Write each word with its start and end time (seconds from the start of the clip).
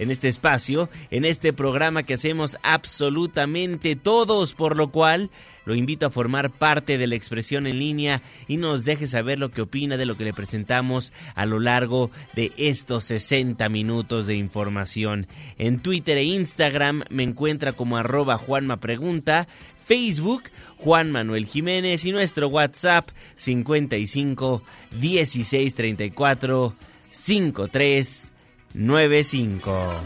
en 0.00 0.10
este 0.10 0.28
espacio, 0.28 0.88
en 1.10 1.24
este 1.24 1.52
programa 1.52 2.02
que 2.02 2.14
hacemos 2.14 2.56
absolutamente 2.62 3.94
todos, 3.96 4.54
por 4.54 4.76
lo 4.76 4.90
cual 4.90 5.30
lo 5.66 5.74
invito 5.74 6.06
a 6.06 6.10
formar 6.10 6.50
parte 6.50 6.96
de 6.96 7.06
la 7.06 7.16
expresión 7.16 7.66
en 7.66 7.78
línea 7.78 8.22
y 8.48 8.56
nos 8.56 8.84
deje 8.84 9.06
saber 9.06 9.38
lo 9.38 9.50
que 9.50 9.60
opina 9.60 9.98
de 9.98 10.06
lo 10.06 10.16
que 10.16 10.24
le 10.24 10.32
presentamos 10.32 11.12
a 11.34 11.44
lo 11.44 11.60
largo 11.60 12.10
de 12.34 12.50
estos 12.56 13.04
60 13.04 13.68
minutos 13.68 14.26
de 14.26 14.36
información. 14.36 15.26
En 15.58 15.80
Twitter 15.80 16.16
e 16.16 16.24
Instagram 16.24 17.04
me 17.10 17.22
encuentra 17.22 17.72
como 17.72 17.98
arroba 17.98 18.38
Juanma 18.38 18.78
Pregunta, 18.78 19.48
Facebook 19.84 20.44
Juan 20.78 21.12
Manuel 21.12 21.44
Jiménez 21.44 22.06
y 22.06 22.12
nuestro 22.12 22.48
WhatsApp 22.48 23.10
55 23.36 24.62
16 24.98 25.74
34 25.74 26.74
53 27.10 28.32
95. 28.74 30.00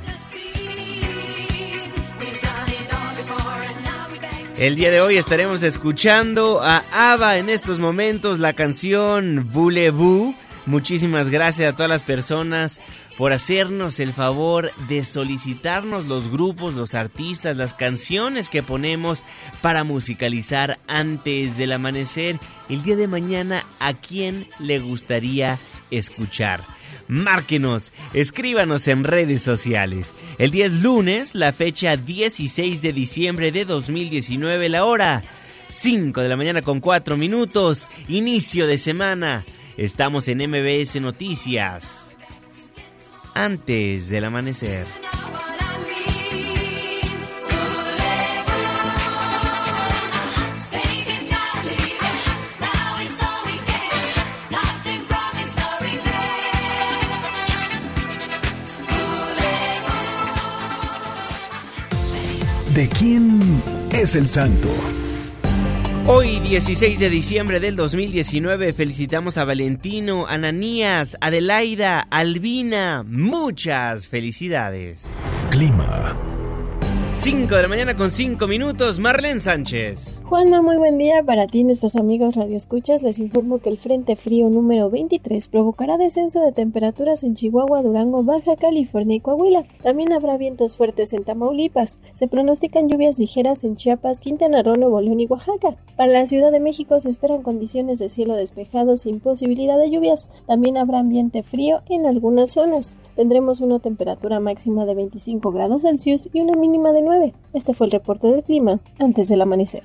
El 4.56 4.76
día 4.76 4.90
de 4.90 5.00
hoy 5.00 5.16
estaremos 5.16 5.62
escuchando 5.62 6.62
a 6.62 6.82
Ava 6.92 7.38
en 7.38 7.48
estos 7.48 7.78
momentos 7.78 8.38
la 8.38 8.52
canción 8.52 9.50
Voulez-vous. 9.52 10.34
Muchísimas 10.66 11.28
gracias 11.28 11.72
a 11.72 11.76
todas 11.76 11.90
las 11.90 12.02
personas 12.02 12.80
por 13.18 13.32
hacernos 13.32 14.00
el 14.00 14.12
favor 14.12 14.72
de 14.88 15.04
solicitarnos 15.04 16.06
los 16.06 16.30
grupos, 16.30 16.74
los 16.74 16.94
artistas, 16.94 17.56
las 17.56 17.74
canciones 17.74 18.48
que 18.48 18.62
ponemos 18.62 19.24
para 19.60 19.84
musicalizar 19.84 20.78
antes 20.86 21.58
del 21.58 21.72
amanecer. 21.72 22.38
El 22.68 22.82
día 22.82 22.96
de 22.96 23.08
mañana, 23.08 23.64
¿a 23.78 23.92
quién 23.92 24.48
le 24.58 24.78
gustaría 24.78 25.58
escuchar? 25.90 26.64
Márquenos, 27.08 27.92
escríbanos 28.12 28.88
en 28.88 29.04
redes 29.04 29.42
sociales. 29.42 30.12
El 30.38 30.50
día 30.50 30.66
es 30.66 30.72
lunes, 30.72 31.34
la 31.34 31.52
fecha 31.52 31.96
16 31.96 32.82
de 32.82 32.92
diciembre 32.92 33.52
de 33.52 33.64
2019, 33.64 34.68
la 34.68 34.84
hora 34.84 35.22
5 35.68 36.20
de 36.20 36.28
la 36.28 36.36
mañana 36.36 36.62
con 36.62 36.80
4 36.80 37.16
minutos, 37.16 37.88
inicio 38.08 38.66
de 38.66 38.78
semana. 38.78 39.44
Estamos 39.76 40.28
en 40.28 40.38
MBS 40.38 41.00
Noticias. 41.00 42.16
Antes 43.34 44.08
del 44.08 44.24
amanecer. 44.24 44.86
¿De 62.74 62.88
quién 62.88 63.38
es 63.92 64.16
el 64.16 64.26
santo? 64.26 64.68
Hoy, 66.06 66.40
16 66.40 66.98
de 66.98 67.08
diciembre 67.08 67.60
del 67.60 67.76
2019, 67.76 68.72
felicitamos 68.72 69.38
a 69.38 69.44
Valentino, 69.44 70.26
Ananías, 70.26 71.16
Adelaida, 71.20 72.00
Albina. 72.10 73.04
Muchas 73.06 74.08
felicidades. 74.08 75.06
Clima. 75.50 76.16
5 77.14 77.54
de 77.54 77.62
la 77.62 77.68
mañana 77.68 77.96
con 77.96 78.10
5 78.10 78.44
minutos, 78.48 78.98
Marlene 78.98 79.40
Sánchez. 79.40 80.20
Juanma, 80.34 80.62
muy 80.62 80.76
buen 80.78 80.98
día 80.98 81.22
para 81.22 81.46
ti, 81.46 81.62
nuestros 81.62 81.94
amigos 81.94 82.34
radioescuchas. 82.34 83.02
Les 83.02 83.20
informo 83.20 83.60
que 83.60 83.68
el 83.68 83.78
Frente 83.78 84.16
Frío 84.16 84.50
número 84.50 84.90
23 84.90 85.46
provocará 85.46 85.96
descenso 85.96 86.40
de 86.40 86.50
temperaturas 86.50 87.22
en 87.22 87.36
Chihuahua, 87.36 87.82
Durango, 87.82 88.24
Baja 88.24 88.56
California 88.56 89.14
y 89.14 89.20
Coahuila. 89.20 89.64
También 89.84 90.12
habrá 90.12 90.36
vientos 90.36 90.76
fuertes 90.76 91.12
en 91.12 91.22
Tamaulipas. 91.22 92.00
Se 92.14 92.26
pronostican 92.26 92.88
lluvias 92.88 93.16
ligeras 93.16 93.62
en 93.62 93.76
Chiapas, 93.76 94.20
Quintana 94.20 94.64
Roo, 94.64 94.74
Nuevo 94.74 95.00
León 95.00 95.20
y 95.20 95.26
Oaxaca. 95.26 95.76
Para 95.96 96.12
la 96.12 96.26
Ciudad 96.26 96.50
de 96.50 96.58
México 96.58 96.98
se 96.98 97.10
esperan 97.10 97.42
condiciones 97.42 98.00
de 98.00 98.08
cielo 98.08 98.34
despejado 98.34 98.96
sin 98.96 99.20
posibilidad 99.20 99.78
de 99.78 99.88
lluvias. 99.88 100.28
También 100.48 100.78
habrá 100.78 100.98
ambiente 100.98 101.44
frío 101.44 101.82
en 101.88 102.06
algunas 102.06 102.50
zonas. 102.50 102.98
Tendremos 103.14 103.60
una 103.60 103.78
temperatura 103.78 104.40
máxima 104.40 104.84
de 104.84 104.96
25 104.96 105.52
grados 105.52 105.82
Celsius 105.82 106.28
y 106.32 106.40
una 106.40 106.58
mínima 106.58 106.90
de 106.90 107.02
9. 107.02 107.34
Este 107.52 107.72
fue 107.72 107.86
el 107.86 107.92
reporte 107.92 108.26
del 108.26 108.42
clima 108.42 108.80
antes 108.98 109.28
del 109.28 109.40
amanecer. 109.40 109.84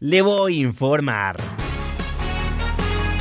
le 0.00 0.22
voy 0.22 0.56
a 0.56 0.66
informar. 0.66 1.36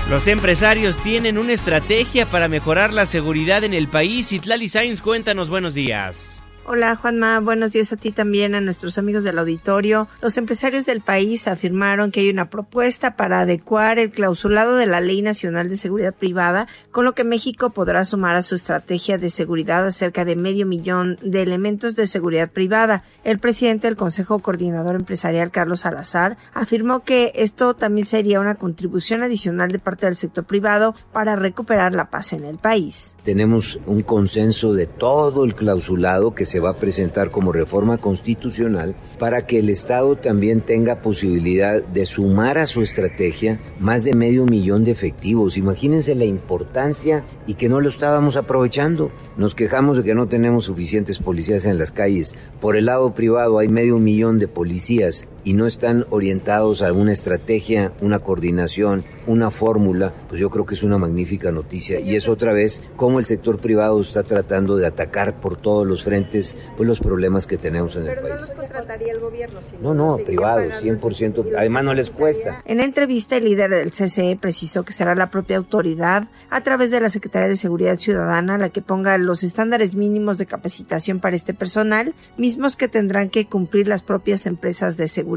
Los 0.09 0.27
empresarios 0.27 0.97
tienen 1.03 1.37
una 1.37 1.51
estrategia 1.51 2.25
para 2.25 2.47
mejorar 2.47 2.93
la 2.93 3.05
seguridad 3.05 3.63
en 3.65 3.73
el 3.73 3.89
país. 3.89 4.31
Itlali 4.31 4.69
Sainz, 4.69 5.01
cuéntanos 5.01 5.49
buenos 5.49 5.73
días. 5.73 6.38
Hola 6.71 6.95
Juanma, 6.95 7.39
buenos 7.39 7.71
días 7.71 7.91
a 7.93 7.95
ti 7.95 8.11
también, 8.11 8.53
a 8.53 8.61
nuestros 8.61 8.99
amigos 8.99 9.23
del 9.23 9.39
auditorio. 9.39 10.07
Los 10.21 10.37
empresarios 10.37 10.85
del 10.85 11.01
país 11.01 11.47
afirmaron 11.47 12.11
que 12.11 12.19
hay 12.19 12.29
una 12.29 12.51
propuesta 12.51 13.15
para 13.15 13.39
adecuar 13.39 13.97
el 13.97 14.11
clausulado 14.11 14.75
de 14.75 14.85
la 14.85 15.01
Ley 15.01 15.23
Nacional 15.23 15.67
de 15.67 15.77
Seguridad 15.77 16.13
Privada, 16.13 16.67
con 16.91 17.05
lo 17.05 17.13
que 17.13 17.23
México 17.23 17.71
podrá 17.71 18.05
sumar 18.05 18.35
a 18.35 18.43
su 18.43 18.53
estrategia 18.53 19.17
de 19.17 19.31
seguridad 19.31 19.83
a 19.83 19.91
cerca 19.91 20.25
de 20.25 20.35
medio 20.35 20.67
millón 20.67 21.17
de 21.23 21.41
elementos 21.41 21.95
de 21.95 22.05
seguridad 22.05 22.51
privada. 22.51 23.03
El 23.23 23.39
presidente 23.39 23.87
del 23.87 23.97
Consejo 23.97 24.37
Coordinador 24.37 24.93
Empresarial, 24.93 25.49
Carlos 25.49 25.79
Salazar, 25.79 26.37
afirmó 26.53 26.99
que 26.99 27.31
esto 27.33 27.73
también 27.73 28.05
sería 28.05 28.39
una 28.39 28.53
contribución 28.53 29.23
adicional 29.23 29.71
de 29.71 29.79
parte 29.79 30.05
del 30.05 30.17
sector 30.17 30.43
privado 30.43 30.93
para 31.13 31.35
recuperar 31.35 31.95
la 31.95 32.11
paz 32.11 32.31
en 32.33 32.43
el 32.43 32.59
país. 32.59 33.15
Tenemos 33.23 33.79
un 33.87 34.03
consenso 34.03 34.73
de 34.73 34.85
todo 34.85 35.45
el 35.45 35.55
clausulado 35.55 36.35
que 36.35 36.45
se 36.45 36.58
se 36.59 36.63
va 36.63 36.71
a 36.71 36.77
presentar 36.77 37.31
como 37.31 37.53
reforma 37.53 37.99
constitucional 37.99 38.93
para 39.17 39.47
que 39.47 39.59
el 39.59 39.69
Estado 39.69 40.17
también 40.17 40.59
tenga 40.59 40.99
posibilidad 40.99 41.81
de 41.81 42.05
sumar 42.05 42.57
a 42.57 42.67
su 42.67 42.81
estrategia 42.81 43.61
más 43.79 44.03
de 44.03 44.13
medio 44.13 44.43
millón 44.43 44.83
de 44.83 44.91
efectivos. 44.91 45.55
Imagínense 45.55 46.15
la 46.15 46.25
importancia 46.25 47.23
y 47.47 47.53
que 47.53 47.69
no 47.69 47.79
lo 47.79 47.87
estábamos 47.87 48.35
aprovechando. 48.35 49.09
Nos 49.37 49.55
quejamos 49.55 49.95
de 49.95 50.03
que 50.03 50.13
no 50.13 50.27
tenemos 50.27 50.65
suficientes 50.65 51.17
policías 51.17 51.63
en 51.63 51.77
las 51.77 51.93
calles. 51.93 52.35
Por 52.59 52.75
el 52.75 52.87
lado 52.87 53.15
privado 53.15 53.57
hay 53.59 53.69
medio 53.69 53.97
millón 53.97 54.37
de 54.37 54.49
policías 54.49 55.29
y 55.43 55.53
no 55.53 55.65
están 55.65 56.05
orientados 56.09 56.81
a 56.81 56.91
una 56.93 57.11
estrategia, 57.11 57.91
una 58.01 58.19
coordinación, 58.19 59.05
una 59.27 59.51
fórmula, 59.51 60.13
pues 60.27 60.41
yo 60.41 60.49
creo 60.49 60.65
que 60.65 60.75
es 60.75 60.83
una 60.83 60.97
magnífica 60.97 61.51
noticia. 61.51 61.99
Y 61.99 62.15
es 62.15 62.27
otra 62.27 62.51
vez 62.51 62.81
cómo 62.95 63.19
el 63.19 63.25
sector 63.25 63.59
privado 63.59 64.01
está 64.01 64.23
tratando 64.23 64.75
de 64.77 64.87
atacar 64.87 65.39
por 65.39 65.57
todos 65.57 65.85
los 65.85 66.03
frentes 66.03 66.55
pues 66.75 66.87
los 66.87 66.99
problemas 66.99 67.47
que 67.47 67.57
tenemos 67.57 67.95
en 67.95 68.07
el 68.07 68.15
país. 68.15 68.21
Pero 68.23 68.35
no 68.35 68.41
los 68.41 68.51
contrataría 68.51 69.13
el 69.13 69.19
gobierno. 69.19 69.59
no, 69.81 69.93
no, 69.93 70.17
privado, 70.17 70.61
100%. 70.61 71.53
Además 71.57 71.83
no 71.83 71.93
les 71.93 72.09
cuesta. 72.09 72.61
En 72.65 72.79
entrevista, 72.79 73.37
el 73.37 73.45
líder 73.45 73.69
del 73.69 73.91
CCE 73.91 74.37
precisó 74.39 74.83
que 74.83 74.93
será 74.93 75.15
la 75.15 75.29
propia 75.29 75.57
autoridad, 75.57 76.27
a 76.49 76.61
través 76.61 76.89
de 76.91 76.99
la 76.99 77.09
Secretaría 77.09 77.47
de 77.47 77.55
Seguridad 77.55 77.99
Ciudadana, 77.99 78.57
la 78.57 78.69
que 78.69 78.81
ponga 78.81 79.17
los 79.17 79.43
estándares 79.43 79.95
mínimos 79.95 80.37
de 80.37 80.47
capacitación 80.47 81.19
para 81.19 81.35
este 81.35 81.53
personal, 81.53 82.15
mismos 82.37 82.75
que 82.75 82.87
tendrán 82.87 83.29
que 83.29 83.45
cumplir 83.45 83.87
las 83.87 84.01
propias 84.01 84.47
empresas 84.47 84.97
de 84.97 85.07
seguridad. 85.07 85.28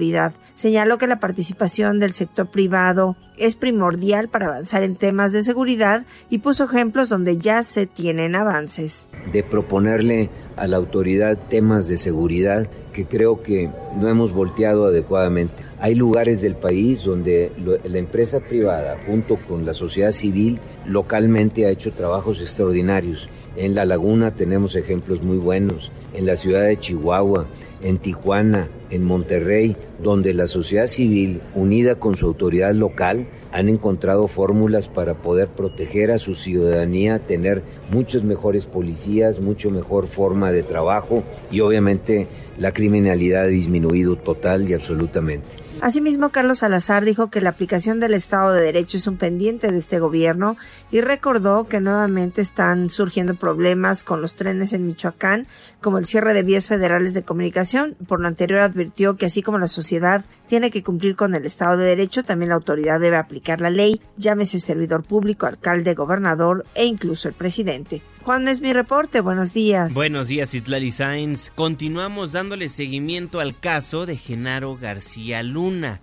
Señaló 0.55 0.99
que 0.99 1.06
la 1.06 1.21
participación 1.21 1.99
del 1.99 2.12
sector 2.12 2.47
privado 2.47 3.17
es 3.37 3.56
primordial 3.56 4.29
para 4.29 4.47
avanzar 4.47 4.83
en 4.83 4.97
temas 4.97 5.33
de 5.33 5.43
seguridad 5.43 6.05
y 6.31 6.39
puso 6.39 6.65
ejemplos 6.65 7.09
donde 7.09 7.37
ya 7.37 7.62
se 7.62 7.87
tienen 7.87 8.35
avances. 8.35 9.09
De 9.33 9.43
proponerle 9.43 10.31
a 10.56 10.67
la 10.67 10.77
autoridad 10.77 11.39
temas 11.49 11.89
de 11.89 11.99
seguridad 11.99 12.69
que 12.93 13.06
creo 13.06 13.43
que 13.43 13.71
no 13.97 14.09
hemos 14.09 14.33
volteado 14.33 14.87
adecuadamente. 14.87 15.55
Hay 15.81 15.94
lugares 15.94 16.43
del 16.43 16.55
país 16.55 17.03
donde 17.03 17.50
la 17.85 17.99
empresa 17.99 18.41
privada 18.41 18.99
junto 19.06 19.37
con 19.37 19.65
la 19.65 19.75
sociedad 19.75 20.12
civil 20.12 20.61
localmente 20.87 21.67
ha 21.67 21.71
hecho 21.71 21.93
trabajos 21.93 22.41
extraordinarios. 22.41 23.29
En 23.56 23.75
La 23.75 23.85
Laguna 23.85 24.33
tenemos 24.33 24.77
ejemplos 24.77 25.23
muy 25.23 25.39
buenos, 25.39 25.91
en 26.15 26.27
la 26.27 26.37
ciudad 26.37 26.62
de 26.62 26.79
Chihuahua, 26.79 27.47
en 27.83 27.99
Tijuana, 27.99 28.69
en 28.93 29.05
Monterrey, 29.05 29.77
donde 30.03 30.35
la 30.35 30.47
sociedad 30.47 30.87
civil, 30.87 31.41
unida 31.55 31.97
con 31.97 32.15
su 32.15 32.27
autoridad 32.27 32.73
local, 32.75 33.27
han 33.50 33.69
encontrado 33.69 34.29
fórmulas 34.29 34.89
para 34.89 35.15
poder 35.15 35.49
proteger 35.49 36.11
a 36.11 36.19
su 36.19 36.35
ciudadanía, 36.35 37.19
tener 37.19 37.62
muchos 37.91 38.23
mejores 38.23 38.67
policías, 38.67 39.41
mucho 39.41 39.71
mejor 39.71 40.06
forma 40.06 40.53
de 40.53 40.62
trabajo 40.62 41.23
y 41.50 41.61
obviamente 41.61 42.27
la 42.59 42.73
criminalidad 42.73 43.44
ha 43.44 43.47
disminuido 43.47 44.17
total 44.17 44.69
y 44.69 44.75
absolutamente. 44.75 45.62
Asimismo, 45.83 46.29
Carlos 46.29 46.61
Salazar 46.61 47.05
dijo 47.05 47.29
que 47.29 47.41
la 47.41 47.50
aplicación 47.50 47.99
del 47.99 48.15
Estado 48.15 48.53
de 48.53 48.62
Derecho 48.62 48.99
es 48.99 49.09
un 49.09 49.17
pendiente 49.17 49.67
de 49.67 49.79
este 49.79 49.99
gobierno 49.99 50.56
y 50.93 51.00
recordó 51.00 51.67
que 51.67 51.81
nuevamente 51.81 52.41
están 52.41 52.89
surgiendo 52.89 53.35
problemas 53.35 54.05
con 54.05 54.23
los 54.23 54.35
trenes 54.35 54.73
en 54.75 54.87
Michoacán, 54.87 55.49
como 55.82 55.99
el 55.99 56.06
cierre 56.06 56.32
de 56.32 56.43
vías 56.43 56.69
federales 56.69 57.12
de 57.12 57.23
comunicación. 57.23 57.96
Por 58.08 58.20
lo 58.20 58.29
anterior 58.29 58.61
advirtió 58.61 59.17
que 59.17 59.26
así 59.26 59.43
como 59.43 59.58
la 59.58 59.67
sociedad 59.67 60.25
tiene 60.46 60.70
que 60.70 60.82
cumplir 60.82 61.17
con 61.17 61.34
el 61.34 61.44
Estado 61.44 61.76
de 61.76 61.84
Derecho, 61.84 62.23
también 62.23 62.49
la 62.49 62.55
autoridad 62.55 63.00
debe 63.00 63.19
aplicar 63.19 63.61
la 63.61 63.69
ley, 63.69 64.00
llámese 64.17 64.58
servidor 64.58 65.02
público, 65.02 65.46
alcalde, 65.46 65.94
gobernador 65.94 66.64
e 66.75 66.87
incluso 66.87 67.29
el 67.29 67.34
presidente. 67.34 68.00
Juan, 68.23 68.46
es 68.49 68.61
mi 68.61 68.73
reporte. 68.73 69.20
Buenos 69.20 69.52
días. 69.52 69.94
Buenos 69.94 70.29
días, 70.29 70.55
Itlali 70.55 70.93
Sainz. 70.93 71.50
Continuamos 71.50 72.32
dándole 72.32 72.69
seguimiento 72.69 73.40
al 73.40 73.58
caso 73.58 74.06
de 74.06 74.17
Genaro 74.17 74.76
García 74.76 75.43
Luna. 75.43 76.00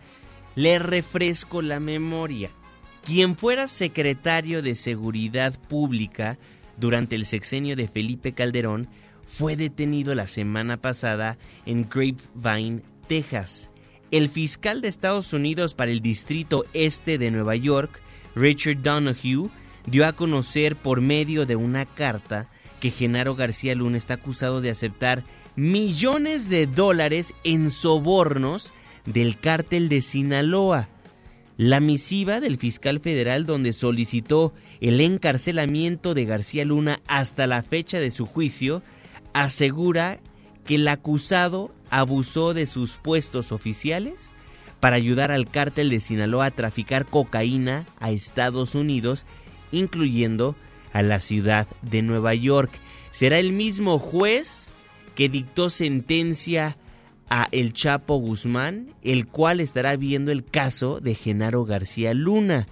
Le 0.56 0.80
refresco 0.80 1.62
la 1.62 1.80
memoria. 1.80 2.52
Quien 3.06 3.38
fuera 3.38 3.68
secretario 3.70 4.62
de 4.62 4.76
Seguridad 4.76 5.58
Pública 5.70 6.38
durante 6.78 7.16
el 7.16 7.26
sexenio 7.26 7.76
de 7.76 7.88
Felipe 7.88 8.34
Calderón 8.34 8.90
fue 9.30 9.56
detenido 9.56 10.16
la 10.16 10.28
semana 10.28 10.78
pasada 10.78 11.38
en 11.66 11.88
Grapevine, 11.88 12.82
Texas. 13.08 13.70
El 14.12 14.28
fiscal 14.30 14.82
de 14.82 14.88
Estados 14.88 15.34
Unidos 15.34 15.76
para 15.76 15.92
el 15.92 16.02
Distrito 16.02 16.66
Este 16.74 17.18
de 17.18 17.32
Nueva 17.32 17.56
York, 17.56 18.02
Richard 18.36 18.82
Donahue, 18.82 19.50
dio 19.86 20.06
a 20.08 20.14
conocer 20.14 20.76
por 20.76 21.02
medio 21.02 21.46
de 21.46 21.56
una 21.56 21.86
carta 21.86 22.48
que 22.80 22.92
Genaro 22.92 23.36
García 23.36 23.76
Luna 23.76 23.98
está 23.98 24.16
acusado 24.16 24.62
de 24.62 24.72
aceptar 24.72 25.24
millones 25.56 26.50
de 26.50 26.66
dólares 26.66 27.34
en 27.44 27.70
sobornos 27.70 28.74
del 29.06 29.38
cártel 29.40 29.90
de 29.90 30.02
Sinaloa. 30.02 30.90
La 31.58 31.82
misiva 31.82 32.40
del 32.40 32.58
fiscal 32.58 33.00
federal 33.00 33.46
donde 33.46 33.74
solicitó 33.74 34.54
el 34.80 35.02
encarcelamiento 35.02 36.14
de 36.14 36.26
García 36.26 36.64
Luna 36.64 37.02
hasta 37.06 37.48
la 37.48 37.64
fecha 37.64 38.00
de 38.00 38.12
su 38.12 38.26
juicio 38.26 38.82
asegura 39.34 40.20
que 40.66 40.76
el 40.76 40.88
acusado 40.88 41.74
abusó 41.90 42.54
de 42.54 42.66
sus 42.66 42.98
puestos 42.98 43.52
oficiales 43.52 44.32
para 44.80 44.96
ayudar 44.96 45.32
al 45.32 45.50
cártel 45.50 45.90
de 45.90 46.00
Sinaloa 46.00 46.48
a 46.48 46.52
traficar 46.52 47.06
cocaína 47.06 47.86
a 48.00 48.12
Estados 48.12 48.76
Unidos 48.76 49.26
incluyendo 49.72 50.56
a 50.94 51.02
la 51.02 51.20
ciudad 51.20 51.68
de 51.82 52.02
Nueva 52.02 52.34
York. 52.34 52.72
Será 53.12 53.40
el 53.40 53.52
mismo 53.52 54.00
juez 54.00 54.74
que 55.16 55.30
dictó 55.30 55.70
sentencia 55.70 56.78
a 57.30 57.48
El 57.52 57.74
Chapo 57.74 58.16
Guzmán, 58.18 58.94
el 59.04 59.28
cual 59.28 59.60
estará 59.60 59.96
viendo 59.96 60.32
el 60.32 60.44
caso 60.46 61.00
de 61.00 61.16
Genaro 61.16 61.66
García 61.66 62.14
Luna. 62.14 62.66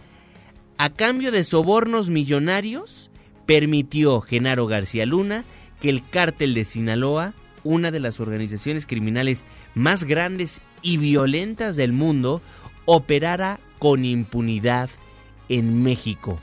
A 0.78 0.90
cambio 0.92 1.32
de 1.32 1.44
sobornos 1.44 2.10
millonarios, 2.10 3.12
permitió 3.46 4.22
Genaro 4.22 4.66
García 4.68 5.06
Luna 5.06 5.46
que 5.82 5.90
el 5.90 6.08
cártel 6.08 6.54
de 6.54 6.66
Sinaloa, 6.66 7.34
una 7.64 7.92
de 7.92 8.00
las 8.00 8.20
organizaciones 8.20 8.86
criminales 8.86 9.46
más 9.76 10.04
grandes 10.04 10.62
y 10.82 10.98
violentas 10.98 11.76
del 11.76 11.94
mundo, 11.94 12.42
operara 12.86 13.60
con 13.80 14.06
impunidad 14.06 14.90
en 15.50 15.84
México 15.84 16.40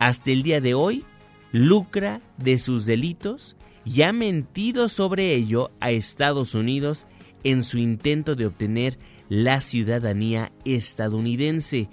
hasta 0.00 0.30
el 0.32 0.42
día 0.42 0.60
de 0.60 0.74
hoy 0.74 1.04
lucra 1.52 2.20
de 2.38 2.58
sus 2.58 2.86
delitos 2.86 3.54
y 3.84 4.02
ha 4.02 4.12
mentido 4.12 4.88
sobre 4.88 5.34
ello 5.34 5.70
a 5.78 5.90
Estados 5.90 6.54
Unidos 6.54 7.06
en 7.44 7.62
su 7.62 7.78
intento 7.78 8.34
de 8.34 8.46
obtener 8.46 8.98
la 9.28 9.60
ciudadanía 9.60 10.52
estadounidense. 10.64 11.88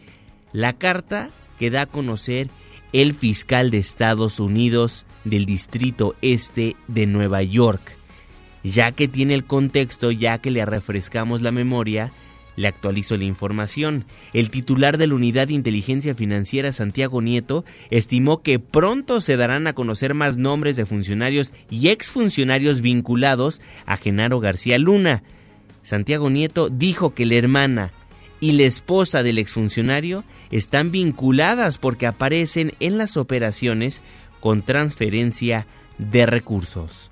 La 0.53 0.73
carta 0.73 1.29
que 1.59 1.69
da 1.69 1.81
a 1.81 1.85
conocer 1.85 2.47
el 2.93 3.13
fiscal 3.13 3.71
de 3.71 3.79
Estados 3.79 4.39
Unidos 4.39 5.05
del 5.29 5.45
Distrito 5.45 6.15
Este 6.21 6.75
de 6.87 7.05
Nueva 7.05 7.43
York. 7.43 7.97
Ya 8.63 8.91
que 8.91 9.07
tiene 9.07 9.33
el 9.33 9.45
contexto, 9.45 10.11
ya 10.11 10.39
que 10.39 10.51
le 10.51 10.65
refrescamos 10.65 11.41
la 11.41 11.51
memoria, 11.51 12.11
le 12.57 12.67
actualizo 12.67 13.15
la 13.15 13.23
información. 13.23 14.03
El 14.33 14.49
titular 14.49 14.97
de 14.97 15.07
la 15.07 15.15
Unidad 15.15 15.47
de 15.47 15.53
Inteligencia 15.53 16.15
Financiera, 16.15 16.73
Santiago 16.73 17.21
Nieto, 17.21 17.63
estimó 17.89 18.41
que 18.41 18.59
pronto 18.59 19.21
se 19.21 19.37
darán 19.37 19.67
a 19.67 19.73
conocer 19.73 20.13
más 20.13 20.37
nombres 20.37 20.75
de 20.75 20.85
funcionarios 20.85 21.53
y 21.69 21.89
exfuncionarios 21.89 22.81
vinculados 22.81 23.61
a 23.85 23.95
Genaro 23.95 24.39
García 24.39 24.77
Luna. 24.77 25.23
Santiago 25.83 26.29
Nieto 26.29 26.69
dijo 26.69 27.13
que 27.13 27.25
la 27.25 27.35
hermana 27.35 27.91
y 28.39 28.51
la 28.51 28.63
esposa 28.63 29.23
del 29.23 29.37
exfuncionario 29.37 30.23
están 30.51 30.91
vinculadas 30.91 31.77
porque 31.77 32.07
aparecen 32.07 32.73
en 32.79 32.97
las 32.97 33.17
operaciones 33.17 34.01
con 34.47 34.61
transferencia 34.61 35.67
de 35.97 36.25
recursos. 36.25 37.11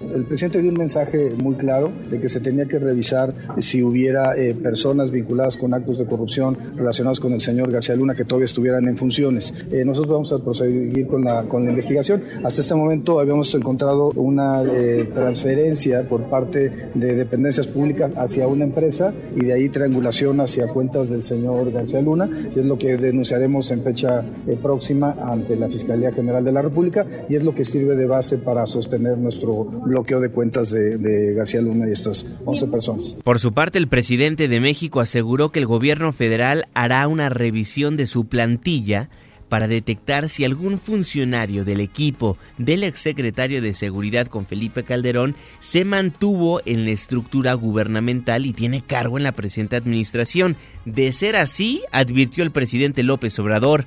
El 0.00 0.24
presidente 0.24 0.60
dio 0.60 0.70
un 0.70 0.76
mensaje 0.76 1.30
muy 1.42 1.54
claro 1.54 1.90
de 2.10 2.20
que 2.20 2.28
se 2.28 2.40
tenía 2.40 2.66
que 2.66 2.78
revisar 2.78 3.32
si 3.58 3.82
hubiera 3.82 4.36
eh, 4.36 4.54
personas 4.54 5.10
vinculadas 5.10 5.56
con 5.56 5.72
actos 5.72 5.98
de 5.98 6.04
corrupción 6.04 6.54
relacionados 6.76 7.18
con 7.18 7.32
el 7.32 7.40
señor 7.40 7.72
García 7.72 7.96
Luna 7.96 8.14
que 8.14 8.26
todavía 8.26 8.44
estuvieran 8.44 8.86
en 8.88 8.98
funciones. 8.98 9.54
Eh, 9.70 9.86
nosotros 9.86 10.12
vamos 10.12 10.32
a 10.34 10.38
proseguir 10.38 11.06
con 11.06 11.24
la, 11.24 11.44
con 11.44 11.64
la 11.64 11.70
investigación. 11.70 12.22
Hasta 12.44 12.60
este 12.60 12.74
momento 12.74 13.20
habíamos 13.20 13.54
encontrado 13.54 14.10
una 14.16 14.62
eh, 14.64 15.08
transferencia 15.14 16.06
por 16.06 16.24
parte 16.24 16.90
de 16.92 17.14
dependencias 17.14 17.66
públicas 17.66 18.12
hacia 18.16 18.46
una 18.48 18.64
empresa 18.64 19.14
y 19.34 19.46
de 19.46 19.54
ahí 19.54 19.70
triangulación 19.70 20.42
hacia 20.42 20.68
cuentas 20.68 21.08
del 21.08 21.22
señor 21.22 21.72
García 21.72 22.02
Luna, 22.02 22.28
que 22.52 22.60
es 22.60 22.66
lo 22.66 22.76
que 22.76 22.98
denunciaremos 22.98 23.70
en 23.70 23.82
fecha 23.82 24.22
próxima 24.62 25.16
ante 25.26 25.56
la 25.56 25.68
Fiscalía 25.68 26.12
General 26.12 26.44
de 26.44 26.52
la 26.52 26.60
República 26.60 27.06
y 27.30 27.36
es 27.36 27.42
lo 27.42 27.54
que 27.54 27.64
sirve 27.64 27.96
de 27.96 28.06
base 28.06 28.36
para 28.36 28.66
sostener 28.66 29.16
nuestro 29.16 29.85
bloqueo 29.86 30.20
de 30.20 30.30
cuentas 30.30 30.70
de, 30.70 31.34
García 31.34 31.60
Luna 31.60 31.88
y 31.88 31.92
estas 31.92 32.26
11 32.44 32.66
personas. 32.68 33.06
Por 33.22 33.38
su 33.38 33.52
parte, 33.52 33.78
el 33.78 33.88
presidente 33.88 34.48
de 34.48 34.60
México 34.60 35.00
aseguró 35.00 35.50
que 35.50 35.58
el 35.58 35.66
gobierno 35.66 36.12
federal 36.12 36.66
hará 36.74 37.06
una 37.08 37.28
revisión 37.28 37.96
de 37.96 38.06
su 38.06 38.26
plantilla 38.26 39.08
para 39.48 39.68
detectar 39.68 40.28
si 40.28 40.44
algún 40.44 40.78
funcionario 40.78 41.64
del 41.64 41.80
equipo 41.80 42.36
del 42.58 42.82
exsecretario 42.82 43.62
de 43.62 43.74
Seguridad 43.74 44.26
con 44.26 44.46
Felipe 44.46 44.82
Calderón 44.82 45.36
se 45.60 45.84
mantuvo 45.84 46.60
en 46.64 46.84
la 46.84 46.90
estructura 46.90 47.54
gubernamental 47.54 48.46
y 48.46 48.52
tiene 48.52 48.82
cargo 48.82 49.18
en 49.18 49.24
la 49.24 49.32
presente 49.32 49.76
administración. 49.76 50.56
De 50.84 51.12
ser 51.12 51.36
así, 51.36 51.82
advirtió 51.92 52.42
el 52.42 52.50
presidente 52.50 53.02
López 53.02 53.38
Obrador, 53.38 53.86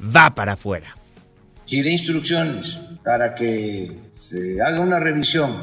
va 0.00 0.34
para 0.34 0.52
afuera. 0.54 0.96
Quiere 1.66 1.92
instrucciones 1.92 2.78
para 3.08 3.34
que 3.34 4.10
se 4.12 4.60
haga 4.60 4.82
una 4.82 5.00
revisión 5.00 5.56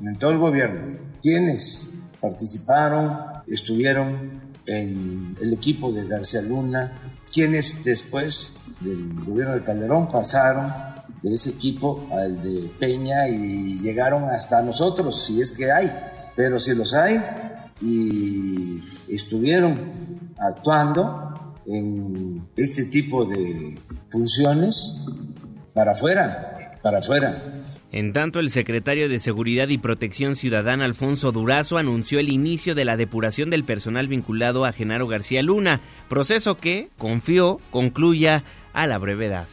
en 0.00 0.16
todo 0.16 0.30
el 0.30 0.38
gobierno. 0.38 0.96
Quienes 1.20 2.12
participaron, 2.20 3.42
estuvieron 3.48 4.52
en 4.66 5.36
el 5.42 5.52
equipo 5.52 5.90
de 5.90 6.06
García 6.06 6.42
Luna, 6.42 6.92
quienes 7.32 7.82
después 7.82 8.60
del 8.78 9.24
gobierno 9.24 9.54
de 9.54 9.64
Calderón 9.64 10.06
pasaron 10.06 10.72
de 11.22 11.34
ese 11.34 11.50
equipo 11.50 12.06
al 12.12 12.40
de 12.40 12.70
Peña 12.78 13.26
y 13.26 13.80
llegaron 13.80 14.22
hasta 14.30 14.62
nosotros, 14.62 15.24
si 15.24 15.40
es 15.40 15.50
que 15.58 15.72
hay, 15.72 15.92
pero 16.36 16.60
si 16.60 16.72
los 16.72 16.94
hay 16.94 17.20
y 17.80 18.80
estuvieron 19.08 19.76
actuando 20.38 21.56
en 21.66 22.46
este 22.56 22.84
tipo 22.84 23.24
de 23.24 23.76
funciones 24.08 25.04
para 25.74 25.90
afuera, 25.90 26.55
para 26.86 26.98
afuera. 26.98 27.42
En 27.90 28.12
tanto, 28.12 28.38
el 28.38 28.48
secretario 28.48 29.08
de 29.08 29.18
Seguridad 29.18 29.66
y 29.66 29.76
Protección 29.76 30.36
Ciudadana, 30.36 30.84
Alfonso 30.84 31.32
Durazo, 31.32 31.78
anunció 31.78 32.20
el 32.20 32.28
inicio 32.28 32.76
de 32.76 32.84
la 32.84 32.96
depuración 32.96 33.50
del 33.50 33.64
personal 33.64 34.06
vinculado 34.06 34.64
a 34.64 34.72
Genaro 34.72 35.08
García 35.08 35.42
Luna, 35.42 35.80
proceso 36.08 36.58
que, 36.58 36.90
confió, 36.96 37.58
concluya 37.72 38.44
a 38.72 38.86
la 38.86 38.98
brevedad. 38.98 39.48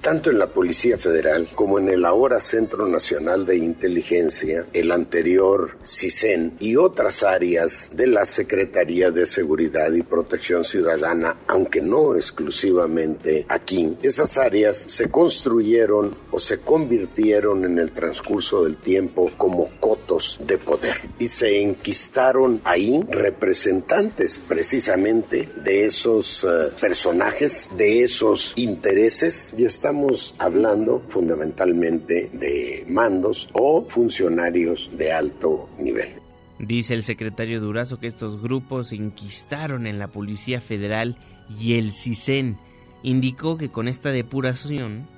Tanto 0.00 0.30
en 0.30 0.38
la 0.38 0.46
Policía 0.46 0.96
Federal 0.96 1.48
como 1.54 1.78
en 1.78 1.88
el 1.88 2.04
ahora 2.04 2.38
Centro 2.38 2.86
Nacional 2.86 3.44
de 3.44 3.56
Inteligencia, 3.56 4.64
el 4.72 4.92
anterior 4.92 5.76
CISEN 5.84 6.56
y 6.60 6.76
otras 6.76 7.24
áreas 7.24 7.90
de 7.92 8.06
la 8.06 8.24
Secretaría 8.24 9.10
de 9.10 9.26
Seguridad 9.26 9.92
y 9.92 10.02
Protección 10.02 10.64
Ciudadana, 10.64 11.38
aunque 11.48 11.80
no 11.80 12.14
exclusivamente 12.14 13.44
aquí, 13.48 13.96
esas 14.02 14.38
áreas 14.38 14.76
se 14.76 15.10
construyeron 15.10 16.16
o 16.30 16.38
se 16.38 16.60
convirtieron 16.60 17.64
en 17.64 17.78
el 17.78 17.90
transcurso 17.90 18.64
del 18.64 18.76
tiempo 18.76 19.32
como 19.36 19.70
cotos 19.80 20.38
de 20.46 20.58
poder. 20.58 20.96
Y 21.18 21.26
se 21.26 21.60
enquistaron 21.60 22.60
ahí 22.64 23.04
representantes 23.08 24.38
precisamente 24.38 25.48
de 25.64 25.84
esos 25.86 26.44
eh, 26.44 26.70
personajes, 26.80 27.68
de 27.76 28.04
esos 28.04 28.52
intereses 28.56 29.54
y 29.56 29.64
está 29.64 29.87
estamos 29.88 30.34
hablando 30.38 31.02
fundamentalmente 31.08 32.28
de 32.34 32.84
mandos 32.90 33.48
o 33.54 33.86
funcionarios 33.88 34.90
de 34.98 35.12
alto 35.12 35.70
nivel. 35.78 36.10
Dice 36.58 36.92
el 36.92 37.02
secretario 37.02 37.58
Durazo 37.58 37.98
que 37.98 38.06
estos 38.06 38.42
grupos 38.42 38.88
se 38.88 38.96
inquistaron 38.96 39.86
en 39.86 39.98
la 39.98 40.08
Policía 40.08 40.60
Federal 40.60 41.16
y 41.58 41.78
el 41.78 41.92
CISEN. 41.92 42.58
Indicó 43.02 43.56
que 43.56 43.70
con 43.70 43.88
esta 43.88 44.10
depuración 44.10 45.08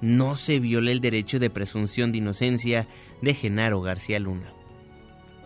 no 0.00 0.34
se 0.34 0.58
viola 0.58 0.90
el 0.90 1.00
derecho 1.00 1.38
de 1.38 1.48
presunción 1.48 2.10
de 2.10 2.18
inocencia 2.18 2.88
de 3.22 3.32
Genaro 3.32 3.80
García 3.80 4.18
Luna. 4.18 4.55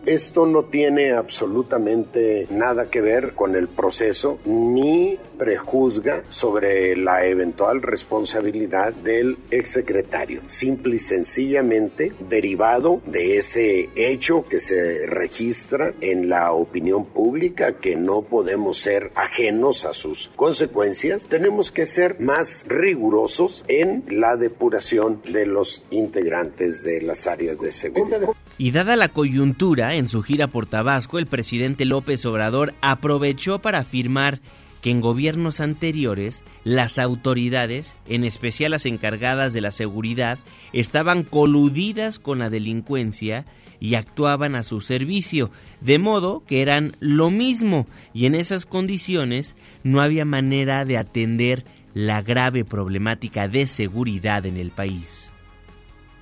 Esto 0.05 0.47
no 0.47 0.63
tiene 0.65 1.11
absolutamente 1.11 2.47
nada 2.49 2.89
que 2.89 3.01
ver 3.01 3.33
con 3.33 3.55
el 3.55 3.67
proceso 3.67 4.39
ni 4.45 5.19
prejuzga 5.37 6.23
sobre 6.27 6.95
la 6.95 7.25
eventual 7.25 7.81
responsabilidad 7.81 8.93
del 8.93 9.37
exsecretario. 9.51 10.41
Simple 10.47 10.95
y 10.95 10.99
sencillamente 10.99 12.13
derivado 12.19 13.01
de 13.05 13.37
ese 13.37 13.89
hecho 13.95 14.43
que 14.47 14.59
se 14.59 15.05
registra 15.05 15.93
en 16.01 16.29
la 16.29 16.51
opinión 16.51 17.05
pública 17.05 17.77
que 17.77 17.95
no 17.95 18.23
podemos 18.23 18.79
ser 18.79 19.11
ajenos 19.15 19.85
a 19.85 19.93
sus 19.93 20.31
consecuencias, 20.35 21.27
tenemos 21.27 21.71
que 21.71 21.85
ser 21.85 22.19
más 22.19 22.65
rigurosos 22.67 23.65
en 23.67 24.03
la 24.09 24.35
depuración 24.35 25.21
de 25.31 25.45
los 25.45 25.83
integrantes 25.91 26.83
de 26.83 27.01
las 27.01 27.27
áreas 27.27 27.59
de 27.59 27.71
seguridad. 27.71 28.29
Y 28.57 28.71
dada 28.71 28.95
la 28.95 29.09
coyuntura, 29.09 29.95
en 29.95 30.07
su 30.07 30.21
gira 30.21 30.47
por 30.47 30.65
Tabasco, 30.65 31.17
el 31.17 31.25
presidente 31.25 31.85
López 31.85 32.25
Obrador 32.25 32.75
aprovechó 32.81 33.59
para 33.59 33.79
afirmar 33.79 34.39
que 34.81 34.89
en 34.89 35.01
gobiernos 35.01 35.59
anteriores 35.59 36.43
las 36.63 36.99
autoridades, 36.99 37.95
en 38.07 38.23
especial 38.23 38.71
las 38.71 38.85
encargadas 38.85 39.53
de 39.53 39.61
la 39.61 39.71
seguridad, 39.71 40.39
estaban 40.73 41.23
coludidas 41.23 42.19
con 42.19 42.39
la 42.39 42.49
delincuencia 42.49 43.45
y 43.79 43.95
actuaban 43.95 44.55
a 44.55 44.63
su 44.63 44.81
servicio, 44.81 45.49
de 45.79 45.97
modo 45.97 46.43
que 46.45 46.61
eran 46.61 46.95
lo 46.99 47.31
mismo 47.31 47.87
y 48.13 48.25
en 48.25 48.35
esas 48.35 48.65
condiciones 48.65 49.55
no 49.83 50.01
había 50.01 50.25
manera 50.25 50.85
de 50.85 50.97
atender 50.97 51.63
la 51.93 52.21
grave 52.21 52.63
problemática 52.63 53.47
de 53.47 53.67
seguridad 53.67 54.45
en 54.45 54.57
el 54.57 54.71
país 54.71 55.30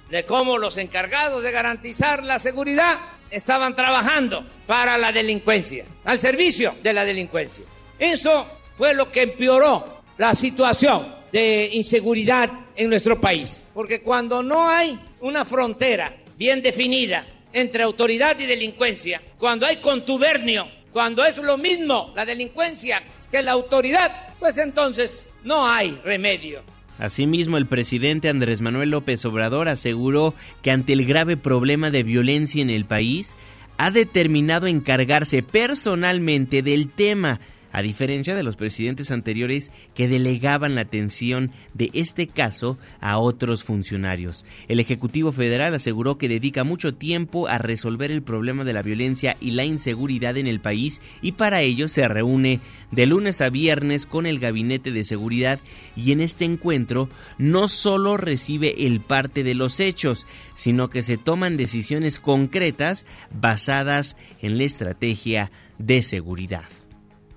de 0.09 0.25
cómo 0.25 0.57
los 0.57 0.77
encargados 0.77 1.43
de 1.43 1.51
garantizar 1.51 2.23
la 2.23 2.39
seguridad 2.39 2.97
estaban 3.29 3.75
trabajando 3.75 4.45
para 4.65 4.97
la 4.97 5.11
delincuencia, 5.11 5.85
al 6.05 6.19
servicio 6.19 6.73
de 6.81 6.93
la 6.93 7.05
delincuencia. 7.05 7.65
Eso 7.97 8.47
fue 8.77 8.93
lo 8.93 9.11
que 9.11 9.23
empeoró 9.23 10.01
la 10.17 10.33
situación 10.33 11.15
de 11.31 11.69
inseguridad 11.73 12.49
en 12.75 12.89
nuestro 12.89 13.19
país. 13.19 13.67
Porque 13.73 14.01
cuando 14.01 14.41
no 14.41 14.67
hay 14.67 14.97
una 15.21 15.45
frontera 15.45 16.15
bien 16.37 16.61
definida 16.61 17.25
entre 17.53 17.83
autoridad 17.83 18.39
y 18.39 18.45
delincuencia, 18.45 19.21
cuando 19.37 19.65
hay 19.65 19.77
contubernio, 19.77 20.67
cuando 20.91 21.23
es 21.25 21.37
lo 21.37 21.57
mismo 21.57 22.13
la 22.15 22.25
delincuencia 22.25 23.01
que 23.31 23.41
la 23.41 23.51
autoridad, 23.51 24.29
pues 24.39 24.57
entonces 24.57 25.31
no 25.43 25.67
hay 25.67 25.99
remedio. 26.03 26.61
Asimismo, 26.99 27.57
el 27.57 27.65
presidente 27.65 28.29
Andrés 28.29 28.61
Manuel 28.61 28.91
López 28.91 29.23
Obrador 29.25 29.69
aseguró 29.69 30.35
que 30.61 30.71
ante 30.71 30.93
el 30.93 31.05
grave 31.05 31.37
problema 31.37 31.91
de 31.91 32.03
violencia 32.03 32.61
en 32.61 32.69
el 32.69 32.85
país, 32.85 33.37
ha 33.77 33.91
determinado 33.91 34.67
encargarse 34.67 35.41
personalmente 35.41 36.61
del 36.61 36.89
tema 36.89 37.39
a 37.71 37.81
diferencia 37.81 38.35
de 38.35 38.43
los 38.43 38.55
presidentes 38.55 39.11
anteriores 39.11 39.71
que 39.93 40.07
delegaban 40.07 40.75
la 40.75 40.81
atención 40.81 41.51
de 41.73 41.89
este 41.93 42.27
caso 42.27 42.77
a 42.99 43.17
otros 43.17 43.63
funcionarios. 43.63 44.45
El 44.67 44.79
Ejecutivo 44.79 45.31
Federal 45.31 45.73
aseguró 45.73 46.17
que 46.17 46.29
dedica 46.29 46.63
mucho 46.63 46.93
tiempo 46.93 47.47
a 47.47 47.57
resolver 47.57 48.11
el 48.11 48.23
problema 48.23 48.63
de 48.63 48.73
la 48.73 48.81
violencia 48.81 49.37
y 49.39 49.51
la 49.51 49.65
inseguridad 49.65 50.37
en 50.37 50.47
el 50.47 50.59
país 50.59 51.01
y 51.21 51.33
para 51.33 51.61
ello 51.61 51.87
se 51.87 52.07
reúne 52.07 52.59
de 52.91 53.05
lunes 53.05 53.41
a 53.41 53.49
viernes 53.49 54.05
con 54.05 54.25
el 54.25 54.39
Gabinete 54.39 54.91
de 54.91 55.03
Seguridad 55.03 55.59
y 55.95 56.11
en 56.11 56.21
este 56.21 56.45
encuentro 56.45 57.09
no 57.37 57.67
solo 57.67 58.17
recibe 58.17 58.87
el 58.87 58.99
parte 58.99 59.43
de 59.43 59.55
los 59.55 59.79
hechos, 59.79 60.25
sino 60.55 60.89
que 60.89 61.03
se 61.03 61.17
toman 61.17 61.57
decisiones 61.57 62.19
concretas 62.19 63.05
basadas 63.31 64.17
en 64.41 64.57
la 64.57 64.63
estrategia 64.63 65.51
de 65.77 66.03
seguridad 66.03 66.78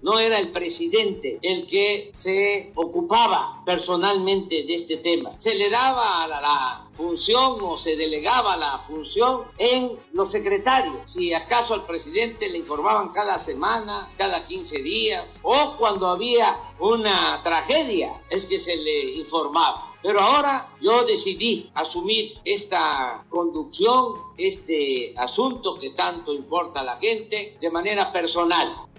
no 0.03 0.19
era 0.19 0.39
el 0.39 0.51
presidente 0.51 1.39
el 1.43 1.67
que 1.67 2.11
se 2.13 2.73
ocupaba 2.75 3.63
personalmente 3.65 4.65
de 4.65 4.75
este 4.75 4.99
tema. 4.99 5.39
Se 5.39 5.55
le 5.55 5.71
daba 5.71 6.27
la, 6.27 6.89
función 6.93 7.57
o 7.63 7.79
se 7.79 7.97
delegaba 7.97 8.55
la 8.57 8.81
función 8.81 9.45
en 9.57 9.93
los 10.13 10.31
secretarios. 10.31 11.11
Si 11.11 11.33
acaso 11.33 11.73
al 11.73 11.87
presidente 11.87 12.51
le 12.51 12.59
informaban 12.59 13.09
cada 13.13 13.39
semana, 13.39 14.13
cada 14.19 14.47
15 14.47 14.83
días, 14.83 15.27
o 15.43 15.75
cuando 15.79 16.07
había 16.07 16.55
una 16.79 17.43
tragedia, 17.43 18.21
es 18.29 18.45
que 18.45 18.59
se 18.59 18.77
le 18.77 19.15
informaba. 19.15 19.95
Pero 20.03 20.21
ahora 20.21 20.69
yo 20.81 21.05
decidí 21.05 21.71
asumir 21.75 22.35
esta 22.45 23.25
conducción, 23.31 24.13
este 24.37 25.15
asunto 25.17 25.79
que 25.81 25.91
tanto 25.91 26.35
importa 26.35 26.81
a 26.81 26.85
la 26.85 26.97
gente, 26.99 27.57
de 27.59 27.71
manera 27.71 28.13
personal 28.13 28.92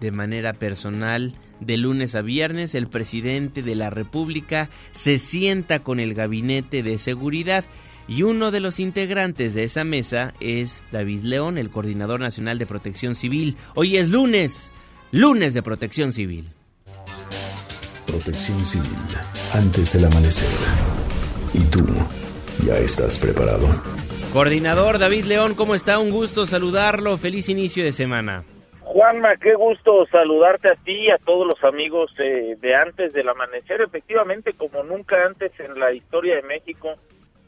de 0.00 0.10
manera 0.10 0.52
personal. 0.52 1.34
De 1.60 1.76
lunes 1.76 2.14
a 2.14 2.22
viernes 2.22 2.74
el 2.74 2.88
presidente 2.88 3.62
de 3.62 3.74
la 3.74 3.90
República 3.90 4.70
se 4.92 5.18
sienta 5.18 5.80
con 5.80 6.00
el 6.00 6.14
gabinete 6.14 6.82
de 6.82 6.98
seguridad 6.98 7.64
y 8.08 8.22
uno 8.22 8.50
de 8.50 8.60
los 8.60 8.80
integrantes 8.80 9.54
de 9.54 9.64
esa 9.64 9.84
mesa 9.84 10.34
es 10.40 10.84
David 10.90 11.22
León, 11.22 11.58
el 11.58 11.70
coordinador 11.70 12.18
nacional 12.18 12.58
de 12.58 12.66
protección 12.66 13.14
civil. 13.14 13.56
Hoy 13.74 13.98
es 13.98 14.08
lunes, 14.08 14.72
lunes 15.12 15.54
de 15.54 15.62
protección 15.62 16.12
civil. 16.12 16.48
Protección 18.06 18.64
civil, 18.66 18.96
antes 19.52 19.92
del 19.92 20.06
amanecer. 20.06 20.48
¿Y 21.54 21.60
tú 21.66 21.86
ya 22.66 22.78
estás 22.78 23.18
preparado? 23.18 23.68
Coordinador 24.32 24.98
David 24.98 25.26
León, 25.26 25.54
¿cómo 25.54 25.74
está? 25.74 25.98
Un 25.98 26.10
gusto 26.10 26.46
saludarlo. 26.46 27.18
Feliz 27.18 27.48
inicio 27.48 27.84
de 27.84 27.92
semana. 27.92 28.44
Juanma, 28.92 29.36
qué 29.36 29.54
gusto 29.54 30.04
saludarte 30.06 30.68
a 30.68 30.74
ti 30.74 31.02
y 31.02 31.10
a 31.10 31.18
todos 31.18 31.46
los 31.46 31.62
amigos 31.62 32.12
eh, 32.18 32.56
de 32.60 32.74
antes 32.74 33.12
del 33.12 33.28
amanecer. 33.28 33.80
Efectivamente, 33.82 34.52
como 34.54 34.82
nunca 34.82 35.24
antes 35.24 35.52
en 35.60 35.78
la 35.78 35.92
historia 35.92 36.34
de 36.34 36.42
México, 36.42 36.96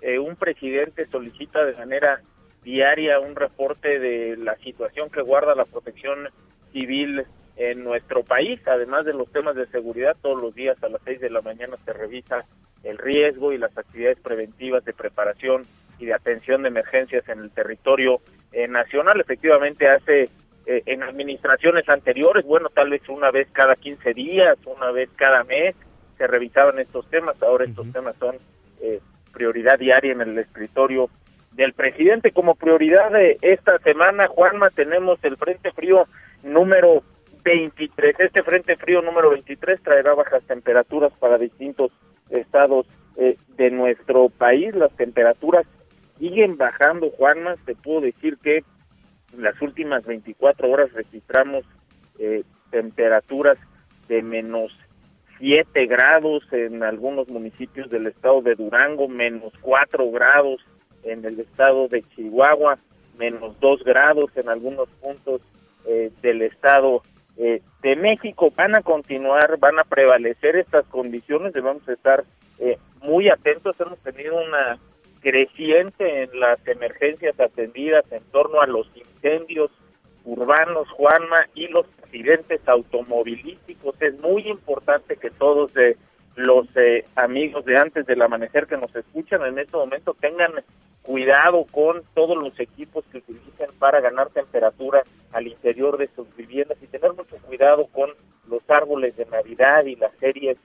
eh, 0.03 0.21
un 0.21 0.37
presidente 0.37 1.05
solicita 1.09 1.65
de 1.65 1.73
manera 1.73 2.21
diaria 2.63 3.19
un 3.19 3.35
reporte 3.35 3.99
de 3.99 4.37
la 4.37 4.55
situación 4.59 5.11
que 5.11 5.21
guarda 5.21 5.57
la 5.57 5.65
protección 5.65 6.29
civil 6.71 7.25
en 7.57 7.83
nuestro 7.83 8.23
país, 8.23 8.61
además 8.69 9.05
de 9.05 9.15
los 9.15 9.29
temas 9.33 9.57
de 9.57 9.67
seguridad, 9.67 10.17
todos 10.23 10.41
los 10.41 10.55
días 10.55 10.81
a 10.85 10.91
las 10.91 11.03
seis 11.05 11.21
de 11.21 11.29
la 11.31 11.41
mañana 11.41 11.77
se 11.85 11.93
revisa 11.93 12.45
el 12.85 12.99
riesgo 12.99 13.53
y 13.53 13.59
las 13.59 13.77
actividades 13.77 14.21
preventivas 14.21 14.85
de 14.85 14.93
preparación 14.93 15.67
y 15.99 16.07
de 16.07 16.15
atención 16.15 16.63
de 16.63 16.69
emergencias 16.69 17.29
en 17.29 17.41
el 17.41 17.51
territorio 17.51 18.21
eh, 18.53 18.69
nacional. 18.69 19.21
Efectivamente, 19.21 19.89
hace 19.89 20.31
eh, 20.67 20.83
en 20.87 21.03
administraciones 21.03 21.89
anteriores, 21.89 22.45
bueno, 22.45 22.69
tal 22.69 22.91
vez 22.91 23.09
una 23.09 23.31
vez 23.31 23.49
cada 23.53 23.75
15 23.75 24.15
días, 24.15 24.57
una 24.65 24.91
vez 24.93 25.11
cada 25.17 25.43
mes, 25.45 25.75
se 26.17 26.27
revisaban 26.27 26.79
estos 26.79 27.09
temas. 27.11 27.43
Ahora 27.43 27.65
estos 27.65 27.91
temas 27.93 28.17
son 28.17 28.37
eh, 28.81 29.01
prioridad 29.33 29.79
diaria 29.79 30.13
en 30.13 30.21
el 30.21 30.39
escritorio 30.39 31.11
del 31.53 31.73
presidente. 31.73 32.31
Como 32.31 32.55
prioridad 32.55 33.11
de 33.11 33.39
esta 33.43 33.79
semana, 33.79 34.29
Juanma, 34.29 34.71
tenemos 34.71 35.19
el 35.25 35.37
Frente 35.37 35.73
Frío 35.73 36.07
número 36.43 37.03
23. 37.45 38.21
Este 38.21 38.43
Frente 38.43 38.77
Frío 38.77 39.03
número 39.03 39.31
23 39.31 39.83
traerá 39.83 40.15
bajas 40.15 40.45
temperaturas 40.45 41.13
para 41.19 41.39
distintos 41.39 41.91
estados 42.31 42.87
eh, 43.17 43.37
de 43.57 43.71
nuestro 43.71 44.29
país. 44.29 44.75
Las 44.77 44.93
temperaturas 44.97 45.67
siguen 46.19 46.57
bajando, 46.57 47.11
Juanma. 47.11 47.57
Te 47.65 47.75
puedo 47.75 48.03
decir 48.03 48.39
que 48.43 48.65
las 49.43 49.61
últimas 49.61 50.05
24 50.05 50.71
horas 50.71 50.93
registramos 50.93 51.65
eh, 52.19 52.45
temperaturas 52.71 53.59
de 54.09 54.23
menos 54.23 54.73
7 55.39 55.87
grados 55.87 56.45
en 56.53 56.83
algunos 56.83 57.29
municipios 57.29 57.91
del 57.91 58.07
estado 58.07 58.43
de 58.43 58.55
Durango, 58.55 59.09
menos 59.09 59.53
4 59.61 60.11
grados 60.11 60.65
en 61.03 61.25
el 61.25 61.41
estado 61.41 61.89
de 61.89 62.03
Chihuahua, 62.03 62.79
menos 63.19 63.59
2 63.61 63.83
grados 63.85 64.31
en 64.37 64.49
algunos 64.49 64.89
puntos 65.01 65.41
eh, 65.85 66.13
del 66.23 66.43
estado 66.43 67.03
eh, 67.37 67.61
de 67.83 67.97
México. 67.97 68.53
Van 68.55 68.75
a 68.77 68.83
continuar, 68.83 69.59
van 69.59 69.79
a 69.79 69.85
prevalecer 69.85 70.57
estas 70.57 70.87
condiciones, 70.87 71.53
debemos 71.53 71.87
estar 71.89 72.25
eh, 72.59 72.79
muy 73.03 73.29
atentos. 73.29 73.75
Hemos 73.81 73.99
tenido 73.99 74.37
una 74.37 74.79
creciente 75.23 76.25
en 76.25 76.41
las 76.41 76.59
emergencias 76.67 77.39
atendidas 77.41 78.05
en 78.11 78.23
torno 78.25 78.61
a 78.61 78.67
los 78.67 78.87
incendios 78.95 79.71
urbanos, 80.25 80.89
Juanma, 80.91 81.47
y 81.55 81.69
los 81.69 81.87
accidentes 82.03 82.61
automovilísticos. 82.67 83.95
Es 84.01 84.19
muy 84.21 84.49
importante 84.49 85.17
que 85.17 85.31
todos 85.31 85.75
eh, 85.77 85.97
los 86.37 86.67
amigos 87.17 87.65
de 87.65 87.77
antes 87.77 88.07
del 88.07 88.23
amanecer 88.23 88.67
que 88.67 88.77
nos 88.77 88.95
escuchan 88.95 89.45
en 89.47 89.59
este 89.59 89.77
momento 89.77 90.17
tengan 90.21 90.53
cuidado 91.03 91.67
con 91.71 92.03
todos 92.15 92.43
los 92.43 92.59
equipos 92.59 93.05
que 93.11 93.19
utilizan 93.19 93.71
para 93.79 94.01
ganar 94.01 94.31
temperatura 94.31 95.03
al 95.33 95.47
interior 95.47 95.99
de 95.99 96.09
sus 96.15 96.35
viviendas 96.37 96.79
y 96.81 96.87
tener 96.87 97.13
mucho 97.13 97.37
cuidado 97.47 97.87
con 97.93 98.11
los 98.49 98.63
árboles 98.69 99.17
de 99.17 99.27
Navidad 99.27 99.85
y 99.85 99.97
las 99.97 100.13
series 100.19 100.57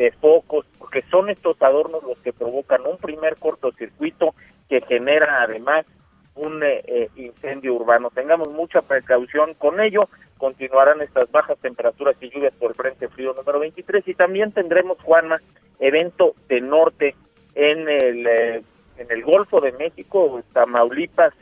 de, 0.00 0.12
focos, 0.12 0.66
porque 0.78 1.02
son 1.02 1.30
estos 1.30 1.60
adornos 1.60 2.02
los 2.02 2.18
que 2.18 2.32
provocan 2.32 2.86
un 2.86 2.96
primer 2.96 3.36
cortocircuito 3.36 4.34
que 4.68 4.80
genera 4.82 5.42
además 5.42 5.86
un 6.34 6.62
eh, 6.62 6.82
eh, 6.86 7.08
incendio 7.16 7.74
urbano. 7.74 8.10
Tengamos 8.10 8.50
mucha 8.50 8.82
precaución 8.82 9.54
con 9.54 9.80
ello. 9.80 10.00
Continuarán 10.38 11.02
estas 11.02 11.30
bajas 11.30 11.58
temperaturas 11.58 12.16
y 12.20 12.30
lluvias 12.30 12.54
por 12.54 12.70
el 12.70 12.76
Frente 12.76 13.08
Frío 13.08 13.34
número 13.34 13.58
23 13.58 14.08
y 14.08 14.14
también 14.14 14.52
tendremos, 14.52 14.98
Juanma, 15.02 15.40
evento 15.78 16.34
de 16.48 16.60
norte 16.60 17.14
en 17.54 17.88
el 17.88 18.26
eh, 18.26 18.62
en 19.00 19.10
el 19.10 19.22
Golfo 19.22 19.60
de 19.60 19.72
México, 19.72 20.42
Tamaulipas 20.52 21.32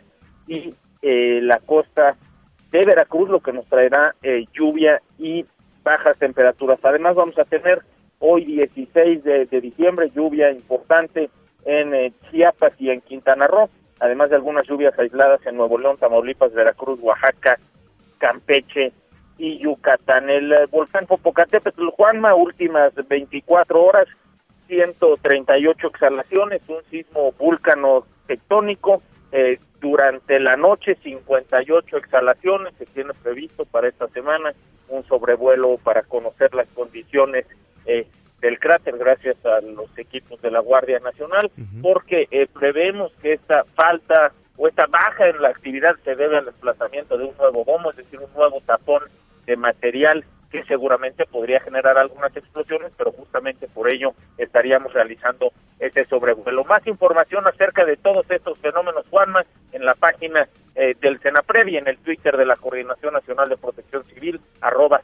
y 0.47 0.73
eh, 1.03 1.41
la 1.43 1.59
costa 1.59 2.17
de 2.71 2.81
Veracruz, 2.87 3.29
lo 3.29 3.41
que 3.41 3.53
nos 3.53 3.67
traerá 3.67 4.15
eh, 4.23 4.47
lluvia 4.53 5.03
y 5.19 5.45
bajas 5.83 6.17
temperaturas. 6.19 6.79
Además 6.83 7.17
vamos 7.17 7.37
a 7.39 7.45
tener 7.45 7.83
hoy 8.21 8.45
16 8.45 9.25
de, 9.25 9.61
diciembre 9.61 10.11
lluvia 10.15 10.51
importante 10.51 11.31
en 11.65 11.95
eh, 11.95 12.13
Chiapas 12.31 12.73
y 12.79 12.91
en 12.91 13.01
Quintana 13.01 13.47
Roo, 13.47 13.69
además 14.01 14.31
de 14.31 14.37
algunas 14.37 14.65
lluvias 14.67 14.99
aisladas 14.99 15.45
en 15.47 15.57
Nuevo 15.57 15.79
León, 15.79 15.97
Tamaulipas, 15.99 16.53
Veracruz, 16.53 16.99
Oaxaca, 17.03 17.59
Campeche 18.19 18.93
y 19.39 19.59
Yucatán. 19.59 20.31
El 20.31 20.55
volcán 20.71 21.07
Popocatépetl, 21.07 21.89
Juanma, 21.91 22.35
últimas 22.35 22.93
24 23.09 23.83
horas, 23.83 24.07
138 24.67 25.87
exhalaciones, 25.87 26.63
un 26.69 26.83
sismo 26.91 27.33
vulcano 27.33 28.05
tectónico. 28.27 29.03
Eh, 29.31 29.59
durante 29.81 30.41
la 30.41 30.57
noche, 30.57 30.97
58 31.03 31.97
exhalaciones. 31.97 32.75
Se 32.79 32.87
tiene 32.87 33.13
previsto 33.23 33.65
para 33.65 33.89
esta 33.89 34.09
semana 34.09 34.53
un 34.89 35.05
sobrevuelo 35.05 35.77
para 35.79 36.03
conocer 36.03 36.55
las 36.55 36.67
condiciones 36.69 37.47
eh, 37.89 38.07
del 38.41 38.61
cráter 38.61 38.97
gracias 38.97 39.37
a 39.45 39.61
los 39.61 39.97
equipos 39.99 40.41
de 40.41 40.53
la 40.53 40.61
Guardia 40.61 41.01
Nacional, 41.01 41.51
porque 41.83 42.29
eh, 42.31 42.47
prevemos 42.47 43.13
que 43.21 43.33
esta 43.33 43.65
falta 43.75 44.33
o 44.57 44.69
esta 44.69 44.87
baja 44.87 45.29
en 45.29 45.43
la 45.43 45.49
actividad 45.49 45.97
se 46.05 46.15
debe 46.15 46.39
al 46.39 46.45
desplazamiento 46.45 47.19
de 47.19 47.25
un 47.25 47.37
nuevo 47.37 47.65
domo, 47.65 47.91
es 47.91 47.97
decir, 47.97 48.21
un 48.21 48.33
nuevo 48.35 48.61
tapón 48.61 49.03
de 49.47 49.57
material 49.57 50.25
que 50.51 50.63
seguramente 50.65 51.27
podría 51.27 51.61
generar 51.61 51.99
algunas 51.99 52.35
explosiones, 52.37 52.93
pero 52.97 53.13
justamente 53.13 53.67
por 53.69 53.93
ello 53.93 54.15
estaríamos 54.39 54.93
realizando 54.93 55.53
ese 55.79 56.05
sobrevuelo. 56.07 56.65
Más 56.65 56.87
información 56.87 57.47
acerca 57.47 57.85
de 57.85 57.97
todos 57.97 58.31
estos 58.31 58.59
fenómenos, 58.59 59.07
Juanma, 59.11 59.45
en 59.73 59.85
la 59.85 59.95
página 59.95 60.49
eh, 60.75 60.95
del 61.01 61.19
CENAPREV 61.19 61.69
y 61.69 61.77
en 61.77 61.89
el 61.89 61.99
Twitter 61.99 62.37
de 62.37 62.47
la 62.47 62.57
Coordinación 62.57 63.13
Nacional 63.13 63.49
de 63.49 63.57
Protección 63.57 64.05
Civil, 64.05 64.41
arroba 64.61 65.03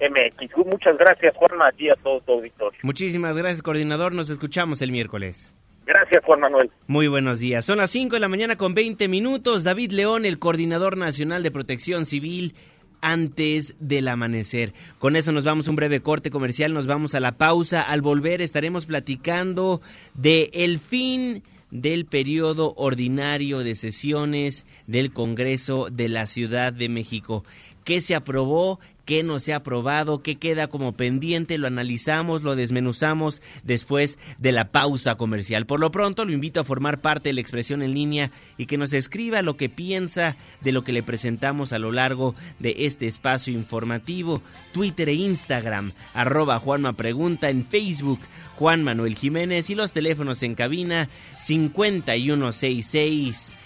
CNPC-MX. 0.00 0.66
Muchas 0.66 0.96
gracias, 0.98 1.36
Juanma, 1.36 1.68
a 1.68 1.72
ti 1.72 1.88
a 1.88 1.94
todo 2.02 2.20
tu 2.20 2.32
auditorio. 2.32 2.78
Muchísimas 2.82 3.36
gracias, 3.36 3.62
coordinador. 3.62 4.14
Nos 4.14 4.30
escuchamos 4.30 4.82
el 4.82 4.92
miércoles. 4.92 5.56
Gracias, 5.86 6.24
Juan 6.24 6.40
Manuel. 6.40 6.70
Muy 6.86 7.08
buenos 7.08 7.40
días. 7.40 7.64
Son 7.64 7.78
las 7.78 7.90
5 7.90 8.14
de 8.14 8.20
la 8.20 8.28
mañana 8.28 8.56
con 8.56 8.74
20 8.74 9.08
minutos. 9.08 9.64
David 9.64 9.90
León, 9.92 10.24
el 10.24 10.38
coordinador 10.38 10.96
nacional 10.96 11.42
de 11.42 11.50
protección 11.50 12.06
civil, 12.06 12.54
antes 13.00 13.74
del 13.80 14.08
amanecer. 14.08 14.72
Con 14.98 15.16
eso 15.16 15.32
nos 15.32 15.44
vamos 15.44 15.66
a 15.66 15.70
un 15.70 15.76
breve 15.76 16.00
corte 16.00 16.30
comercial, 16.30 16.72
nos 16.72 16.86
vamos 16.86 17.14
a 17.14 17.20
la 17.20 17.32
pausa. 17.32 17.82
Al 17.82 18.02
volver 18.02 18.40
estaremos 18.42 18.86
platicando 18.86 19.80
de 20.14 20.50
el 20.52 20.78
fin 20.78 21.42
del 21.70 22.04
periodo 22.04 22.74
ordinario 22.76 23.60
de 23.60 23.74
sesiones 23.74 24.66
del 24.86 25.12
Congreso 25.12 25.88
de 25.90 26.08
la 26.08 26.26
Ciudad 26.26 26.72
de 26.72 26.88
México. 26.88 27.44
¿Qué 27.84 28.00
se 28.00 28.14
aprobó? 28.14 28.80
Qué 29.10 29.22
no 29.24 29.40
se 29.40 29.52
ha 29.52 29.56
aprobado, 29.56 30.22
qué 30.22 30.36
queda 30.36 30.68
como 30.68 30.92
pendiente, 30.92 31.58
lo 31.58 31.66
analizamos, 31.66 32.44
lo 32.44 32.54
desmenuzamos 32.54 33.42
después 33.64 34.20
de 34.38 34.52
la 34.52 34.70
pausa 34.70 35.16
comercial. 35.16 35.66
Por 35.66 35.80
lo 35.80 35.90
pronto, 35.90 36.24
lo 36.24 36.32
invito 36.32 36.60
a 36.60 36.64
formar 36.64 37.00
parte 37.00 37.30
de 37.30 37.32
la 37.32 37.40
expresión 37.40 37.82
en 37.82 37.92
línea 37.92 38.30
y 38.56 38.66
que 38.66 38.78
nos 38.78 38.92
escriba 38.92 39.42
lo 39.42 39.56
que 39.56 39.68
piensa 39.68 40.36
de 40.60 40.70
lo 40.70 40.84
que 40.84 40.92
le 40.92 41.02
presentamos 41.02 41.72
a 41.72 41.80
lo 41.80 41.90
largo 41.90 42.36
de 42.60 42.86
este 42.86 43.08
espacio 43.08 43.52
informativo. 43.52 44.42
Twitter 44.72 45.08
e 45.08 45.14
Instagram, 45.14 45.90
arroba 46.14 46.60
Juanma 46.60 46.92
Pregunta, 46.92 47.50
en 47.50 47.66
Facebook, 47.66 48.20
Juan 48.54 48.84
Manuel 48.84 49.16
Jiménez 49.16 49.70
y 49.70 49.74
los 49.74 49.90
teléfonos 49.90 50.40
en 50.44 50.54
cabina 50.54 51.08
5166 51.36 53.56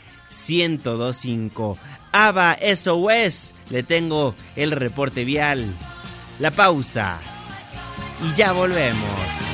1025. 0.49 1.79
ABA 2.15 2.59
SOS. 2.77 3.55
Le 3.71 3.83
tengo 3.83 4.37
el 4.55 4.71
reporte 4.71 5.25
vial. 5.25 5.75
La 6.39 6.53
pausa. 6.53 7.19
Y 8.23 8.35
ya 8.37 8.53
volvemos. 8.53 9.54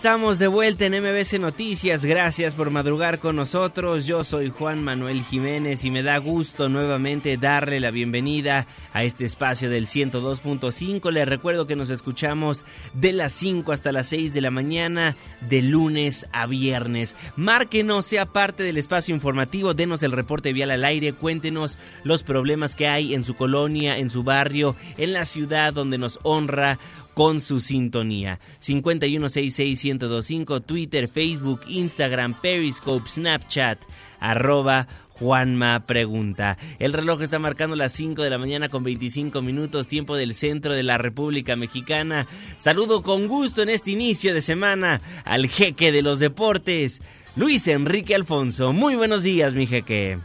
Estamos 0.00 0.38
de 0.38 0.46
vuelta 0.46 0.86
en 0.86 0.94
MBC 0.94 1.38
Noticias. 1.38 2.06
Gracias 2.06 2.54
por 2.54 2.70
madrugar 2.70 3.18
con 3.18 3.36
nosotros. 3.36 4.06
Yo 4.06 4.24
soy 4.24 4.48
Juan 4.48 4.82
Manuel 4.82 5.22
Jiménez 5.24 5.84
y 5.84 5.90
me 5.90 6.02
da 6.02 6.16
gusto 6.16 6.70
nuevamente 6.70 7.36
darle 7.36 7.80
la 7.80 7.90
bienvenida 7.90 8.66
a 8.94 9.04
este 9.04 9.26
espacio 9.26 9.68
del 9.68 9.86
102.5. 9.86 11.12
Les 11.12 11.28
recuerdo 11.28 11.66
que 11.66 11.76
nos 11.76 11.90
escuchamos 11.90 12.64
de 12.94 13.12
las 13.12 13.34
5 13.34 13.72
hasta 13.72 13.92
las 13.92 14.06
6 14.06 14.32
de 14.32 14.40
la 14.40 14.50
mañana, 14.50 15.16
de 15.46 15.60
lunes 15.60 16.26
a 16.32 16.46
viernes. 16.46 17.14
Márquenos, 17.36 18.06
sea 18.06 18.24
parte 18.24 18.62
del 18.62 18.78
espacio 18.78 19.14
informativo, 19.14 19.74
denos 19.74 20.02
el 20.02 20.12
reporte 20.12 20.54
vial 20.54 20.70
al 20.70 20.86
aire, 20.86 21.12
cuéntenos 21.12 21.76
los 22.04 22.22
problemas 22.22 22.74
que 22.74 22.88
hay 22.88 23.12
en 23.12 23.22
su 23.22 23.34
colonia, 23.34 23.98
en 23.98 24.08
su 24.08 24.22
barrio, 24.22 24.76
en 24.96 25.12
la 25.12 25.26
ciudad 25.26 25.74
donde 25.74 25.98
nos 25.98 26.18
honra 26.22 26.78
con 27.14 27.40
su 27.40 27.60
sintonía. 27.60 28.40
5166125, 28.60 30.64
Twitter, 30.64 31.08
Facebook, 31.08 31.60
Instagram, 31.68 32.40
Periscope, 32.40 33.08
Snapchat, 33.08 33.78
arroba 34.20 34.86
Juanma 35.20 35.84
Pregunta. 35.86 36.56
El 36.78 36.94
reloj 36.94 37.22
está 37.22 37.38
marcando 37.38 37.76
las 37.76 37.92
5 37.92 38.22
de 38.22 38.30
la 38.30 38.38
mañana 38.38 38.70
con 38.70 38.82
25 38.82 39.42
minutos, 39.42 39.86
tiempo 39.86 40.16
del 40.16 40.34
centro 40.34 40.72
de 40.72 40.82
la 40.82 40.98
República 40.98 41.56
Mexicana. 41.56 42.26
Saludo 42.56 43.02
con 43.02 43.28
gusto 43.28 43.62
en 43.62 43.68
este 43.68 43.90
inicio 43.90 44.32
de 44.32 44.40
semana 44.40 45.02
al 45.24 45.48
jeque 45.48 45.92
de 45.92 46.02
los 46.02 46.18
deportes, 46.18 47.02
Luis 47.36 47.68
Enrique 47.68 48.14
Alfonso. 48.14 48.72
Muy 48.72 48.96
buenos 48.96 49.22
días, 49.22 49.52
mi 49.52 49.66
jeque. 49.66 50.18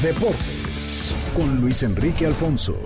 Deportes 0.00 1.14
con 1.34 1.60
Luis 1.60 1.82
Enrique 1.82 2.24
Alfonso. 2.24 2.78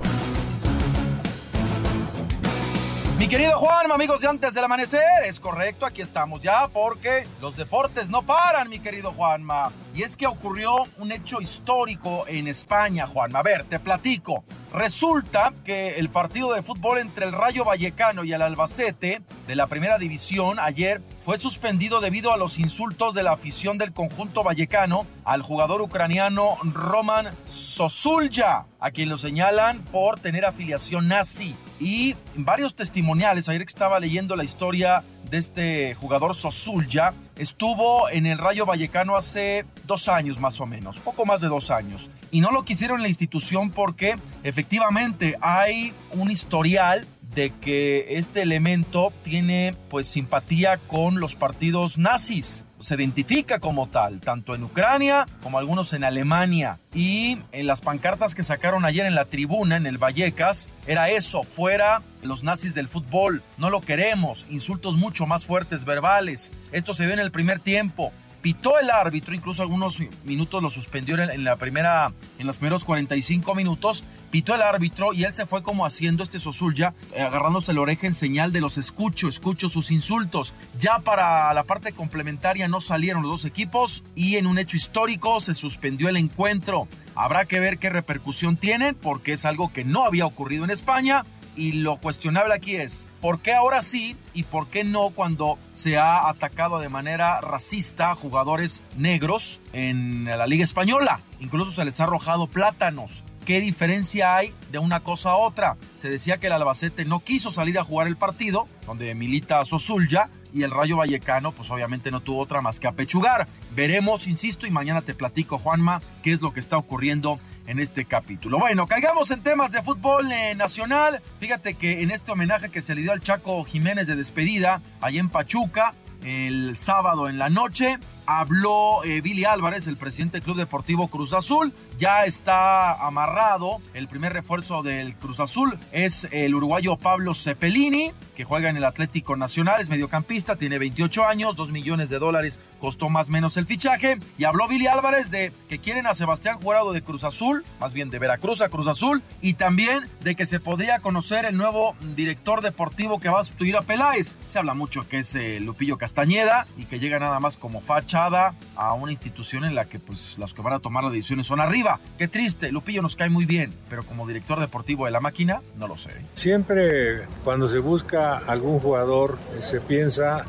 Mi 3.22 3.28
querido 3.28 3.56
Juan, 3.56 3.92
amigos 3.92 4.20
de 4.20 4.26
antes 4.26 4.52
del 4.52 4.64
amanecer, 4.64 5.22
es 5.26 5.38
correcto, 5.38 5.86
aquí 5.86 6.02
estamos 6.02 6.42
ya 6.42 6.66
porque 6.66 7.24
los 7.40 7.56
deportes 7.56 8.10
no 8.10 8.22
paran, 8.22 8.68
mi 8.68 8.80
querido 8.80 9.12
Juanma. 9.12 9.70
Y 9.94 10.02
es 10.02 10.16
que 10.16 10.26
ocurrió 10.26 10.74
un 10.98 11.12
hecho 11.12 11.40
histórico 11.40 12.24
en 12.26 12.48
España, 12.48 13.06
Juanma. 13.06 13.38
A 13.38 13.42
ver, 13.44 13.62
te 13.62 13.78
platico. 13.78 14.42
Resulta 14.74 15.54
que 15.64 16.00
el 16.00 16.08
partido 16.08 16.52
de 16.52 16.62
fútbol 16.62 16.98
entre 16.98 17.26
el 17.26 17.30
Rayo 17.30 17.64
Vallecano 17.64 18.24
y 18.24 18.32
el 18.32 18.42
Albacete 18.42 19.22
de 19.46 19.54
la 19.54 19.68
primera 19.68 19.98
división 19.98 20.58
ayer 20.58 21.00
fue 21.24 21.38
suspendido 21.38 22.00
debido 22.00 22.32
a 22.32 22.36
los 22.36 22.58
insultos 22.58 23.14
de 23.14 23.22
la 23.22 23.32
afición 23.32 23.78
del 23.78 23.92
conjunto 23.92 24.42
vallecano 24.42 25.06
al 25.24 25.42
jugador 25.42 25.80
ucraniano 25.80 26.58
Roman 26.64 27.30
Sosulja, 27.48 28.66
a 28.82 28.90
quien 28.90 29.08
lo 29.08 29.16
señalan 29.16 29.78
por 29.78 30.18
tener 30.18 30.44
afiliación 30.44 31.06
nazi. 31.06 31.54
Y 31.78 32.16
varios 32.34 32.74
testimoniales, 32.74 33.48
ayer 33.48 33.64
que 33.64 33.70
estaba 33.70 34.00
leyendo 34.00 34.34
la 34.34 34.42
historia 34.42 35.04
de 35.30 35.38
este 35.38 35.94
jugador 35.94 36.34
Sosulja, 36.34 37.14
estuvo 37.36 38.10
en 38.10 38.26
el 38.26 38.38
Rayo 38.38 38.66
Vallecano 38.66 39.16
hace 39.16 39.64
dos 39.86 40.08
años 40.08 40.40
más 40.40 40.60
o 40.60 40.66
menos, 40.66 40.98
poco 40.98 41.24
más 41.24 41.40
de 41.40 41.46
dos 41.46 41.70
años. 41.70 42.10
Y 42.32 42.40
no 42.40 42.50
lo 42.50 42.64
quisieron 42.64 42.96
en 42.98 43.02
la 43.02 43.08
institución 43.08 43.70
porque 43.70 44.16
efectivamente 44.42 45.38
hay 45.40 45.94
un 46.10 46.32
historial 46.32 47.06
de 47.36 47.52
que 47.60 48.18
este 48.18 48.42
elemento 48.42 49.12
tiene 49.22 49.74
pues 49.90 50.08
simpatía 50.08 50.78
con 50.78 51.20
los 51.20 51.36
partidos 51.36 51.98
nazis. 51.98 52.64
Se 52.82 52.96
identifica 52.96 53.60
como 53.60 53.88
tal, 53.88 54.20
tanto 54.20 54.54
en 54.54 54.64
Ucrania 54.64 55.26
como 55.42 55.58
algunos 55.58 55.92
en 55.92 56.04
Alemania. 56.04 56.78
Y 56.92 57.38
en 57.52 57.66
las 57.66 57.80
pancartas 57.80 58.34
que 58.34 58.42
sacaron 58.42 58.84
ayer 58.84 59.06
en 59.06 59.14
la 59.14 59.24
tribuna, 59.24 59.76
en 59.76 59.86
el 59.86 59.98
Vallecas, 59.98 60.68
era 60.86 61.08
eso, 61.08 61.44
fuera 61.44 62.02
los 62.22 62.42
nazis 62.42 62.74
del 62.74 62.88
fútbol, 62.88 63.42
no 63.56 63.70
lo 63.70 63.80
queremos, 63.80 64.46
insultos 64.50 64.96
mucho 64.96 65.26
más 65.26 65.44
fuertes 65.44 65.84
verbales. 65.84 66.52
Esto 66.70 66.94
se 66.94 67.06
ve 67.06 67.14
en 67.14 67.18
el 67.18 67.32
primer 67.32 67.60
tiempo 67.60 68.12
pitó 68.42 68.78
el 68.78 68.90
árbitro, 68.90 69.34
incluso 69.34 69.62
algunos 69.62 69.98
minutos 70.24 70.62
lo 70.62 70.68
suspendió 70.68 71.16
en 71.18 71.44
la 71.44 71.56
primera, 71.56 72.12
en 72.38 72.46
los 72.46 72.58
primeros 72.58 72.84
45 72.84 73.54
minutos, 73.54 74.04
pitó 74.30 74.54
el 74.54 74.62
árbitro 74.62 75.14
y 75.14 75.24
él 75.24 75.32
se 75.32 75.46
fue 75.46 75.62
como 75.62 75.86
haciendo 75.86 76.24
este 76.24 76.40
Sosulya, 76.40 76.94
eh, 77.14 77.22
agarrándose 77.22 77.72
la 77.72 77.80
oreja 77.80 78.08
en 78.08 78.14
señal 78.14 78.52
de 78.52 78.60
los 78.60 78.78
escucho, 78.78 79.28
escucho 79.28 79.68
sus 79.68 79.92
insultos. 79.92 80.54
Ya 80.78 80.98
para 80.98 81.54
la 81.54 81.62
parte 81.62 81.92
complementaria 81.92 82.66
no 82.66 82.80
salieron 82.80 83.22
los 83.22 83.30
dos 83.30 83.44
equipos 83.44 84.02
y 84.16 84.36
en 84.36 84.46
un 84.46 84.58
hecho 84.58 84.76
histórico 84.76 85.40
se 85.40 85.54
suspendió 85.54 86.08
el 86.08 86.16
encuentro. 86.16 86.88
Habrá 87.14 87.44
que 87.44 87.60
ver 87.60 87.78
qué 87.78 87.90
repercusión 87.90 88.56
tienen 88.56 88.96
porque 88.96 89.32
es 89.32 89.44
algo 89.44 89.72
que 89.72 89.84
no 89.84 90.04
había 90.04 90.26
ocurrido 90.26 90.64
en 90.64 90.70
España 90.70 91.24
y 91.56 91.72
lo 91.72 91.96
cuestionable 91.96 92.54
aquí 92.54 92.76
es, 92.76 93.06
¿por 93.20 93.40
qué 93.40 93.52
ahora 93.52 93.82
sí 93.82 94.16
y 94.34 94.44
por 94.44 94.68
qué 94.68 94.84
no 94.84 95.10
cuando 95.10 95.58
se 95.70 95.98
ha 95.98 96.28
atacado 96.28 96.78
de 96.78 96.88
manera 96.88 97.40
racista 97.40 98.10
a 98.10 98.14
jugadores 98.14 98.82
negros 98.96 99.60
en 99.72 100.24
la 100.24 100.46
Liga 100.46 100.64
Española? 100.64 101.20
Incluso 101.40 101.70
se 101.70 101.84
les 101.84 102.00
ha 102.00 102.04
arrojado 102.04 102.46
plátanos. 102.46 103.24
¿Qué 103.44 103.60
diferencia 103.60 104.36
hay 104.36 104.54
de 104.70 104.78
una 104.78 105.00
cosa 105.00 105.32
a 105.32 105.36
otra? 105.36 105.76
Se 105.96 106.08
decía 106.08 106.38
que 106.38 106.46
el 106.46 106.52
Albacete 106.52 107.04
no 107.04 107.20
quiso 107.20 107.50
salir 107.50 107.78
a 107.78 107.84
jugar 107.84 108.06
el 108.06 108.16
partido, 108.16 108.68
donde 108.86 109.14
milita 109.16 109.64
Sosulya, 109.64 110.30
y 110.54 110.62
el 110.62 110.70
Rayo 110.70 110.96
Vallecano, 110.96 111.52
pues 111.52 111.70
obviamente 111.70 112.10
no 112.10 112.20
tuvo 112.20 112.40
otra 112.40 112.60
más 112.60 112.78
que 112.78 112.86
apechugar. 112.86 113.48
Veremos, 113.74 114.26
insisto, 114.26 114.66
y 114.66 114.70
mañana 114.70 115.02
te 115.02 115.14
platico, 115.14 115.58
Juanma, 115.58 116.02
qué 116.22 116.32
es 116.32 116.42
lo 116.42 116.52
que 116.52 116.60
está 116.60 116.76
ocurriendo 116.76 117.40
en 117.66 117.78
este 117.78 118.04
capítulo. 118.04 118.58
Bueno, 118.58 118.86
caigamos 118.86 119.30
en 119.30 119.42
temas 119.42 119.72
de 119.72 119.82
fútbol 119.82 120.30
eh, 120.32 120.54
nacional. 120.54 121.22
Fíjate 121.40 121.74
que 121.74 122.02
en 122.02 122.10
este 122.10 122.32
homenaje 122.32 122.70
que 122.70 122.82
se 122.82 122.94
le 122.94 123.02
dio 123.02 123.12
al 123.12 123.20
Chaco 123.20 123.64
Jiménez 123.64 124.06
de 124.06 124.16
despedida, 124.16 124.82
allá 125.00 125.20
en 125.20 125.28
Pachuca, 125.28 125.94
el 126.24 126.76
sábado 126.76 127.28
en 127.28 127.38
la 127.38 127.50
noche, 127.50 127.98
habló 128.26 129.04
eh, 129.04 129.20
Billy 129.20 129.44
Álvarez, 129.44 129.86
el 129.86 129.96
presidente 129.96 130.38
del 130.38 130.44
Club 130.44 130.56
Deportivo 130.56 131.08
Cruz 131.08 131.32
Azul. 131.32 131.72
Ya 131.98 132.24
está 132.24 132.94
amarrado 133.06 133.80
el 133.94 134.08
primer 134.08 134.32
refuerzo 134.32 134.82
del 134.82 135.14
Cruz 135.16 135.40
Azul. 135.40 135.78
Es 135.92 136.28
el 136.30 136.54
uruguayo 136.54 136.96
Pablo 136.96 137.34
Cepelini, 137.34 138.12
que 138.34 138.44
juega 138.44 138.68
en 138.68 138.76
el 138.76 138.84
Atlético 138.84 139.36
Nacional, 139.36 139.80
es 139.80 139.88
mediocampista, 139.88 140.56
tiene 140.56 140.78
28 140.78 141.24
años, 141.24 141.56
2 141.56 141.70
millones 141.70 142.08
de 142.08 142.18
dólares 142.18 142.60
costó 142.80 143.08
más 143.08 143.28
o 143.28 143.32
menos 143.32 143.56
el 143.56 143.66
fichaje. 143.66 144.18
Y 144.38 144.44
habló 144.44 144.66
Billy 144.68 144.86
Álvarez 144.86 145.30
de 145.30 145.52
que 145.68 145.78
quieren 145.78 146.06
a 146.06 146.14
Sebastián 146.14 146.60
Jurado 146.60 146.92
de 146.92 147.02
Cruz 147.02 147.24
Azul, 147.24 147.64
más 147.78 147.92
bien 147.92 148.10
de 148.10 148.18
Veracruz 148.18 148.60
a 148.60 148.68
Cruz 148.68 148.88
Azul, 148.88 149.22
y 149.40 149.54
también 149.54 150.08
de 150.20 150.34
que 150.34 150.46
se 150.46 150.60
podría 150.60 150.98
conocer 151.00 151.44
el 151.44 151.56
nuevo 151.56 151.94
director 152.16 152.60
deportivo 152.60 153.20
que 153.20 153.28
va 153.28 153.40
a 153.40 153.44
sustituir 153.44 153.76
a 153.76 153.82
Peláez. 153.82 154.36
Se 154.48 154.58
habla 154.58 154.74
mucho 154.74 155.08
que 155.08 155.20
es 155.20 155.34
eh, 155.34 155.60
Lupillo 155.60 155.98
Castañeda 155.98 156.66
y 156.76 156.86
que 156.86 156.98
llega 156.98 157.18
nada 157.18 157.38
más 157.38 157.56
como 157.56 157.80
facha 157.80 158.11
a 158.14 158.92
una 158.94 159.10
institución 159.10 159.64
en 159.64 159.74
la 159.74 159.86
que 159.86 159.98
pues 159.98 160.36
las 160.38 160.52
que 160.52 160.60
van 160.60 160.74
a 160.74 160.80
tomar 160.80 161.04
las 161.04 161.12
decisiones 161.12 161.46
son 161.46 161.60
arriba. 161.60 161.98
Qué 162.18 162.28
triste, 162.28 162.70
Lupillo 162.70 163.00
nos 163.00 163.16
cae 163.16 163.30
muy 163.30 163.46
bien, 163.46 163.74
pero 163.88 164.02
como 164.02 164.26
director 164.26 164.60
deportivo 164.60 165.06
de 165.06 165.12
la 165.12 165.20
máquina, 165.20 165.62
no 165.76 165.88
lo 165.88 165.96
sé. 165.96 166.10
Siempre 166.34 167.26
cuando 167.44 167.68
se 167.68 167.78
busca 167.78 168.38
algún 168.38 168.80
jugador 168.80 169.38
se 169.60 169.80
piensa 169.80 170.44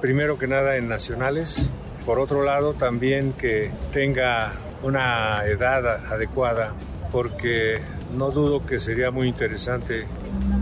primero 0.00 0.38
que 0.38 0.46
nada 0.46 0.76
en 0.76 0.88
nacionales, 0.88 1.62
por 2.06 2.18
otro 2.18 2.44
lado 2.44 2.74
también 2.74 3.32
que 3.34 3.70
tenga 3.92 4.54
una 4.82 5.44
edad 5.44 6.06
adecuada, 6.12 6.72
porque 7.10 7.80
no 8.16 8.30
dudo 8.30 8.64
que 8.64 8.80
sería 8.80 9.10
muy 9.10 9.28
interesante 9.28 10.06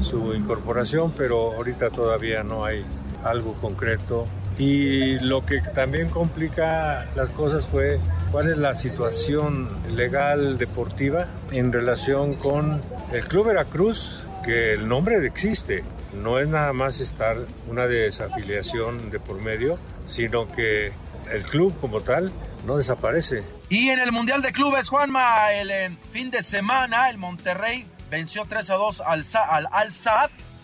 su 0.00 0.34
incorporación, 0.34 1.12
pero 1.16 1.52
ahorita 1.52 1.90
todavía 1.90 2.42
no 2.42 2.64
hay 2.64 2.84
algo 3.24 3.54
concreto 3.54 4.26
y 4.60 5.18
lo 5.20 5.46
que 5.46 5.62
también 5.62 6.10
complica 6.10 7.06
las 7.16 7.30
cosas 7.30 7.66
fue 7.66 7.98
cuál 8.30 8.50
es 8.50 8.58
la 8.58 8.74
situación 8.74 9.70
legal 9.88 10.58
deportiva 10.58 11.28
en 11.50 11.72
relación 11.72 12.34
con 12.34 12.82
el 13.10 13.24
Club 13.26 13.46
Veracruz, 13.46 14.18
que 14.44 14.74
el 14.74 14.86
nombre 14.86 15.24
existe. 15.26 15.82
No 16.12 16.38
es 16.38 16.46
nada 16.46 16.74
más 16.74 17.00
estar 17.00 17.38
una 17.70 17.86
desafiliación 17.86 19.10
de 19.10 19.18
por 19.18 19.40
medio, 19.40 19.78
sino 20.06 20.46
que 20.46 20.92
el 21.32 21.42
club 21.44 21.74
como 21.80 22.02
tal 22.02 22.30
no 22.66 22.76
desaparece. 22.76 23.42
Y 23.70 23.88
en 23.88 23.98
el 23.98 24.12
Mundial 24.12 24.42
de 24.42 24.52
Clubes, 24.52 24.90
Juanma, 24.90 25.54
el 25.54 25.70
eh, 25.70 25.96
fin 26.12 26.30
de 26.30 26.42
semana, 26.42 27.08
el 27.08 27.16
Monterrey 27.16 27.86
venció 28.10 28.44
3 28.46 28.68
a 28.68 28.74
2 28.74 29.00
al, 29.06 29.22
al 29.48 29.68
Al 29.72 29.90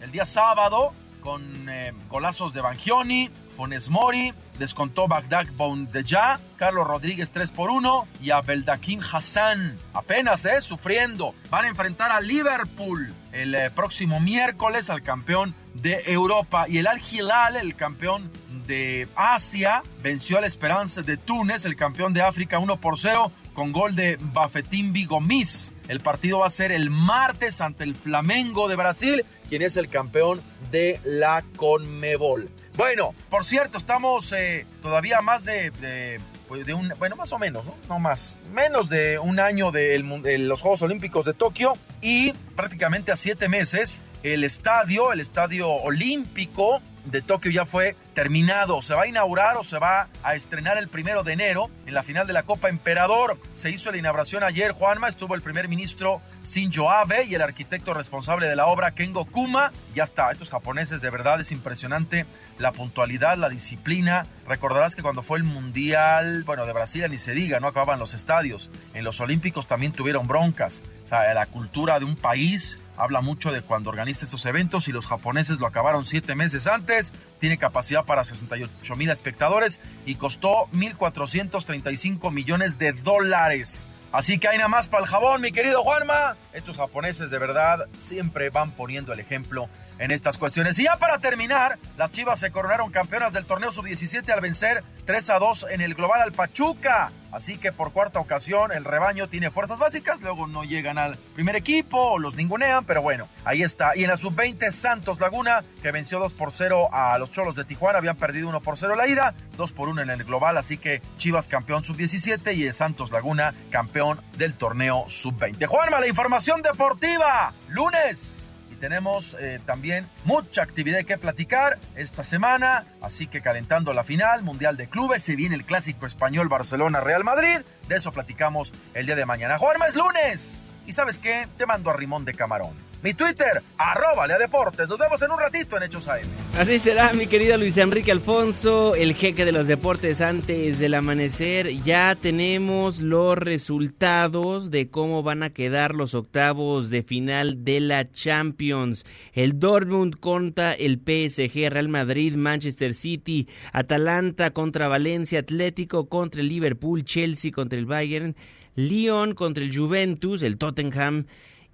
el 0.03 0.13
día 0.13 0.27
sábado 0.27 0.93
con 1.23 1.69
eh, 1.71 1.95
golazos 2.11 2.53
de 2.53 2.61
Bangioni, 2.61 3.31
Fones 3.57 3.89
Mori, 3.89 4.35
descontó 4.59 5.09
Bagdad 5.09 5.47
Bondeja, 5.57 6.39
Carlos 6.57 6.87
Rodríguez 6.87 7.31
3 7.31 7.51
por 7.53 7.71
1 7.71 8.07
y 8.23 8.31
Abeldakim 8.31 9.01
Hassan. 9.01 9.79
Apenas, 9.95 10.45
¿eh? 10.45 10.61
Sufriendo. 10.61 11.35
Van 11.51 11.65
a 11.65 11.69
enfrentar 11.69 12.13
a 12.13 12.21
Liverpool 12.21 13.15
el 13.33 13.55
eh, 13.55 13.71
próximo 13.71 14.21
miércoles 14.21 14.91
al 14.91 15.03
campeón 15.03 15.55
de 15.75 16.03
Europa. 16.07 16.67
Y 16.69 16.79
el 16.79 16.87
Al 16.87 17.01
Hilal, 17.01 17.57
el 17.57 17.75
campeón 17.75 18.31
de 18.67 19.09
Asia, 19.17 19.83
venció 20.03 20.37
a 20.37 20.43
la 20.43 20.47
Esperanza 20.47 21.01
de 21.01 21.17
Túnez, 21.17 21.65
el 21.65 21.77
campeón 21.77 22.13
de 22.13 22.23
África 22.23 22.59
1 22.59 22.79
por 22.79 22.99
0 22.99 23.33
con 23.55 23.73
gol 23.73 23.97
de 23.97 24.19
Bafetín 24.21 24.93
Gomis. 25.07 25.73
El 25.89 26.01
partido 26.01 26.41
va 26.41 26.47
a 26.47 26.51
ser 26.51 26.73
el 26.73 26.91
martes 26.91 27.63
ante 27.63 27.85
el 27.85 27.95
Flamengo 27.95 28.69
de 28.69 28.77
Brasil, 28.77 29.25
quien 29.49 29.63
es 29.63 29.79
el 29.79 29.89
campeón 29.89 30.43
de 30.71 31.01
la 31.05 31.43
Conmebol. 31.57 32.51
Bueno, 32.77 33.15
por 33.31 33.45
cierto, 33.45 33.79
estamos 33.79 34.33
eh, 34.33 34.67
todavía 34.83 35.23
más 35.23 35.45
de, 35.45 36.21
pues, 36.47 36.67
de, 36.67 36.75
un, 36.75 36.93
bueno, 36.99 37.17
más 37.17 37.33
o 37.33 37.39
menos, 37.39 37.65
¿no? 37.65 37.75
No 37.89 37.99
más, 37.99 38.37
menos 38.53 38.91
de 38.91 39.19
un 39.19 39.41
año 39.41 39.73
de, 39.73 40.03
de 40.23 40.39
los 40.39 40.61
Juegos 40.61 40.83
Olímpicos 40.83 41.25
de 41.25 41.33
Tokio 41.33 41.79
y 42.03 42.33
prácticamente 42.55 43.13
a 43.13 43.17
siete 43.17 43.49
meses 43.49 44.03
el 44.23 44.45
estadio, 44.45 45.13
el 45.13 45.21
estadio 45.21 45.71
olímpico 45.71 46.83
de 47.07 47.23
Tokio 47.23 47.51
ya 47.51 47.65
fue 47.65 47.97
terminado. 48.17 48.81
Se 48.81 48.95
va 48.95 49.03
a 49.03 49.07
inaugurar 49.07 49.59
o 49.59 49.63
se 49.63 49.79
va 49.79 50.09
a 50.23 50.35
estrenar 50.35 50.79
el 50.79 50.89
primero 50.89 51.23
de 51.23 51.35
enero 51.35 51.71
en 51.85 51.93
la 51.93 52.03
final 52.03 52.27
de 52.27 52.33
la 52.33 52.45
Copa 52.45 52.71
Emperador. 52.71 53.39
Se 53.53 53.69
hizo 53.69 53.93
la 53.93 53.99
inauguración 53.99 54.43
ayer, 54.43 54.73
Juanma. 54.73 55.07
Estuvo 55.07 55.35
el 55.35 55.43
primer 55.43 55.69
ministro 55.69 56.23
Shinzo 56.43 56.91
Abe 56.91 57.25
y 57.25 57.35
el 57.35 57.43
arquitecto 57.43 57.93
responsable 57.93 58.47
de 58.47 58.57
la 58.57 58.69
obra, 58.69 58.93
Kengo 58.93 59.27
Kuma. 59.27 59.71
Ya 59.95 60.05
está, 60.05 60.33
estos 60.33 60.49
japoneses 60.49 61.03
de 61.03 61.11
verdad 61.11 61.39
es 61.41 61.53
impresionante 61.53 62.25
la 62.59 62.73
puntualidad, 62.73 63.37
la 63.37 63.51
disciplina. 63.51 64.27
Recordarás 64.49 64.97
que 64.97 65.03
cuando 65.03 65.23
fue 65.23 65.37
el 65.37 65.45
Mundial, 65.45 66.45
bueno, 66.45 66.65
de 66.65 66.73
Brasil 66.73 67.05
ni 67.11 67.19
se 67.19 67.35
diga, 67.35 67.61
no 67.61 67.67
acababan 67.67 67.99
los 67.99 68.15
estadios. 68.15 68.71
En 68.95 69.05
los 69.05 69.21
Olímpicos 69.21 69.67
también 69.67 69.93
tuvieron 69.93 70.27
broncas. 70.27 70.83
O 71.05 71.07
sea, 71.07 71.35
la 71.35 71.45
cultura 71.45 71.99
de 71.99 72.07
un 72.07 72.17
país 72.17 72.81
habla 72.97 73.21
mucho 73.21 73.53
de 73.53 73.61
cuando 73.61 73.91
organiza 73.91 74.25
estos 74.25 74.47
eventos 74.47 74.89
y 74.89 74.93
los 74.93 75.07
japoneses 75.07 75.59
lo 75.59 75.67
acabaron 75.67 76.07
siete 76.07 76.35
meses 76.35 76.67
antes. 76.67 77.13
Tiene 77.39 77.59
capacidad 77.59 78.06
para 78.07 78.25
68 78.25 78.97
mil 78.97 79.11
espectadores 79.11 79.81
y 80.07 80.15
costó 80.15 80.69
1.435 80.73 82.33
millones 82.33 82.79
de 82.79 82.93
dólares. 82.93 83.87
Así 84.13 84.39
que 84.39 84.49
hay 84.49 84.57
nada 84.57 84.69
más 84.69 84.89
para 84.89 85.03
el 85.03 85.11
jabón, 85.11 85.43
mi 85.43 85.53
querido 85.53 85.83
Juanma. 85.83 86.37
Estos 86.55 86.79
japoneses 86.79 87.31
de 87.31 87.39
verdad 87.39 87.87
siempre 87.99 88.49
van 88.49 88.71
poniendo 88.71 89.13
el 89.13 89.21
ejemplo 89.21 89.69
en 89.99 90.11
estas 90.11 90.39
cuestiones. 90.39 90.79
Y 90.79 90.85
ya 90.85 90.97
para 90.99 91.19
terminar, 91.19 91.79
las 91.97 92.11
Chivas 92.13 92.39
se 92.39 92.51
coronaron 92.51 92.91
campeonas 92.91 93.33
del 93.33 93.47
torneo 93.47 93.71
sub-17 93.71 94.29
al 94.31 94.41
vencer 94.41 94.85
3 95.05 95.31
a 95.31 95.39
2 95.39 95.67
en 95.71 95.81
el 95.81 95.95
global 95.95 96.21
al 96.23 96.33
Pachuca. 96.33 97.13
Así 97.33 97.59
que 97.59 97.71
por 97.71 97.93
cuarta 97.93 98.19
ocasión 98.19 98.73
el 98.73 98.85
rebaño 98.85 99.29
tiene 99.29 99.51
fuerzas 99.51 99.79
básicas, 99.79 100.23
luego 100.23 100.47
no 100.47 100.65
llegan 100.65 100.97
al 100.97 101.17
primer 101.35 101.55
equipo 101.55 102.19
los 102.19 102.35
ningunean, 102.35 102.87
pero 102.87 103.03
bueno, 103.03 103.29
ahí 103.45 103.63
está. 103.63 103.95
Y 103.95 104.05
en 104.05 104.09
la 104.09 104.17
sub-20 104.17 104.71
Santos 104.71 105.21
Laguna, 105.21 105.63
que 105.83 105.93
venció 105.93 106.19
2 106.19 106.33
por 106.33 106.53
0 106.53 106.89
a 106.93 107.19
los 107.19 107.31
Cholos 107.33 107.55
de 107.55 107.65
Tijuana, 107.65 107.99
habían 107.99 108.17
perdido 108.17 108.49
1 108.49 108.61
por 108.63 108.79
0 108.79 108.95
la 108.95 109.07
ida, 109.07 109.35
2 109.59 109.73
por 109.73 109.89
1 109.91 110.03
en 110.03 110.11
el 110.11 110.25
global, 110.25 110.57
así 110.57 110.79
que 110.79 111.03
Chivas 111.19 111.47
campeón 111.47 111.85
sub-17 111.85 112.55
y 112.55 112.73
Santos 112.73 113.11
Laguna 113.11 113.55
campeón 113.71 114.23
del 114.39 114.55
torneo 114.55 115.05
sub-20. 115.09 115.67
Juanma, 115.67 116.01
la 116.01 116.09
información 116.09 116.63
deportiva, 116.63 117.53
lunes 117.69 118.56
tenemos 118.81 119.37
eh, 119.41 119.61
también 119.65 120.09
mucha 120.25 120.63
actividad 120.63 121.03
que 121.03 121.19
platicar 121.19 121.79
esta 121.95 122.25
semana, 122.25 122.85
así 123.01 123.27
que 123.27 123.41
calentando 123.41 123.93
la 123.93 124.05
final, 124.05 124.43
Mundial 124.43 124.77
de 124.77 124.89
Clubes, 124.89 125.23
se 125.23 125.37
viene 125.37 125.55
el 125.55 125.65
clásico 125.65 126.07
español 126.07 126.49
Barcelona-Real 126.49 127.25
Madrid, 127.25 127.61
de 127.89 127.95
eso 127.95 128.13
platicamos 128.13 128.73
el 128.95 129.07
día 129.07 129.17
de 129.17 129.27
mañana. 129.27 129.59
Juanma 129.59 129.87
es 129.87 129.97
lunes, 129.97 130.75
y 130.87 130.93
sabes 130.93 131.19
qué, 131.19 131.49
te 131.57 131.67
mando 131.67 131.91
a 131.91 131.95
Rimón 131.95 132.25
de 132.25 132.35
Camarón. 132.35 132.86
Mi 133.07 133.15
Twitter, 133.15 133.63
arroba 133.79 134.27
Lea 134.27 134.37
Deportes. 134.37 134.89
Nos 134.89 134.99
vemos 134.99 135.23
en 135.23 135.31
un 135.31 135.39
ratito 135.39 135.77
en 135.77 135.85
Hechos 135.85 136.09
AM. 136.09 136.27
Así 136.59 136.81
será, 136.81 137.13
mi 137.13 137.29
querido 137.29 137.57
Luis 137.57 137.77
Enrique 137.77 138.11
Alfonso, 138.11 138.97
el 138.97 139.15
jeque 139.15 139.45
de 139.45 139.53
los 139.53 139.69
deportes 139.69 140.21
antes 140.21 140.81
del 140.81 140.93
amanecer. 140.93 141.71
Ya 141.85 142.17
tenemos 142.17 142.99
los 142.99 143.39
resultados 143.39 144.73
de 144.73 144.91
cómo 144.91 145.23
van 145.23 145.45
a 145.45 145.51
quedar 145.51 145.95
los 145.95 146.17
octavos 146.17 146.91
de 146.91 147.05
final 147.05 147.63
de 147.63 147.79
la 147.79 148.11
Champions. 148.11 149.07
El 149.35 149.61
Dortmund 149.61 150.19
contra 150.19 150.73
el 150.73 150.97
PSG, 150.97 151.71
Real 151.71 151.89
Madrid, 151.89 152.35
Manchester 152.35 152.93
City, 152.93 153.47
Atalanta 153.73 154.51
contra 154.51 154.89
Valencia, 154.89 155.39
Atlético 155.39 156.09
contra 156.09 156.41
el 156.41 156.49
Liverpool, 156.49 157.05
Chelsea 157.05 157.53
contra 157.53 157.79
el 157.79 157.87
Bayern, 157.87 158.35
Lyon 158.75 159.37
contra 159.37 159.63
el 159.63 159.73
Juventus, 159.73 160.43
el 160.43 160.59
Tottenham 160.59 161.27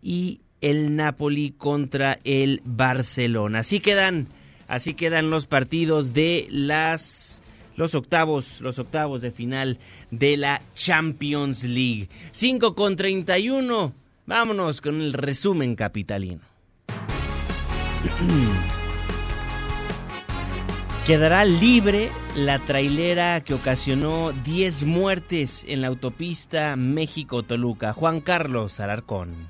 y 0.02 0.41
el 0.62 0.96
Napoli 0.96 1.50
contra 1.50 2.18
el 2.24 2.62
Barcelona. 2.64 3.58
Así 3.58 3.80
quedan, 3.80 4.28
así 4.68 4.94
quedan 4.94 5.28
los 5.28 5.46
partidos 5.46 6.14
de 6.14 6.46
las 6.50 7.42
los 7.76 7.94
octavos, 7.94 8.60
los 8.60 8.78
octavos 8.78 9.22
de 9.22 9.30
final 9.30 9.78
de 10.10 10.36
la 10.36 10.62
Champions 10.74 11.64
League. 11.64 12.08
5 12.32 12.74
con 12.74 12.96
31. 12.96 13.92
Vámonos 14.26 14.80
con 14.80 15.00
el 15.00 15.12
resumen 15.12 15.74
capitalino. 15.74 16.40
Quedará 21.06 21.44
libre 21.44 22.10
la 22.36 22.60
trailera 22.60 23.40
que 23.40 23.54
ocasionó 23.54 24.30
10 24.44 24.84
muertes 24.84 25.64
en 25.66 25.80
la 25.80 25.88
autopista 25.88 26.76
México-Toluca. 26.76 27.92
Juan 27.92 28.20
Carlos 28.20 28.78
Alarcón. 28.78 29.48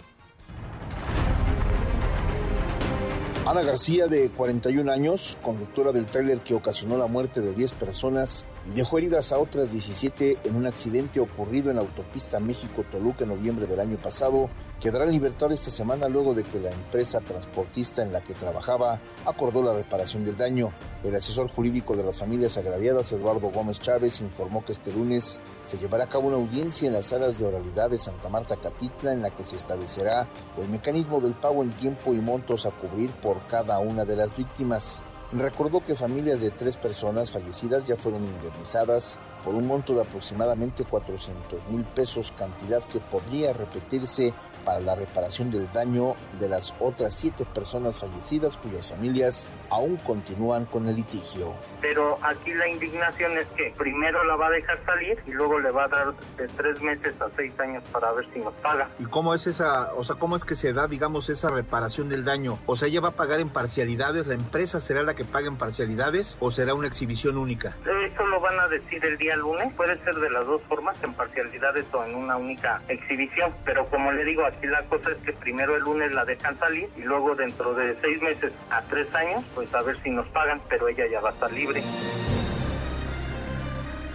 Ana 3.45 3.63
García, 3.63 4.07
de 4.07 4.31
41 4.31 4.93
años, 4.93 5.37
conductora 5.43 5.91
del 5.91 6.07
tráiler 6.07 6.39
que 6.41 6.55
ocasionó 6.55 6.97
la 6.97 7.09
muerte 7.09 7.41
de 7.41 7.53
10 7.53 7.73
personas 7.73 8.47
dejó 8.75 8.99
heridas 8.99 9.33
a 9.33 9.39
otras 9.39 9.73
17 9.73 10.39
en 10.45 10.57
un 10.57 10.67
accidente 10.67 11.21
ocurrido 11.21 11.71
en 11.71 11.77
la 11.77 11.83
autopista 11.83 12.39
México-Toluca 12.39 13.25
en 13.25 13.31
noviembre 13.31 13.67
del 13.67 13.81
año 13.81 13.97
pasado, 13.97 14.49
quedará 14.81 15.05
en 15.05 15.13
libertad 15.13 15.53
esta 15.53 15.71
semana 15.71 16.09
luego 16.09 16.35
de 16.35 16.45
que 16.45 16.61
la 16.61 16.71
empresa 16.71 17.21
transportista 17.21 18.03
en 18.03 18.13
la 18.13 18.21
que 18.23 18.35
trabajaba 18.35 19.01
acordó 19.25 19.63
la 19.63 19.75
reparación 19.75 20.25
del 20.25 20.37
daño. 20.37 20.73
El 21.05 21.15
asesor 21.15 21.49
jurídico 21.51 21.97
de 21.97 22.05
las 22.05 22.19
familias 22.19 22.57
agraviadas, 22.57 23.13
Eduardo 23.13 23.51
Gómez 23.51 23.81
Chávez, 23.81 24.21
informó 24.21 24.65
que 24.65 24.73
este 24.73 24.93
lunes 24.93 25.41
se 25.65 25.79
llevará 25.79 26.05
a 26.05 26.09
cabo 26.09 26.29
una 26.29 26.37
audiencia 26.37 26.87
en 26.87 26.95
las 26.95 27.07
salas 27.07 27.39
de 27.39 27.47
oralidad 27.47 27.91
de 27.91 27.99
Santa 27.99 28.29
Marta 28.29 28.57
Catitla 28.57 29.13
en 29.13 29.23
la 29.23 29.31
que 29.31 29.45
se 29.45 29.57
establecerá 29.57 30.29
el 30.61 30.69
mecanismo 30.69 31.21
del 31.21 31.35
pago 31.35 31.63
en 31.63 31.71
tiempo 31.71 32.13
y 32.15 32.21
montos 32.21 32.67
a 32.67 32.71
cubrir 32.71 33.11
por 33.11 33.47
cada 33.47 33.79
una 33.79 34.05
de 34.05 34.17
las 34.17 34.37
víctimas. 34.37 35.03
Recordó 35.33 35.83
que 35.83 35.95
familias 35.95 36.43
de 36.43 36.51
tres 36.51 36.77
personas 36.77 37.31
fallecidas 37.31 37.87
ya 37.87 37.97
fueron 37.97 38.23
indemnizadas 38.23 39.19
por 39.43 39.55
un 39.55 39.67
monto 39.67 39.95
de 39.95 40.03
aproximadamente 40.03 40.85
400 40.85 41.69
mil 41.69 41.85
pesos, 41.85 42.35
cantidad 42.37 42.83
que 42.85 43.01
podría 43.01 43.55
repetirse 43.55 44.35
para 44.63 44.81
la 44.81 44.95
reparación 44.95 45.51
del 45.51 45.73
daño 45.73 46.17
de 46.39 46.51
las 46.51 46.75
otras 46.81 47.15
siete 47.15 47.47
personas 47.47 47.97
fallecidas 47.97 48.59
cuyas 48.59 48.91
familias 48.91 49.47
aún 49.73 49.97
continúan 49.97 50.67
con 50.67 50.87
el 50.87 50.97
litigio. 50.97 51.55
Pero 51.81 52.19
aquí 52.23 52.53
la 52.53 52.69
indignación 52.69 53.39
es 53.39 53.47
que 53.57 53.73
primero 53.77 54.23
la 54.25 54.37
va 54.37 54.49
a 54.49 54.51
dejar 54.51 54.79
salir 54.85 55.19
y 55.27 55.31
luego 55.31 55.59
le 55.59 55.71
va 55.71 55.85
a 55.85 55.89
dar 55.89 56.13
de 56.37 56.47
tres 56.49 56.81
meses 56.83 57.15
a 57.21 57.29
seis 57.37 57.59
años 57.59 57.83
para 57.91 58.13
ver 58.13 58.27
si 58.33 58.41
nos 58.41 58.53
paga. 58.55 58.89
¿Y 58.99 59.05
cómo 59.05 59.35
es 59.35 59.47
esa, 59.47 59.95
o 59.95 60.05
sea, 60.05 60.17
cómo 60.17 60.37
es 60.37 60.45
que 60.45 60.55
se 60.55 60.75
da, 60.75 60.87
digamos, 60.87 61.31
esa 61.31 61.49
reparación 61.49 62.11
del 62.11 62.25
daño? 62.25 62.59
O 62.67 62.77
sea, 62.77 62.89
ella 62.89 63.01
va 63.01 63.09
a 63.09 63.13
pagar 63.13 63.41
en 63.41 63.49
parcialidades, 63.49 64.27
la 64.27 64.35
empresa 64.35 64.79
será 64.79 65.03
la 65.03 65.15
que 65.15 65.25
pague 65.25 65.49
en 65.49 65.57
parcialidades 65.57 66.37
o 66.39 66.51
será 66.51 66.75
una 66.75 66.87
exhibición 66.87 67.39
única? 67.39 67.75
Eso 67.81 68.27
lo 68.27 68.41
van 68.41 68.61
a 68.61 68.69
decir 68.69 69.03
el 69.05 69.17
día 69.17 69.37
lunes, 69.37 69.73
puede 69.75 69.97
ser 70.05 70.15
de 70.17 70.31
las 70.31 70.45
dos 70.45 70.61
formas, 70.69 71.03
en 71.03 71.15
parcialidades 71.15 71.87
o 71.93 72.05
en 72.05 72.15
una 72.15 72.37
única 72.37 72.83
exhibición, 72.89 73.55
pero 73.65 73.87
como 73.87 74.13
le 74.13 74.25
digo, 74.25 74.45
aquí 74.45 74.67
la 74.67 74.83
cosa 74.85 75.13
es 75.13 75.17
que 75.19 75.33
primero 75.33 75.77
el 75.77 75.83
lunes 75.83 76.13
la 76.13 76.27
dejan 76.27 76.59
salir 76.59 76.91
y 76.97 77.03
luego 77.03 77.35
dentro 77.35 77.73
de 77.75 77.97
seis 78.03 78.21
meses 78.21 78.53
a 78.71 78.83
tres 78.83 79.13
años, 79.15 79.45
pues 79.55 79.62
a 79.73 79.83
ver 79.83 80.01
si 80.03 80.11
nos 80.11 80.27
pagan, 80.29 80.61
pero 80.69 80.89
ella 80.89 81.05
ya 81.11 81.21
va 81.21 81.31
a 81.31 81.33
estar 81.33 81.53
libre. 81.53 81.83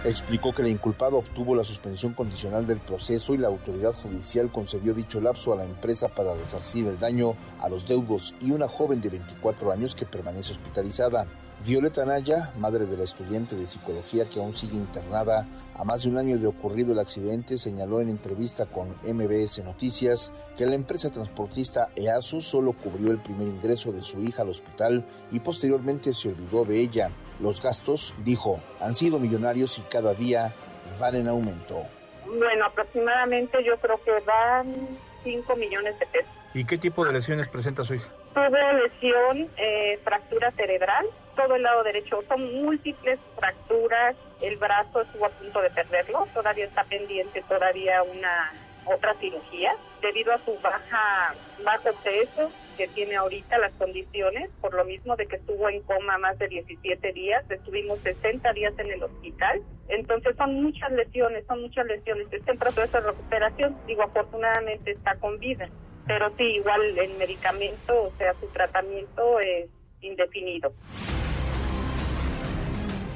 Explicó 0.04 0.54
que 0.54 0.62
la 0.62 0.68
inculpada 0.68 1.16
obtuvo 1.16 1.56
la 1.56 1.64
suspensión 1.64 2.14
condicional 2.14 2.68
del 2.68 2.78
proceso 2.78 3.34
y 3.34 3.38
la 3.38 3.48
autoridad 3.48 3.92
judicial 3.94 4.48
concedió 4.52 4.94
dicho 4.94 5.20
lapso 5.20 5.52
a 5.52 5.56
la 5.56 5.64
empresa 5.64 6.06
para 6.06 6.34
resarcir 6.34 6.86
el 6.86 7.00
daño 7.00 7.34
a 7.58 7.68
los 7.68 7.88
deudos 7.88 8.32
y 8.40 8.52
una 8.52 8.68
joven 8.68 9.00
de 9.00 9.08
24 9.08 9.72
años 9.72 9.96
que 9.96 10.06
permanece 10.06 10.52
hospitalizada. 10.52 11.26
Violeta 11.66 12.04
Naya, 12.04 12.52
madre 12.56 12.86
de 12.86 12.96
la 12.96 13.02
estudiante 13.02 13.56
de 13.56 13.66
psicología 13.66 14.24
que 14.32 14.38
aún 14.38 14.54
sigue 14.54 14.76
internada 14.76 15.48
a 15.74 15.82
más 15.82 16.04
de 16.04 16.10
un 16.10 16.18
año 16.18 16.38
de 16.38 16.46
ocurrido 16.46 16.92
el 16.92 17.00
accidente, 17.00 17.58
señaló 17.58 18.00
en 18.00 18.08
entrevista 18.08 18.66
con 18.66 18.90
MBS 19.02 19.64
Noticias 19.64 20.30
que 20.56 20.66
la 20.66 20.76
empresa 20.76 21.10
transportista 21.10 21.88
EASU 21.96 22.40
solo 22.40 22.72
cubrió 22.72 23.10
el 23.10 23.18
primer 23.18 23.48
ingreso 23.48 23.90
de 23.90 24.02
su 24.02 24.20
hija 24.20 24.42
al 24.42 24.50
hospital 24.50 25.04
y 25.32 25.40
posteriormente 25.40 26.14
se 26.14 26.28
olvidó 26.28 26.64
de 26.64 26.80
ella. 26.80 27.10
Los 27.40 27.62
gastos, 27.62 28.14
dijo, 28.18 28.60
han 28.80 28.94
sido 28.94 29.18
millonarios 29.18 29.78
y 29.78 29.82
cada 29.82 30.14
día 30.14 30.52
van 30.98 31.14
en 31.14 31.28
aumento. 31.28 31.84
Bueno, 32.26 32.66
aproximadamente 32.66 33.62
yo 33.64 33.76
creo 33.78 34.02
que 34.02 34.12
van 34.26 34.98
5 35.22 35.56
millones 35.56 35.98
de 35.98 36.06
pesos. 36.06 36.30
¿Y 36.54 36.64
qué 36.64 36.78
tipo 36.78 37.04
de 37.04 37.12
lesiones 37.12 37.48
presenta 37.48 37.84
su 37.84 37.94
hija? 37.94 38.08
Tuvo 38.34 38.72
lesión, 38.72 39.48
eh, 39.56 39.98
fractura 40.02 40.50
cerebral, 40.52 41.06
todo 41.36 41.54
el 41.54 41.62
lado 41.62 41.82
derecho. 41.84 42.18
Son 42.28 42.62
múltiples 42.62 43.18
fracturas. 43.36 44.16
El 44.40 44.56
brazo 44.56 45.02
estuvo 45.02 45.26
a 45.26 45.30
punto 45.30 45.60
de 45.60 45.70
perderlo. 45.70 46.26
Todavía 46.34 46.64
está 46.64 46.84
pendiente 46.84 47.42
todavía 47.48 48.02
una 48.02 48.52
otra 48.84 49.14
cirugía 49.14 49.74
debido 50.00 50.32
a 50.32 50.38
su 50.44 50.58
baja 50.60 51.34
bajo 51.64 51.92
peso 52.02 52.50
que 52.78 52.86
tiene 52.86 53.16
ahorita 53.16 53.58
las 53.58 53.72
condiciones, 53.72 54.48
por 54.60 54.72
lo 54.72 54.84
mismo 54.84 55.16
de 55.16 55.26
que 55.26 55.36
estuvo 55.36 55.68
en 55.68 55.82
coma 55.82 56.16
más 56.16 56.38
de 56.38 56.46
17 56.46 57.12
días, 57.12 57.44
estuvimos 57.50 57.98
60 58.04 58.52
días 58.52 58.72
en 58.78 58.92
el 58.92 59.02
hospital, 59.02 59.60
entonces 59.88 60.36
son 60.36 60.62
muchas 60.62 60.92
lesiones, 60.92 61.44
son 61.46 61.60
muchas 61.60 61.86
lesiones, 61.86 62.32
está 62.32 62.52
en 62.52 62.58
proceso 62.58 63.00
de 63.00 63.08
recuperación, 63.08 63.76
digo, 63.88 64.04
afortunadamente 64.04 64.92
está 64.92 65.16
con 65.16 65.40
vida, 65.40 65.68
pero 66.06 66.32
sí, 66.38 66.44
igual 66.44 66.96
el 66.96 67.18
medicamento, 67.18 68.04
o 68.04 68.12
sea, 68.16 68.32
su 68.34 68.46
tratamiento 68.46 69.40
es 69.40 69.68
indefinido. 70.00 70.72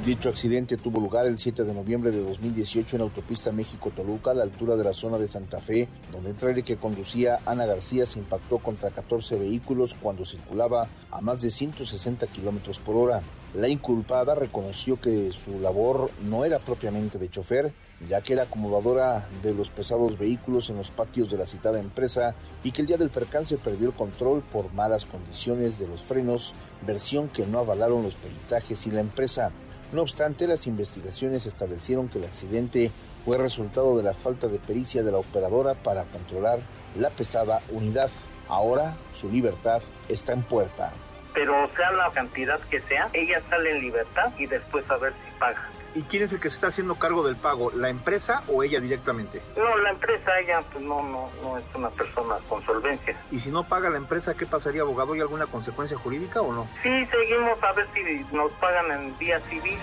Dicho 0.05 0.31
accidente 0.31 0.77
tuvo 0.77 0.99
lugar 0.99 1.27
el 1.27 1.38
7 1.38 1.62
de 1.62 1.73
noviembre 1.73 2.11
de 2.11 2.25
2018 2.25 2.97
en 2.97 3.03
autopista 3.03 3.53
México-Toluca, 3.53 4.33
a 4.33 4.35
la 4.35 4.43
altura 4.43 4.75
de 4.75 4.83
la 4.83 4.93
zona 4.93 5.17
de 5.17 5.29
Santa 5.29 5.61
Fe, 5.61 5.88
donde 6.11 6.31
el 6.31 6.37
trailer 6.37 6.65
que 6.65 6.77
conducía 6.77 7.38
Ana 7.47 7.67
García 7.67 8.05
se 8.05 8.19
impactó 8.19 8.59
contra 8.59 8.91
14 8.91 9.38
vehículos 9.38 9.95
cuando 9.95 10.27
circulaba 10.27 10.88
a 11.12 11.21
más 11.21 11.41
de 11.41 11.53
160 11.53 12.27
kilómetros 12.27 12.79
por 12.79 12.97
hora. 12.97 13.23
La 13.55 13.69
inculpada 13.69 14.35
reconoció 14.35 15.01
que 15.01 15.31
su 15.31 15.61
labor 15.61 16.11
no 16.25 16.45
era 16.45 16.59
propiamente 16.59 17.19
de 17.19 17.31
chofer, 17.31 17.73
ya 18.09 18.23
que 18.23 18.33
era 18.33 18.43
acomodadora 18.43 19.29
de 19.41 19.55
los 19.55 19.71
pesados 19.71 20.19
vehículos 20.19 20.69
en 20.69 20.79
los 20.79 20.91
patios 20.91 21.31
de 21.31 21.38
la 21.38 21.47
citada 21.47 21.79
empresa 21.79 22.35
y 22.65 22.73
que 22.73 22.83
el 22.83 22.88
día 22.88 22.97
del 22.97 23.11
percance 23.11 23.57
perdió 23.57 23.88
el 23.88 23.95
control 23.95 24.43
por 24.53 24.73
malas 24.73 25.05
condiciones 25.05 25.79
de 25.79 25.87
los 25.87 26.03
frenos, 26.03 26.55
versión 26.85 27.29
que 27.29 27.47
no 27.47 27.61
avalaron 27.61 28.03
los 28.03 28.15
peritajes 28.15 28.85
y 28.88 28.91
la 28.91 29.01
empresa. 29.01 29.53
No 29.93 30.03
obstante, 30.03 30.47
las 30.47 30.67
investigaciones 30.67 31.45
establecieron 31.45 32.09
que 32.09 32.19
el 32.19 32.25
accidente 32.25 32.91
fue 33.25 33.37
resultado 33.37 33.97
de 33.97 34.03
la 34.03 34.15
falta 34.15 34.49
de 34.49 34.59
pericia 34.59 35.03
de 35.03 35.13
la 35.13 35.19
operadora 35.19 35.75
para 35.75 36.05
controlar 36.05 36.61
la 36.99 37.11
pesada 37.11 37.61
unidad. 37.71 38.11
Ahora 38.49 38.97
su 39.15 39.31
libertad 39.31 39.83
está 40.09 40.33
en 40.33 40.43
puerta. 40.43 40.93
Pero 41.35 41.69
sea 41.77 41.93
la 41.93 42.11
cantidad 42.11 42.59
que 42.71 42.81
sea, 42.81 43.09
ella 43.13 43.43
sale 43.49 43.71
en 43.71 43.81
libertad 43.81 44.33
y 44.39 44.47
después 44.47 44.91
a 44.91 44.97
ver 44.97 45.13
si 45.13 45.39
paga. 45.39 45.63
¿Y 45.95 46.03
quién 46.03 46.23
es 46.23 46.33
el 46.33 46.41
que 46.41 46.49
se 46.49 46.55
está 46.55 46.69
haciendo 46.69 46.95
cargo 46.95 47.23
del 47.23 47.37
pago? 47.37 47.71
¿La 47.73 47.91
empresa 47.91 48.43
o 48.49 48.63
ella 48.63 48.81
directamente? 48.81 49.43
No, 49.57 49.77
la 49.79 49.91
empresa, 49.91 50.39
ella 50.41 50.63
pues 50.73 50.83
no, 50.83 51.03
no, 51.03 51.29
no 51.43 51.59
es 51.59 51.65
una 51.75 51.91
persona 51.91 52.37
con 52.49 52.65
solvencia. 52.65 53.17
¿Y 53.31 53.41
si 53.41 53.51
no 53.51 53.65
paga 53.65 53.91
la 53.91 53.99
empresa, 53.99 54.35
qué 54.35 54.47
pasaría, 54.47 54.83
abogado? 54.83 55.13
¿Hay 55.13 55.21
alguna 55.21 55.47
consecuencia 55.47 55.99
jurídica 55.99 56.41
o 56.41 56.53
no? 56.53 56.67
Sí, 56.83 57.07
seguimos 57.07 57.63
a 57.63 57.73
ver 57.73 57.87
si 57.93 58.35
nos 58.35 58.51
pagan 58.53 58.91
en 58.91 59.19
vía 59.19 59.39
civil. 59.41 59.79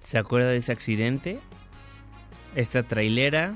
¿Se 0.00 0.16
acuerda 0.16 0.48
de 0.48 0.56
ese 0.56 0.72
accidente? 0.72 1.40
Esta 2.54 2.84
trailera 2.84 3.52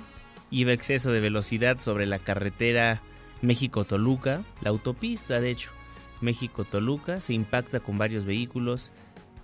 iba 0.51 0.73
a 0.73 0.75
exceso 0.75 1.11
de 1.11 1.21
velocidad 1.21 1.79
sobre 1.79 2.05
la 2.05 2.19
carretera 2.19 3.01
México-Toluca, 3.43 4.43
la 4.61 4.71
autopista 4.71 5.41
de 5.41 5.51
hecho, 5.51 5.71
México-Toluca, 6.21 7.21
se 7.21 7.33
impacta 7.33 7.81
con 7.81 7.97
varios 7.97 8.25
vehículos, 8.25 8.91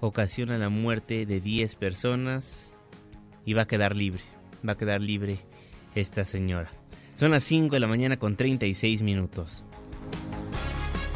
ocasiona 0.07 0.59
la 0.59 0.69
muerte 0.69 1.25
de 1.25 1.41
10 1.41 1.77
personas 1.77 2.75
y 3.47 3.55
va 3.55 3.63
a 3.63 3.67
quedar 3.67 3.97
libre, 3.97 4.23
va 4.67 4.73
a 4.73 4.77
quedar 4.77 5.01
libre 5.01 5.39
esta 5.95 6.25
señora. 6.25 6.71
Son 7.15 7.31
las 7.31 7.45
5 7.45 7.75
de 7.75 7.81
la 7.81 7.87
mañana 7.87 8.19
con 8.19 8.37
36 8.37 9.03
minutos. 9.03 9.64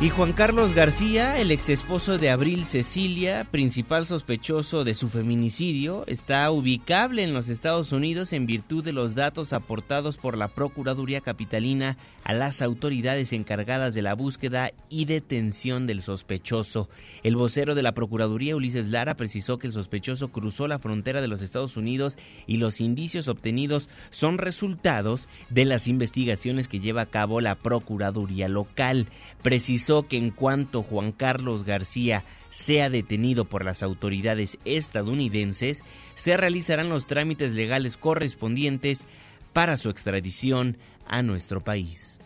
Y 0.01 0.11
Juan 0.11 0.33
Carlos 0.33 0.77
García, 0.77 1.41
el 1.41 1.51
ex 1.51 1.69
esposo 1.71 2.19
de 2.19 2.31
Abril 2.31 2.67
Cecilia, 2.67 3.49
principal 3.51 4.07
sospechoso 4.07 4.85
de 4.85 4.95
su 4.95 5.09
feminicidio, 5.09 6.05
está 6.07 6.49
ubicable 6.53 7.25
en 7.25 7.35
los 7.35 7.49
Estados 7.49 7.91
Unidos 7.91 8.33
en 8.33 8.47
virtud 8.47 8.85
de 8.85 8.93
los 8.93 9.17
datos 9.17 9.53
aportados 9.53 10.17
por 10.17 10.39
la 10.39 10.47
Procuraduría 10.47 11.21
Capitalina 11.21 11.97
a 12.23 12.33
las 12.33 12.63
autoridades 12.63 13.33
encargadas 13.33 13.93
de 13.93 14.03
la 14.03 14.15
búsqueda 14.15 14.71
y 14.89 15.07
detención 15.07 15.89
del 15.89 16.01
sospechoso. 16.01 16.89
El 17.25 17.35
vocero 17.35 17.75
de 17.75 17.83
la 17.83 17.93
Procuraduría, 17.93 18.55
Ulises 18.55 18.91
Lara, 18.91 19.17
precisó 19.17 19.59
que 19.59 19.67
el 19.67 19.73
sospechoso 19.73 20.29
cruzó 20.29 20.69
la 20.69 20.79
frontera 20.79 21.21
de 21.21 21.29
los 21.29 21.43
Estados 21.43 21.77
Unidos 21.77 22.19
y 22.47 22.59
los 22.59 22.81
indicios 22.81 23.27
obtenidos 23.27 23.89
son 24.11 24.39
resultados 24.39 25.27
de 25.51 25.65
las 25.65 25.89
investigaciones 25.89 26.69
que 26.69 26.79
lleva 26.79 27.03
a 27.03 27.07
cabo 27.07 27.41
la 27.41 27.57
Procuraduría 27.57 28.47
local. 28.47 29.09
Precisó 29.43 29.88
que 30.07 30.19
en 30.19 30.31
cuanto 30.31 30.83
Juan 30.83 31.13
Carlos 31.13 31.65
García 31.65 32.25
sea 32.51 32.91
detenido 32.91 33.47
por 33.47 33.65
las 33.65 33.83
autoridades 33.83 34.59
estadounidenses, 34.65 35.83
se 36.15 36.37
realizarán 36.37 36.89
los 36.89 37.07
trámites 37.07 37.53
legales 37.53 37.97
correspondientes 37.97 39.07
para 39.53 39.77
su 39.77 39.89
extradición 39.89 40.77
a 41.07 41.23
nuestro 41.23 41.63
país. 41.63 42.21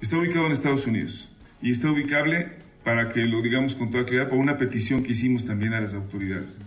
Está 0.00 0.18
ubicado 0.18 0.46
en 0.46 0.52
Estados 0.52 0.86
Unidos 0.86 1.28
y 1.62 1.70
está 1.70 1.90
ubicable, 1.90 2.52
para 2.84 3.12
que 3.12 3.24
lo 3.24 3.42
digamos 3.42 3.74
con 3.74 3.90
toda 3.90 4.04
claridad, 4.04 4.28
por 4.28 4.38
una 4.38 4.58
petición 4.58 5.02
que 5.02 5.12
hicimos 5.12 5.44
también 5.44 5.72
a 5.74 5.80
las 5.80 5.94
autoridades. 5.94 6.58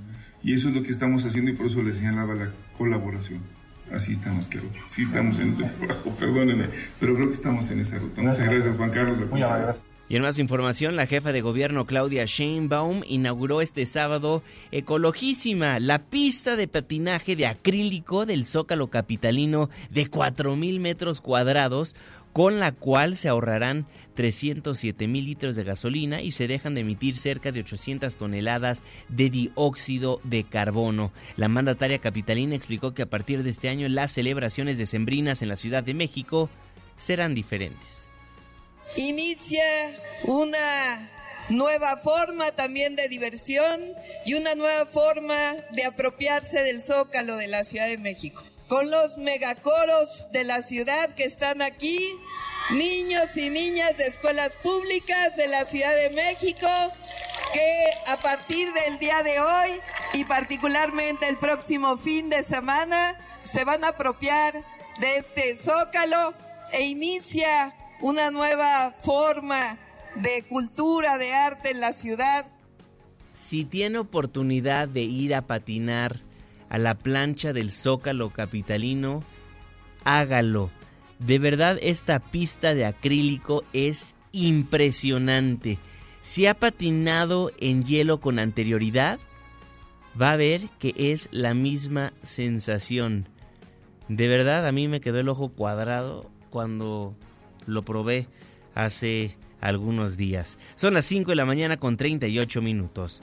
Y 0.44 0.54
eso 0.54 0.70
es 0.70 0.76
lo 0.76 0.84
que 0.84 0.90
estamos 0.90 1.24
haciendo 1.24 1.52
y 1.52 1.54
por 1.54 1.68
eso 1.68 1.82
le 1.82 1.94
señalaba 1.94 2.36
la 2.36 2.50
colaboración. 2.78 3.42
Así 3.94 4.14
estamos, 4.14 4.48
quiero. 4.48 4.68
Sí 4.90 5.04
estamos 5.04 5.40
en 5.40 5.50
ese 5.50 5.64
trabajo, 5.64 6.16
perdónenme, 6.20 6.66
pero 7.00 7.14
creo 7.14 7.28
que 7.28 7.34
estamos 7.34 7.70
en 7.70 7.80
esa 7.80 8.00
ruta. 8.00 8.22
Muchas 8.22 8.46
gracias, 8.50 8.76
Juan 8.76 8.90
Carlos. 8.90 9.20
Y 10.12 10.18
en 10.18 10.24
más 10.24 10.40
información, 10.40 10.98
la 10.98 11.08
jefa 11.08 11.32
de 11.32 11.40
gobierno 11.40 11.86
Claudia 11.86 12.26
Sheinbaum 12.26 13.02
inauguró 13.08 13.62
este 13.62 13.86
sábado 13.86 14.44
Ecologísima, 14.74 15.80
la 15.80 16.00
pista 16.00 16.58
de 16.58 16.68
patinaje 16.68 17.38
de 17.38 17.48
acrílico 17.48 18.26
del 18.26 18.44
Zócalo 18.44 18.90
Capitalino 18.90 19.70
de 19.90 20.12
4.000 20.12 20.82
metros 20.82 21.22
cuadrados, 21.22 21.96
con 22.34 22.60
la 22.60 22.74
cual 22.74 23.16
se 23.16 23.30
ahorrarán 23.30 23.88
307 24.16 25.08
mil 25.08 25.24
litros 25.24 25.56
de 25.56 25.64
gasolina 25.64 26.22
y 26.22 26.32
se 26.32 26.50
dejan 26.50 26.76
de 26.76 26.82
emitir 26.82 27.16
cerca 27.16 27.54
de 27.54 27.62
800 27.62 28.14
toneladas 28.18 28.84
de 29.08 29.30
dióxido 29.30 30.20
de 30.26 30.44
carbono. 30.44 31.14
La 31.38 31.48
mandataria 31.48 32.00
capitalina 32.00 32.54
explicó 32.54 32.94
que 32.94 33.04
a 33.04 33.10
partir 33.10 33.44
de 33.44 33.50
este 33.50 33.70
año 33.70 33.88
las 33.88 34.12
celebraciones 34.12 34.78
decembrinas 34.78 35.42
en 35.42 35.48
la 35.48 35.56
Ciudad 35.56 35.86
de 35.86 35.94
México 35.94 36.50
serán 36.98 37.34
diferentes 37.34 38.01
inicia 38.96 39.64
una 40.24 41.10
nueva 41.50 41.98
forma 41.98 42.52
también 42.52 42.96
de 42.96 43.08
diversión 43.08 43.94
y 44.26 44.34
una 44.36 44.56
nueva 44.56 44.86
forma 44.86 45.56
de 45.72 45.84
apropiarse 45.84 46.62
del 46.64 46.82
zócalo 46.82 47.38
de 47.38 47.48
la 47.48 47.64
Ciudad 47.64 47.88
de 47.88 47.98
México. 47.98 48.44
Con 48.68 48.90
los 48.90 49.18
megacoros 49.18 50.32
de 50.32 50.46
la 50.46 50.62
ciudad 50.62 51.14
que 51.16 51.26
están 51.26 51.62
aquí, 51.62 52.00
niños 52.72 53.36
y 53.36 53.50
niñas 53.50 53.98
de 53.98 54.08
escuelas 54.08 54.56
públicas 54.56 55.36
de 55.36 55.48
la 55.48 55.66
Ciudad 55.66 55.94
de 55.94 56.10
México, 56.12 56.68
que 57.54 57.92
a 58.08 58.18
partir 58.18 58.72
del 58.72 58.98
día 58.98 59.24
de 59.24 59.42
hoy 59.42 59.72
y 60.14 60.24
particularmente 60.24 61.28
el 61.28 61.38
próximo 61.38 61.98
fin 61.98 62.30
de 62.30 62.44
semana 62.44 63.18
se 63.44 63.66
van 63.66 63.84
a 63.84 63.90
apropiar 63.90 64.64
de 65.00 65.18
este 65.18 65.56
zócalo 65.58 66.34
e 66.72 66.84
inicia 66.84 67.74
una 68.02 68.32
nueva 68.32 68.96
forma 69.00 69.78
de 70.16 70.44
cultura, 70.44 71.18
de 71.18 71.34
arte 71.34 71.72
en 71.72 71.80
la 71.80 71.94
ciudad. 71.94 72.46
Si 73.34 73.66
tiene 73.66 73.98
oportunidad 73.98 74.88
de 74.88 75.02
ir 75.02 75.34
a 75.34 75.44
patinar 75.44 76.20
a 76.70 76.78
la 76.78 76.96
plancha 76.96 77.54
del 77.54 77.72
Zócalo 77.72 78.30
Capitalino, 78.30 79.24
hágalo. 80.04 80.72
De 81.20 81.38
verdad 81.40 81.78
esta 81.82 82.20
pista 82.20 82.74
de 82.74 82.86
acrílico 82.86 83.64
es 83.74 84.16
impresionante. 84.32 85.78
Si 86.22 86.46
ha 86.46 86.54
patinado 86.54 87.52
en 87.60 87.84
hielo 87.84 88.20
con 88.20 88.40
anterioridad, 88.40 89.20
va 90.20 90.32
a 90.32 90.38
ver 90.38 90.70
que 90.80 90.94
es 90.98 91.30
la 91.32 91.54
misma 91.54 92.14
sensación. 92.24 93.28
De 94.08 94.28
verdad 94.28 94.68
a 94.68 94.72
mí 94.72 94.88
me 94.88 95.02
quedó 95.02 95.20
el 95.20 95.30
ojo 95.30 95.50
cuadrado 95.50 96.30
cuando 96.50 97.16
lo 97.66 97.84
probé 97.84 98.28
hace 98.76 99.36
algunos 99.62 100.18
días. 100.18 100.58
Son 100.76 100.94
las 100.94 101.06
5 101.06 101.32
de 101.32 101.36
la 101.36 101.46
mañana 101.46 101.78
con 101.78 101.98
38 101.98 102.62
minutos. 102.62 103.22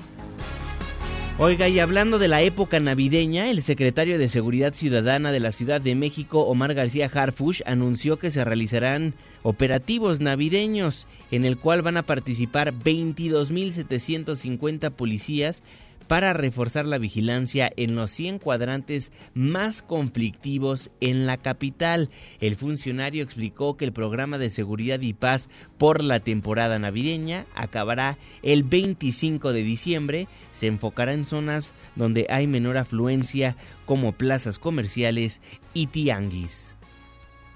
Oiga, 1.40 1.68
y 1.68 1.78
hablando 1.78 2.18
de 2.18 2.26
la 2.26 2.42
época 2.42 2.80
navideña, 2.80 3.48
el 3.48 3.62
secretario 3.62 4.18
de 4.18 4.28
Seguridad 4.28 4.74
Ciudadana 4.74 5.30
de 5.30 5.38
la 5.38 5.52
Ciudad 5.52 5.80
de 5.80 5.94
México, 5.94 6.40
Omar 6.40 6.74
García 6.74 7.08
Harfush, 7.12 7.62
anunció 7.64 8.18
que 8.18 8.32
se 8.32 8.44
realizarán 8.44 9.14
operativos 9.44 10.18
navideños 10.18 11.06
en 11.30 11.44
el 11.44 11.56
cual 11.56 11.82
van 11.82 11.96
a 11.96 12.02
participar 12.02 12.74
22.750 12.74 14.90
policías 14.90 15.62
para 16.08 16.32
reforzar 16.32 16.86
la 16.86 16.98
vigilancia 16.98 17.70
en 17.76 17.94
los 17.94 18.10
100 18.10 18.38
cuadrantes 18.38 19.12
más 19.34 19.82
conflictivos 19.82 20.90
en 21.00 21.26
la 21.26 21.36
capital. 21.36 22.10
El 22.40 22.56
funcionario 22.56 23.22
explicó 23.22 23.76
que 23.76 23.84
el 23.84 23.92
programa 23.92 24.38
de 24.38 24.50
seguridad 24.50 25.00
y 25.00 25.12
paz 25.12 25.50
por 25.76 26.02
la 26.02 26.20
temporada 26.20 26.78
navideña 26.78 27.46
acabará 27.54 28.18
el 28.42 28.64
25 28.64 29.52
de 29.52 29.62
diciembre. 29.62 30.28
Se 30.50 30.66
enfocará 30.66 31.12
en 31.12 31.24
zonas 31.24 31.74
donde 31.94 32.26
hay 32.30 32.46
menor 32.46 32.78
afluencia 32.78 33.56
como 33.84 34.12
plazas 34.12 34.58
comerciales 34.58 35.40
y 35.74 35.86
tianguis 35.88 36.77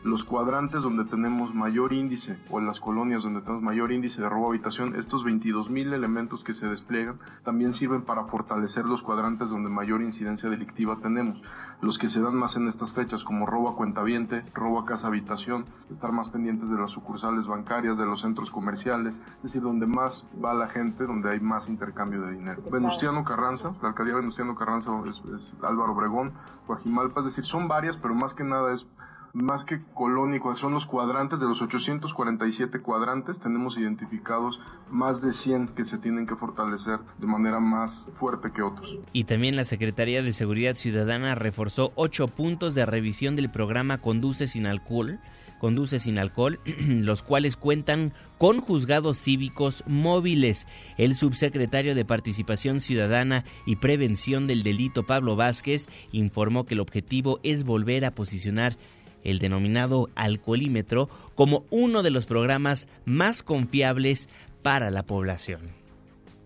los 0.05 0.25
cuadrantes 0.25 0.83
donde 0.83 1.05
tenemos 1.05 1.55
mayor 1.55 1.93
índice 1.93 2.37
o 2.51 2.59
en 2.59 2.67
las 2.67 2.81
colonias 2.81 3.23
donde 3.23 3.41
tenemos 3.41 3.63
mayor 3.63 3.93
índice 3.93 4.21
de 4.21 4.29
robo 4.29 4.47
a 4.47 4.49
habitación, 4.51 4.97
estos 4.97 5.23
22 5.25 5.71
mil 5.71 5.93
elementos 5.93 6.43
que 6.43 6.55
se 6.55 6.67
despliegan 6.67 7.19
también 7.45 7.75
sirven 7.75 8.03
para 8.03 8.25
fortalecer 8.25 8.87
los 8.87 9.03
cuadrantes 9.03 9.49
donde 9.49 9.71
mayor 9.71 10.03
incidencia 10.03 10.51
delictiva 10.51 10.97
tenemos. 11.03 11.41
Los 11.81 11.99
que 11.99 12.09
se 12.09 12.21
dan 12.21 12.37
más 12.37 12.55
en 12.55 12.69
estas 12.69 12.93
fechas, 12.93 13.25
como 13.25 13.45
robo 13.45 13.69
a 13.69 13.77
cuentaviente, 13.77 14.45
robo 14.55 14.79
a 14.79 14.85
casa 14.85 15.09
habitación, 15.09 15.65
estar 15.91 16.13
más 16.13 16.29
pendientes 16.29 16.71
de 16.71 16.77
las 16.77 16.93
sucursales 16.93 17.47
bancarias, 17.49 17.99
de 17.99 18.07
los 18.07 18.21
centros 18.21 18.51
comerciales, 18.51 19.21
es 19.39 19.43
decir, 19.43 19.63
donde 19.63 19.87
más 19.87 20.25
va 20.43 20.55
la 20.55 20.69
gente, 20.69 21.05
donde 21.07 21.31
hay 21.31 21.41
más 21.41 21.69
intercambio 21.69 22.23
de 22.23 22.35
dinero. 22.35 22.63
Venustiano 22.71 23.25
Carranza, 23.25 23.73
la 23.83 23.89
alcaldía 23.89 24.15
Venustiano 24.15 24.55
Carranza 24.55 24.93
es, 25.09 25.21
es 25.35 25.55
Álvaro 25.65 25.93
Obregón, 25.93 26.33
Guajimalpa, 26.69 27.21
es 27.21 27.27
decir, 27.27 27.45
son 27.47 27.67
varias, 27.67 27.97
pero 27.97 28.15
más 28.15 28.33
que 28.33 28.45
nada 28.45 28.73
es 28.73 28.87
más 29.33 29.65
que 29.65 29.81
colónico, 29.95 30.55
son 30.57 30.75
los 30.75 30.87
cuadrantes, 30.87 31.41
de 31.41 31.47
los 31.47 31.61
847 31.63 32.81
cuadrantes 32.81 33.41
tenemos 33.41 33.77
identificados 33.79 34.59
más 34.91 35.23
de 35.23 35.33
100 35.33 35.69
que 35.69 35.85
se 35.85 35.99
tienen 35.99 36.27
que 36.27 36.37
fortalecer 36.37 37.01
de 37.19 37.27
manera 37.27 37.59
más 37.59 38.09
fuerte 38.19 38.53
que 38.53 38.63
otros. 38.63 38.99
Y 39.13 39.25
también 39.25 39.57
la 39.57 39.65
Secretaría 39.65 40.23
de 40.23 40.33
Seguridad 40.33 40.75
Ciudadana 40.75 41.35
reforzó 41.35 41.93
ocho 41.95 42.29
puntos 42.29 42.75
de 42.75 42.85
revisión 42.85 43.37
del 43.37 43.51
programa 43.51 43.99
Conduce 43.99 44.49
sin 44.49 44.67
alcohol, 44.67 45.19
Conduce 45.63 46.01
sin 46.01 46.19
alcohol, 46.19 46.59
los 46.89 47.23
cuales 47.23 47.57
cuentan 47.57 48.13
con 48.37 48.59
juzgados 48.59 49.17
cívicos 49.17 49.85
móviles. 49.87 50.67
El 50.99 51.15
subsecretario 51.15 51.95
de 51.95 52.05
Participación 52.05 52.81
Ciudadana 52.81 53.45
y 53.65 53.77
Prevención 53.77 54.49
del 54.49 54.65
Delito, 54.65 55.05
Pablo 55.05 55.37
Vázquez, 55.37 55.89
informó 56.11 56.67
que 56.67 56.75
el 56.75 56.81
objetivo 56.81 57.39
es 57.45 57.63
volver 57.63 58.05
a 58.05 58.11
posicionar 58.11 58.77
el 59.25 59.39
denominado 59.39 60.11
alcoholímetro, 60.15 61.09
como 61.35 61.65
uno 61.71 62.03
de 62.03 62.11
los 62.11 62.27
programas 62.27 62.89
más 63.05 63.43
confiables 63.43 64.29
para 64.63 64.91
la 64.91 65.03
población. 65.03 65.82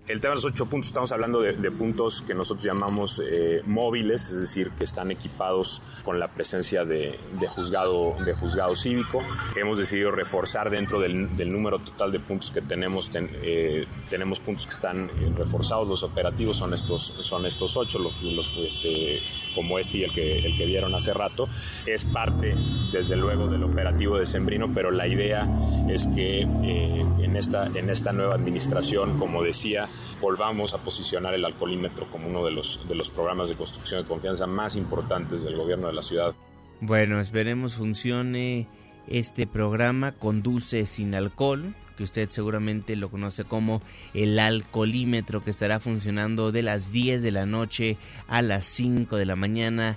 El 0.09 0.21
tema 0.21 0.31
de 0.31 0.35
los 0.37 0.45
ocho 0.45 0.67
puntos, 0.67 0.87
estamos 0.87 1.11
hablando 1.11 1.41
de, 1.41 1.71
puntos 1.73 2.23
que 2.25 2.33
nosotros 2.33 2.65
llamamos 2.65 3.21
eh, 3.25 3.61
móviles, 3.67 4.31
es 4.31 4.39
decir, 4.39 4.71
que 4.79 4.85
están 4.85 5.11
equipados 5.11 5.83
con 6.05 6.21
la 6.21 6.29
presencia 6.29 6.85
de, 6.85 7.19
juzgado, 7.49 8.15
de 8.25 8.33
juzgado 8.35 8.77
cívico. 8.77 9.21
Hemos 9.57 9.79
decidido 9.79 10.13
reforzar 10.13 10.71
dentro 10.71 11.01
del, 11.01 11.29
número 11.51 11.81
total 11.81 12.13
de 12.13 12.21
puntos 12.21 12.53
que 12.53 12.63
tenemos, 12.63 13.11
eh, 13.15 13.85
tenemos 14.09 14.39
puntos 14.39 14.67
que 14.67 14.75
están 14.75 15.11
eh, 15.11 15.33
reforzados, 15.37 15.89
los 15.89 16.05
operativos 16.05 16.57
son 16.57 16.73
estos, 16.73 17.13
son 17.19 17.45
estos 17.45 17.77
ocho, 17.77 17.99
los, 17.99 18.15
este, 18.59 19.21
como 19.57 19.77
este 19.81 19.99
y 19.99 20.05
el 20.05 20.13
que, 20.13 20.39
el 20.39 20.57
que 20.57 20.67
vieron 20.67 20.95
hace 20.95 21.13
rato. 21.15 21.49
Es 21.85 22.05
parte, 22.05 22.55
desde 22.93 23.17
luego, 23.17 23.49
del 23.49 23.65
operativo 23.65 24.19
de 24.19 24.27
Sembrino, 24.27 24.71
pero 24.73 24.93
la 24.93 25.09
idea 25.09 25.49
es 25.89 26.07
que 26.07 26.43
en, 26.43 27.35
esta, 27.35 27.67
en 27.67 27.91
esta 27.91 28.13
nueva 28.13 28.35
administración, 28.35 29.19
como 29.19 29.43
decía, 29.43 29.89
volvamos 30.21 30.75
a 30.75 30.79
posicionar 30.79 31.35
el 31.35 31.45
alcoholímetro 31.45 32.11
como 32.11 32.29
uno 32.29 32.45
de 32.45 32.53
los, 32.53 32.81
de 32.89 32.95
los 32.95 33.11
programas 33.11 33.49
de 33.49 33.57
construcción 33.57 34.03
de 34.03 34.09
confianza 34.09 34.47
más 34.47 34.77
importantes 34.77 35.43
del 35.43 35.57
gobierno 35.57 35.89
de 35.89 35.93
la 35.93 36.03
ciudad. 36.03 36.35
Bueno, 36.81 37.21
esperemos 37.21 37.75
funcione 37.75 38.69
este 39.07 39.47
programa 39.47 40.13
Conduce 40.13 40.87
sin 40.87 41.15
alcohol, 41.15 41.75
que 41.97 42.05
usted 42.05 42.29
seguramente 42.29 42.97
lo 42.97 43.09
conoce 43.09 43.45
como 43.45 43.81
el 44.13 44.39
alcoholímetro 44.39 45.43
que 45.43 45.51
estará 45.51 45.81
funcionando 45.81 46.53
de 46.53 46.63
las 46.63 46.93
10 46.93 47.23
de 47.23 47.31
la 47.31 47.47
noche 47.47 47.97
a 48.29 48.43
las 48.43 48.67
5 48.67 49.17
de 49.17 49.27
la 49.27 49.37
mañana 49.37 49.97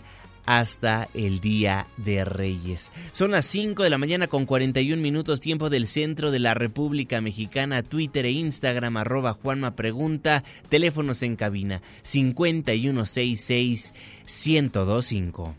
hasta 0.50 1.08
el 1.14 1.42
Día 1.42 1.86
de 1.98 2.26
Reyes. 2.26 2.92
Son 3.14 3.30
las 3.30 3.46
5 3.46 3.84
de 3.84 3.92
la 3.92 4.00
mañana 4.00 4.26
con 4.26 4.48
41 4.48 5.00
minutos 5.00 5.42
tiempo 5.42 5.70
del 5.70 5.86
centro 5.86 6.32
de 6.32 6.40
la 6.40 6.56
República 6.56 7.22
Mexicana, 7.22 7.84
Twitter 7.84 8.26
e 8.26 8.32
Instagram 8.32 8.98
arroba 8.98 9.34
Juanma 9.34 9.76
Pregunta, 9.76 10.44
teléfonos 10.68 11.22
en 11.22 11.36
cabina 11.36 11.84
5166 12.02 13.94
1025. 14.26 15.56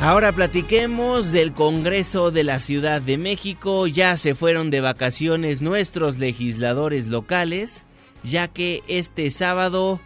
Ahora 0.00 0.30
platiquemos 0.30 1.32
del 1.32 1.54
Congreso 1.54 2.30
de 2.30 2.44
la 2.44 2.60
Ciudad 2.60 3.02
de 3.02 3.18
México. 3.18 3.88
Ya 3.88 4.16
se 4.16 4.36
fueron 4.36 4.70
de 4.70 4.80
vacaciones 4.80 5.60
nuestros 5.60 6.18
legisladores 6.18 7.08
locales, 7.08 7.84
ya 8.22 8.46
que 8.46 8.84
este 8.86 9.28
sábado 9.30 9.98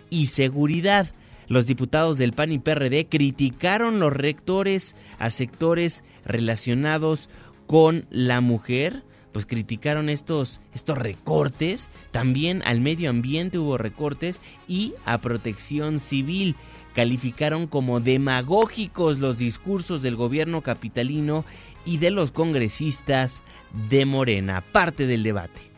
y 0.09 0.25
seguridad. 0.27 1.11
Los 1.47 1.65
diputados 1.65 2.17
del 2.17 2.33
PAN 2.33 2.51
y 2.51 2.59
PRD 2.59 3.07
criticaron 3.07 3.99
los 3.99 4.13
rectores 4.13 4.95
a 5.19 5.29
sectores 5.29 6.03
relacionados 6.25 7.29
con 7.67 8.05
la 8.09 8.41
mujer, 8.41 9.03
pues 9.31 9.45
criticaron 9.45 10.09
estos, 10.09 10.61
estos 10.73 10.97
recortes, 10.97 11.89
también 12.11 12.61
al 12.65 12.81
medio 12.81 13.09
ambiente 13.09 13.57
hubo 13.57 13.77
recortes 13.77 14.41
y 14.67 14.93
a 15.05 15.17
protección 15.17 15.99
civil. 15.99 16.55
Calificaron 16.93 17.65
como 17.65 17.99
demagógicos 17.99 19.17
los 19.17 19.39
discursos 19.39 20.03
del 20.03 20.15
gobierno 20.15 20.61
capitalino 20.61 21.45
y 21.85 21.97
de 21.97 22.11
los 22.11 22.31
congresistas 22.31 23.41
de 23.89 24.05
Morena, 24.05 24.61
parte 24.61 25.07
del 25.07 25.23
debate. 25.23 25.72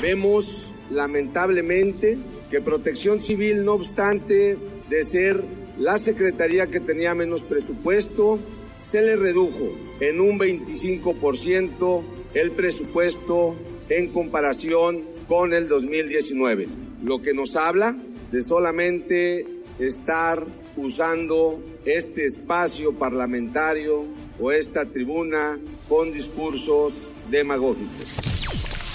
Vemos 0.01 0.69
lamentablemente 0.89 2.17
que 2.49 2.61
Protección 2.61 3.19
Civil, 3.19 3.65
no 3.65 3.73
obstante 3.73 4.57
de 4.89 5.03
ser 5.03 5.43
la 5.77 5.97
secretaría 5.97 6.67
que 6.67 6.79
tenía 6.79 7.13
menos 7.13 7.41
presupuesto, 7.41 8.39
se 8.77 9.01
le 9.01 9.17
redujo 9.17 9.73
en 9.99 10.21
un 10.21 10.39
25% 10.39 12.01
el 12.33 12.51
presupuesto 12.51 13.55
en 13.89 14.07
comparación 14.09 15.03
con 15.27 15.53
el 15.53 15.67
2019, 15.67 16.67
lo 17.03 17.21
que 17.21 17.33
nos 17.33 17.55
habla 17.55 17.95
de 18.31 18.41
solamente 18.41 19.45
estar 19.79 20.45
usando 20.77 21.59
este 21.85 22.25
espacio 22.25 22.93
parlamentario 22.93 24.05
o 24.39 24.51
esta 24.51 24.85
tribuna 24.85 25.59
con 25.87 26.13
discursos 26.13 26.93
demagógicos. 27.29 28.05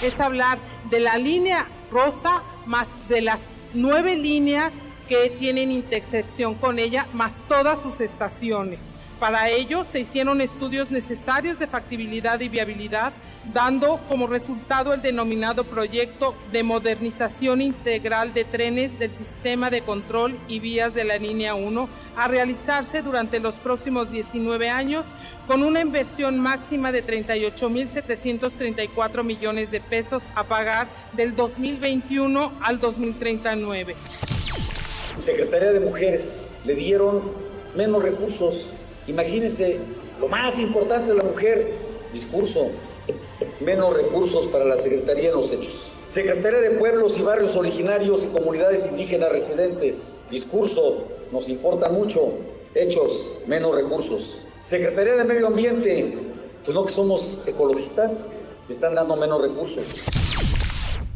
Es 0.01 0.19
hablar 0.19 0.59
de 0.89 0.99
la 0.99 1.17
línea 1.17 1.67
rosa 1.91 2.43
más 2.65 2.87
de 3.09 3.21
las 3.21 3.39
nueve 3.73 4.15
líneas 4.15 4.73
que 5.07 5.29
tienen 5.37 5.71
intersección 5.71 6.55
con 6.55 6.79
ella, 6.79 7.07
más 7.13 7.33
todas 7.47 7.81
sus 7.81 7.99
estaciones. 8.01 8.79
Para 9.19 9.49
ello 9.49 9.85
se 9.91 9.99
hicieron 10.01 10.39
estudios 10.41 10.91
necesarios 10.91 11.57
de 11.57 11.65
factibilidad 11.67 12.39
y 12.41 12.49
viabilidad, 12.49 13.13
dando 13.53 14.01
como 14.09 14.27
resultado 14.27 14.93
el 14.93 15.01
denominado 15.01 15.63
proyecto 15.63 16.35
de 16.51 16.63
modernización 16.63 17.61
integral 17.61 18.33
de 18.33 18.43
trenes 18.43 18.99
del 18.99 19.13
sistema 19.13 19.69
de 19.69 19.83
control 19.83 20.37
y 20.49 20.59
vías 20.59 20.93
de 20.93 21.05
la 21.05 21.17
línea 21.17 21.55
1 21.55 21.87
a 22.17 22.27
realizarse 22.27 23.01
durante 23.01 23.39
los 23.39 23.55
próximos 23.55 24.11
19 24.11 24.69
años 24.69 25.05
con 25.47 25.63
una 25.63 25.79
inversión 25.79 26.37
máxima 26.37 26.91
de 26.91 27.05
38.734 27.05 29.23
millones 29.23 29.71
de 29.71 29.79
pesos 29.79 30.23
a 30.33 30.43
pagar 30.43 30.89
del 31.13 31.37
2021 31.37 32.51
al 32.61 32.81
2039. 32.81 33.95
Secretaría 35.19 35.71
de 35.71 35.79
Mujeres 35.79 36.49
le 36.65 36.75
dieron 36.75 37.31
menos 37.75 38.03
recursos 38.03 38.65
Imagínense, 39.07 39.77
lo 40.19 40.27
más 40.27 40.57
importante 40.57 41.09
de 41.09 41.15
la 41.15 41.23
mujer, 41.23 41.73
discurso, 42.11 42.69
menos 43.59 43.95
recursos 43.95 44.47
para 44.47 44.65
la 44.65 44.77
Secretaría 44.77 45.29
en 45.29 45.35
los 45.35 45.51
hechos. 45.51 45.91
Secretaría 46.07 46.59
de 46.59 46.71
Pueblos 46.71 47.17
y 47.19 47.21
Barrios 47.21 47.55
Originarios 47.55 48.23
y 48.23 48.27
Comunidades 48.27 48.87
Indígenas 48.89 49.31
Residentes, 49.31 50.21
discurso, 50.29 51.03
nos 51.31 51.49
importa 51.49 51.89
mucho, 51.89 52.33
hechos, 52.73 53.33
menos 53.47 53.75
recursos. 53.75 54.41
Secretaría 54.59 55.15
de 55.15 55.23
Medio 55.23 55.47
Ambiente, 55.47 56.17
pues 56.63 56.73
no 56.73 56.85
que 56.85 56.91
somos 56.91 57.41
ecologistas, 57.45 58.25
están 58.69 58.95
dando 58.95 59.15
menos 59.15 59.41
recursos. 59.41 59.83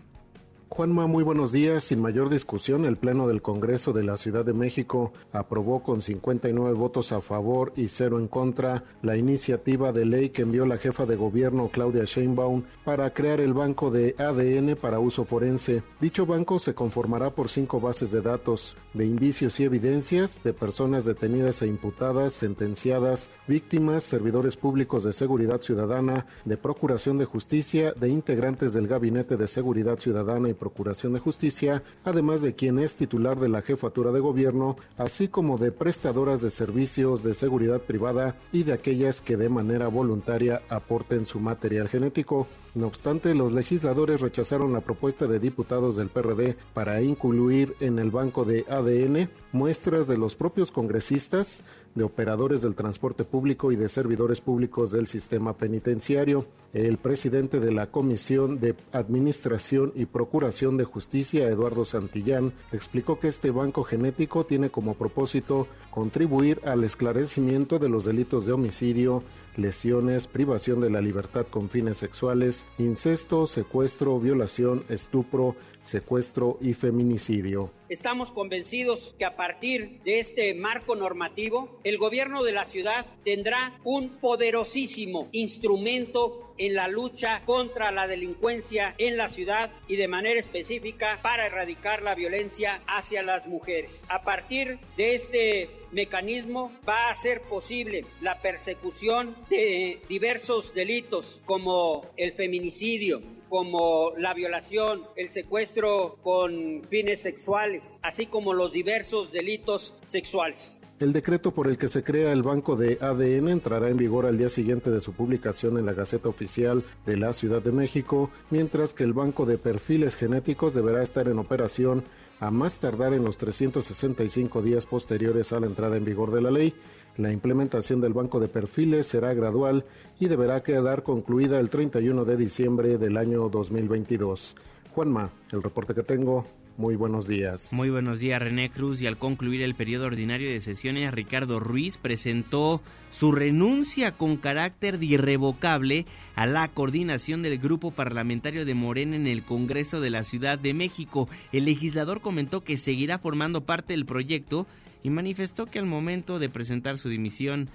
Juanma, 0.70 1.07
muy 1.07 1.24
buenos 1.24 1.51
días. 1.51 1.86
Sin 1.86 2.01
mayor 2.01 2.30
discusión, 2.30 2.86
el 2.86 2.97
Pleno 2.97 3.28
del 3.28 3.41
Congreso 3.41 3.93
de 3.93 4.03
la 4.03 4.18
Ciudad 4.18 4.45
de 4.45 4.53
México 4.53 5.11
aprobó 5.32 5.82
con 5.82 6.01
59 6.01 6.74
votos 6.74 7.13
a 7.13 7.22
favor 7.22 7.72
y 7.76 7.88
cero 7.88 8.20
en 8.20 8.28
contra 8.28 8.84
la 9.01 9.18
iniciativa 9.18 9.91
de 9.91 10.05
ley 10.05 10.30
que 10.30 10.43
envió 10.43 10.65
la 10.65 10.78
jefa 10.78 11.05
de 11.05 11.15
gobierno 11.15 11.70
Claudia 11.70 12.03
Sheinbaum 12.03 12.63
para 12.84 13.11
crear 13.13 13.39
el 13.39 13.53
banco 13.53 13.89
de 13.89 14.13
ADN 14.20 14.76
para 14.76 14.99
uso 14.99 15.26
forense. 15.26 15.84
Dicho 16.01 16.26
banco 16.26 16.59
se 16.59 16.76
conformará 16.76 17.32
por 17.32 17.49
cinco 17.49 17.80
bases 17.80 18.11
de 18.11 18.22
datos, 18.22 18.76
de 18.93 19.05
indicios 19.05 19.59
y 19.59 19.63
evidencias 19.63 20.43
de 20.43 20.53
personas 20.53 21.05
detenidas 21.05 21.61
e 21.61 21.68
imputadas, 21.68 22.34
sentenciadas, 22.34 23.30
víctimas, 23.47 24.03
servidores 24.03 24.57
públicos 24.57 25.03
de 25.03 25.13
seguridad 25.13 25.61
ciudadana, 25.61 26.28
de 26.45 26.57
procuración 26.57 27.18
de 27.18 27.26
justicia, 27.26 27.93
de 27.93 28.09
integrantes 28.09 28.74
del 28.74 28.88
Gabinete 28.88 29.38
de 29.38 29.47
Seguridad 29.47 29.97
Ciudadana 29.97 30.49
y 30.49 30.57
Procuración 30.58 31.14
de 31.14 31.20
Justicia, 31.20 31.84
además 32.03 32.41
de 32.41 32.55
quien 32.55 32.80
es 32.80 32.95
titular 32.95 33.39
de 33.39 33.49
la 33.49 33.62
jefatura 33.62 34.12
de 34.12 34.20
gobierno, 34.20 34.78
así 34.97 35.28
como 35.28 35.58
de 35.58 35.72
prestadoras 35.72 36.41
de 36.41 36.49
servicios 36.49 37.24
de 37.24 37.34
seguridad 37.34 37.82
privada 37.82 38.36
y 38.51 38.64
de 38.64 38.74
aquellas 38.74 39.22
que 39.22 39.38
de 39.38 39.49
manera 39.49 39.88
voluntaria 39.88 40.62
aporten 40.70 41.26
su 41.26 41.39
material 41.39 41.88
genético. 41.88 42.47
No 42.78 42.86
obstante, 42.86 43.34
los 43.34 43.54
legisladores 43.54 44.22
rechazaron 44.22 44.72
la 44.72 44.82
propuesta 44.82 45.26
de 45.26 45.40
diputados 45.40 45.96
del 45.96 46.10
PRD 46.10 46.56
para 46.76 47.02
incluir 47.02 47.76
en 47.80 47.98
el 47.98 48.12
banco 48.12 48.46
de 48.46 48.66
ADN 48.70 49.32
muestras 49.52 50.08
de 50.08 50.16
los 50.16 50.36
propios 50.36 50.72
congresistas, 50.72 51.64
de 51.96 52.04
operadores 52.04 52.62
del 52.62 52.76
transporte 52.76 53.24
público 53.24 53.72
y 53.72 53.76
de 53.76 53.90
servidores 53.90 54.42
públicos 54.42 54.92
del 54.92 55.08
sistema 55.08 55.58
penitenciario. 55.58 56.46
El 56.72 56.98
presidente 56.98 57.60
de 57.60 57.72
la 57.72 57.88
Comisión 57.88 58.60
de 58.60 58.76
Administración 58.92 59.92
y 59.96 60.06
Procuración 60.06 60.78
de 60.78 60.84
Justicia, 60.84 61.50
Eduardo 61.50 61.84
Santillán, 61.84 62.54
explicó 62.72 63.20
que 63.20 63.30
este 63.30 63.50
banco 63.50 63.84
genético 63.84 64.46
tiene 64.46 64.70
como 64.70 64.94
propósito 64.94 65.66
contribuir 65.90 66.62
al 66.64 66.84
esclarecimiento 66.84 67.80
de 67.80 67.90
los 67.90 68.06
delitos 68.06 68.46
de 68.46 68.52
homicidio, 68.52 69.24
lesiones, 69.58 70.28
privación 70.28 70.80
de 70.80 70.89
la 70.89 71.01
libertad 71.01 71.45
con 71.47 71.70
fines 71.70 71.97
sexuales, 71.97 72.66
incesto, 72.78 73.47
secuestro, 73.47 74.20
violación, 74.20 74.84
estupro, 74.89 75.55
secuestro 75.88 76.58
y 76.62 76.74
feminicidio. 76.74 77.72
Estamos 77.90 78.32
convencidos 78.32 79.16
que 79.18 79.24
a 79.24 79.38
partir 79.38 80.00
de 80.04 80.20
este 80.20 80.54
marco 80.54 80.96
normativo, 80.96 81.80
el 81.86 81.98
gobierno 81.98 82.44
de 82.44 82.52
la 82.52 82.66
ciudad 82.66 83.06
tendrá 83.24 83.80
un 83.86 84.10
poderosísimo 84.20 85.30
instrumento 85.32 86.54
en 86.58 86.74
la 86.74 86.90
lucha 86.90 87.44
contra 87.46 87.92
la 87.92 88.08
delincuencia 88.08 88.94
en 88.98 89.16
la 89.16 89.30
ciudad 89.30 89.72
y 89.88 89.96
de 89.96 90.08
manera 90.08 90.40
específica 90.40 91.20
para 91.22 91.46
erradicar 91.46 92.02
la 92.02 92.16
violencia 92.16 92.82
hacia 92.88 93.24
las 93.24 93.48
mujeres. 93.48 94.04
A 94.10 94.24
partir 94.24 94.80
de 94.98 95.16
este 95.16 95.70
mecanismo 95.92 96.72
va 96.88 97.10
a 97.10 97.16
ser 97.16 97.42
posible 97.44 98.04
la 98.22 98.42
persecución 98.42 99.36
de 99.50 100.02
diversos 100.10 100.74
delitos 100.74 101.40
como 101.46 102.06
el 102.18 102.34
feminicidio, 102.34 103.22
como 103.50 104.12
la 104.18 104.34
violación, 104.34 105.04
el 105.16 105.30
secuestro 105.30 106.18
con 106.24 106.84
fines 106.89 107.22
sexuales, 107.22 107.98
así 108.02 108.26
como 108.26 108.54
los 108.54 108.72
diversos 108.72 109.32
delitos 109.32 109.93
sexuales. 110.06 110.78
El 111.00 111.14
decreto 111.14 111.54
por 111.54 111.68
el 111.68 111.78
que 111.78 111.89
se 111.89 112.04
crea 112.04 112.32
el 112.32 112.41
banco 112.41 112.76
de 112.76 112.98
ADN 113.00 113.50
entrará 113.50 113.89
en 113.89 113.98
vigor 113.98 114.26
al 114.26 114.39
día 114.39 114.50
siguiente 114.50 114.89
de 114.89 115.00
su 115.00 115.14
publicación 115.14 115.78
en 115.78 115.86
la 115.86 115.93
Gaceta 115.93 116.28
Oficial 116.28 116.84
de 117.06 117.18
la 117.18 117.34
Ciudad 117.34 117.62
de 117.62 117.72
México, 117.72 118.32
mientras 118.50 118.95
que 118.95 119.04
el 119.04 119.14
banco 119.14 119.45
de 119.45 119.60
perfiles 119.60 120.16
genéticos 120.16 120.74
deberá 120.74 121.04
estar 121.04 121.28
en 121.28 121.38
operación 121.38 122.04
a 122.39 122.50
más 122.50 122.80
tardar 122.80 123.14
en 123.14 123.24
los 123.24 123.38
365 123.38 124.64
días 124.64 124.88
posteriores 124.88 125.54
a 125.54 125.60
la 125.60 125.68
entrada 125.68 125.98
en 125.98 126.06
vigor 126.06 126.32
de 126.32 126.41
la 126.41 126.50
ley. 126.50 126.74
La 127.18 127.32
implementación 127.32 127.99
del 127.99 128.13
banco 128.13 128.39
de 128.39 128.47
perfiles 128.47 129.07
será 129.07 129.34
gradual 129.34 129.86
y 130.20 130.28
deberá 130.28 130.61
quedar 130.61 131.01
concluida 131.01 131.59
el 131.59 131.72
31 131.72 132.26
de 132.26 132.38
diciembre 132.38 132.99
del 132.99 133.18
año 133.18 133.49
2022. 133.49 134.55
Juanma, 134.93 135.32
el 135.51 135.63
reporte 135.63 135.95
que 135.95 136.03
tengo. 136.03 136.45
Muy 136.78 136.95
buenos 136.95 137.28
días. 137.28 137.74
Muy 137.74 137.89
buenos 137.89 138.20
días, 138.20 138.39
René 138.39 138.70
Cruz. 138.70 139.01
Y 139.01 139.07
al 139.07 139.18
concluir 139.18 139.63
el 139.63 139.74
periodo 139.74 140.05
ordinario 140.05 140.47
de 140.47 140.61
sesiones, 140.61 141.11
Ricardo 141.11 141.59
Ruiz 141.59 141.97
presentó 141.97 142.84
su 143.09 143.32
renuncia 143.32 144.11
con 144.11 144.38
carácter 144.38 144.99
de 144.99 145.07
irrevocable 145.07 146.05
a 146.36 146.45
la 146.45 146.68
coordinación 146.68 147.41
del 147.41 147.57
grupo 147.57 147.89
parlamentario 147.89 148.63
de 148.63 148.76
Morena 148.76 149.15
en 149.15 149.26
el 149.26 149.41
Congreso 149.41 150.01
de 150.01 150.11
la 150.11 150.24
Ciudad 150.24 150.59
de 150.59 150.76
México. 150.76 151.28
El 151.51 151.65
legislador 151.65 152.22
comentó 152.22 152.63
que 152.63 152.78
seguirá 152.78 153.18
formando 153.18 153.65
parte 153.65 153.93
del 153.93 154.05
proyecto 154.05 154.68
y 155.08 155.10
manifestó 155.10 155.66
que 155.68 155.80
al 155.80 155.86
momento 155.86 156.38
de 156.38 156.49
presentar 156.49 156.97
su 156.97 157.08
dimisión 157.08 157.70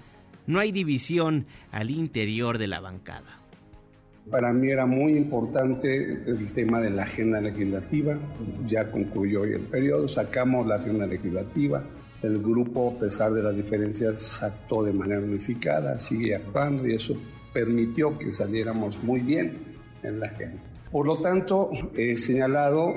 no 0.45 0.59
hay 0.59 0.71
división 0.71 1.47
al 1.71 1.89
interior 1.89 2.59
de 2.59 2.67
la 2.67 2.79
bancada. 2.79 3.39
Para 4.29 4.53
mí 4.53 4.69
era 4.69 4.85
muy 4.85 5.13
importante 5.17 6.13
el 6.27 6.53
tema 6.53 6.79
de 6.79 6.91
la 6.91 7.03
agenda 7.03 7.41
legislativa. 7.41 8.19
Ya 8.67 8.91
concluyó 8.91 9.41
hoy 9.41 9.53
el 9.53 9.61
periodo, 9.61 10.07
sacamos 10.07 10.67
la 10.67 10.75
agenda 10.75 11.07
legislativa. 11.07 11.83
El 12.21 12.37
grupo, 12.37 12.93
a 12.95 12.99
pesar 12.99 13.33
de 13.33 13.41
las 13.41 13.55
diferencias, 13.55 14.43
actuó 14.43 14.83
de 14.83 14.93
manera 14.93 15.19
unificada, 15.19 15.97
sigue 15.97 16.35
actuando 16.35 16.87
y 16.87 16.93
eso 16.93 17.15
permitió 17.51 18.15
que 18.19 18.31
saliéramos 18.31 19.01
muy 19.03 19.21
bien 19.21 19.57
en 20.03 20.19
la 20.19 20.27
agenda. 20.27 20.61
Por 20.93 21.07
lo 21.07 21.17
tanto, 21.17 21.71
he 21.97 22.15
señalado 22.17 22.93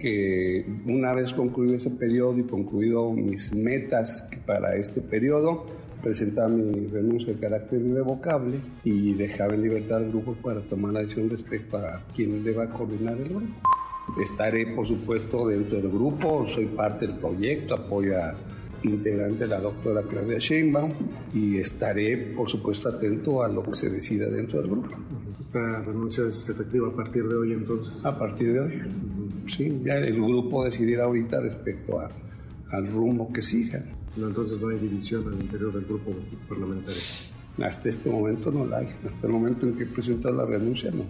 que 0.00 0.66
una 0.84 1.12
vez 1.12 1.32
concluido 1.32 1.76
ese 1.76 1.90
periodo 1.90 2.36
y 2.40 2.42
concluido 2.42 3.12
mis 3.12 3.54
metas 3.54 4.28
para 4.44 4.74
este 4.74 5.00
periodo, 5.00 5.64
presentaba 6.02 6.48
mi 6.48 6.88
renuncia 6.88 7.32
de 7.32 7.38
carácter 7.38 7.80
irrevocable 7.80 8.56
y 8.82 9.14
dejaba 9.14 9.54
en 9.54 9.62
libertad 9.62 9.98
al 9.98 10.08
grupo 10.08 10.34
para 10.42 10.60
tomar 10.62 10.94
la 10.94 11.00
decisión 11.02 11.30
respecto 11.30 11.76
a 11.76 12.02
quién 12.16 12.42
deba 12.42 12.68
coordinar 12.68 13.16
el 13.16 13.28
grupo. 13.28 13.46
Estaré, 14.20 14.66
por 14.74 14.88
supuesto, 14.88 15.46
dentro 15.46 15.80
del 15.80 15.88
grupo, 15.88 16.48
soy 16.48 16.66
parte 16.66 17.06
del 17.06 17.16
proyecto, 17.16 17.76
apoyo 17.76 18.20
a 18.20 18.34
integrante 18.82 19.46
la 19.46 19.60
doctora 19.60 20.02
Claudia 20.02 20.38
Sheinbaum 20.38 20.92
y 21.34 21.58
estaré, 21.58 22.16
por 22.36 22.48
supuesto, 22.48 22.88
atento 22.88 23.42
a 23.42 23.48
lo 23.48 23.62
que 23.62 23.74
se 23.74 23.90
decida 23.90 24.26
dentro 24.26 24.60
del 24.60 24.70
grupo. 24.70 24.90
¿Esta 25.40 25.80
renuncia 25.80 26.26
es 26.26 26.48
efectiva 26.48 26.88
a 26.88 26.92
partir 26.92 27.24
de 27.26 27.34
hoy 27.34 27.52
entonces? 27.52 28.04
A 28.04 28.18
partir 28.18 28.52
de 28.52 28.60
hoy, 28.60 28.82
sí, 29.46 29.80
ya 29.84 29.94
el 29.94 30.14
grupo 30.14 30.64
decidirá 30.64 31.04
ahorita 31.04 31.40
respecto 31.40 32.00
a, 32.00 32.08
al 32.72 32.86
rumbo 32.88 33.32
que 33.32 33.42
siga. 33.42 33.84
No, 34.16 34.28
entonces 34.28 34.60
no 34.60 34.68
hay 34.68 34.78
división 34.78 35.26
al 35.26 35.34
interior 35.34 35.72
del 35.72 35.84
grupo 35.84 36.12
parlamentario. 36.48 37.02
Hasta 37.62 37.88
este 37.88 38.10
momento 38.10 38.50
no 38.50 38.66
la 38.66 38.78
hay. 38.78 38.88
Hasta 39.04 39.26
el 39.26 39.32
momento 39.32 39.66
en 39.66 39.76
que 39.76 39.86
presenta 39.86 40.30
la 40.30 40.46
renuncia, 40.46 40.90
no. 40.90 41.04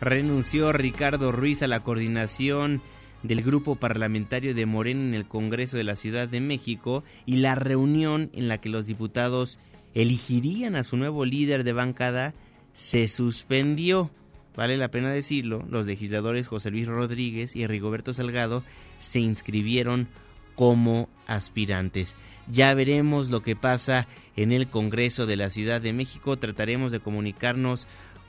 Renunció 0.00 0.72
Ricardo 0.72 1.32
Ruiz 1.32 1.62
a 1.62 1.66
la 1.66 1.80
coordinación 1.80 2.80
del 3.22 3.42
grupo 3.42 3.76
parlamentario 3.76 4.54
de 4.54 4.66
Morena 4.66 5.00
en 5.00 5.14
el 5.14 5.26
Congreso 5.26 5.76
de 5.76 5.84
la 5.84 5.96
Ciudad 5.96 6.28
de 6.28 6.40
México 6.40 7.04
y 7.26 7.36
la 7.36 7.54
reunión 7.54 8.30
en 8.32 8.48
la 8.48 8.58
que 8.58 8.68
los 8.68 8.86
diputados 8.86 9.58
elegirían 9.94 10.76
a 10.76 10.84
su 10.84 10.96
nuevo 10.96 11.24
líder 11.24 11.64
de 11.64 11.72
bancada 11.72 12.34
se 12.72 13.08
suspendió. 13.08 14.10
Vale 14.56 14.76
la 14.76 14.90
pena 14.90 15.12
decirlo, 15.12 15.64
los 15.68 15.86
legisladores 15.86 16.48
José 16.48 16.70
Luis 16.70 16.86
Rodríguez 16.86 17.54
y 17.56 17.66
Rigoberto 17.66 18.14
Salgado 18.14 18.62
se 18.98 19.20
inscribieron 19.20 20.08
como 20.54 21.08
aspirantes. 21.26 22.16
Ya 22.50 22.74
veremos 22.74 23.30
lo 23.30 23.42
que 23.42 23.54
pasa 23.54 24.08
en 24.34 24.52
el 24.52 24.68
Congreso 24.68 25.26
de 25.26 25.36
la 25.36 25.50
Ciudad 25.50 25.80
de 25.80 25.92
México. 25.92 26.36
Trataremos 26.38 26.90
de 26.90 26.98
comunicarnos 26.98 27.86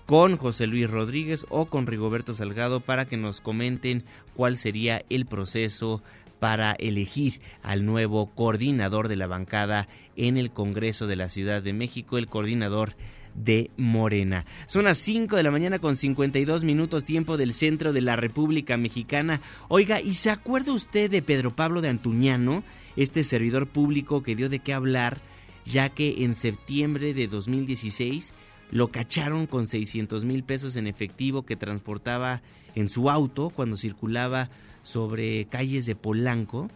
con 0.09 0.37
José 0.37 0.65
Luis 0.65 0.89
Rodríguez 0.89 1.45
o 1.49 1.67
con 1.67 1.85
Rigoberto 1.85 2.33
Salgado 2.33 2.79
para 2.79 3.05
que 3.05 3.15
nos 3.15 3.41
comenten 3.41 4.03
cuál 4.33 4.57
sería 4.57 5.03
el 5.11 5.27
proceso 5.27 6.01
para 6.39 6.71
elegir 6.71 7.41
al 7.61 7.85
nuevo 7.85 8.25
coordinador 8.33 9.07
de 9.07 9.17
la 9.17 9.27
bancada 9.27 9.87
en 10.15 10.37
el 10.37 10.49
Congreso 10.49 11.05
de 11.05 11.15
la 11.15 11.29
Ciudad 11.29 11.61
de 11.61 11.73
México, 11.73 12.17
el 12.17 12.25
coordinador 12.25 12.95
de 13.35 13.69
Morena. 13.77 14.47
Son 14.65 14.85
las 14.85 14.97
5 14.97 15.35
de 15.35 15.43
la 15.43 15.51
mañana 15.51 15.77
con 15.77 15.95
52 15.95 16.63
minutos 16.63 17.05
tiempo 17.05 17.37
del 17.37 17.53
centro 17.53 17.93
de 17.93 18.01
la 18.01 18.15
República 18.15 18.77
Mexicana. 18.77 19.41
Oiga, 19.67 20.01
¿y 20.01 20.15
se 20.15 20.31
acuerda 20.31 20.73
usted 20.73 21.11
de 21.11 21.21
Pedro 21.21 21.55
Pablo 21.55 21.81
de 21.81 21.89
Antuñano, 21.89 22.63
este 22.95 23.23
servidor 23.23 23.67
público 23.67 24.23
que 24.23 24.35
dio 24.35 24.49
de 24.49 24.57
qué 24.57 24.73
hablar, 24.73 25.21
ya 25.65 25.89
que 25.89 26.23
en 26.23 26.33
septiembre 26.33 27.13
de 27.13 27.27
2016 27.27 28.33
lo 28.71 28.89
cacharon 28.89 29.45
con 29.45 29.67
600 29.67 30.25
mil 30.25 30.43
pesos 30.43 30.75
en 30.75 30.87
efectivo 30.87 31.43
que 31.43 31.55
transportaba 31.55 32.41
en 32.75 32.87
su 32.87 33.09
auto 33.09 33.49
cuando 33.49 33.77
circulaba 33.77 34.49
sobre 34.83 35.45
calles 35.45 35.85
de 35.85 35.95
Polanco? 35.95 36.69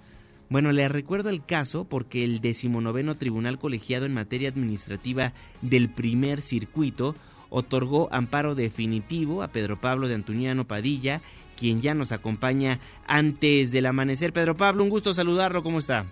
Bueno, 0.49 0.71
le 0.71 0.87
recuerdo 0.87 1.29
el 1.29 1.43
caso 1.45 1.85
porque 1.85 2.23
el 2.23 2.39
decimonoveno 2.39 3.15
Tribunal 3.15 3.57
Colegiado 3.57 4.05
en 4.05 4.13
Materia 4.13 4.49
Administrativa 4.49 5.33
del 5.61 5.89
Primer 5.89 6.41
Circuito 6.41 7.15
otorgó 7.49 8.09
amparo 8.11 8.55
definitivo 8.55 9.43
a 9.43 9.47
Pedro 9.47 9.79
Pablo 9.79 10.07
de 10.07 10.15
Antuñano 10.15 10.67
Padilla, 10.67 11.21
quien 11.55 11.81
ya 11.81 11.93
nos 11.93 12.11
acompaña 12.11 12.79
antes 13.07 13.71
del 13.71 13.85
amanecer. 13.85 14.33
Pedro 14.33 14.57
Pablo, 14.57 14.83
un 14.83 14.89
gusto 14.89 15.13
saludarlo, 15.13 15.63
¿cómo 15.63 15.79
está? 15.79 16.07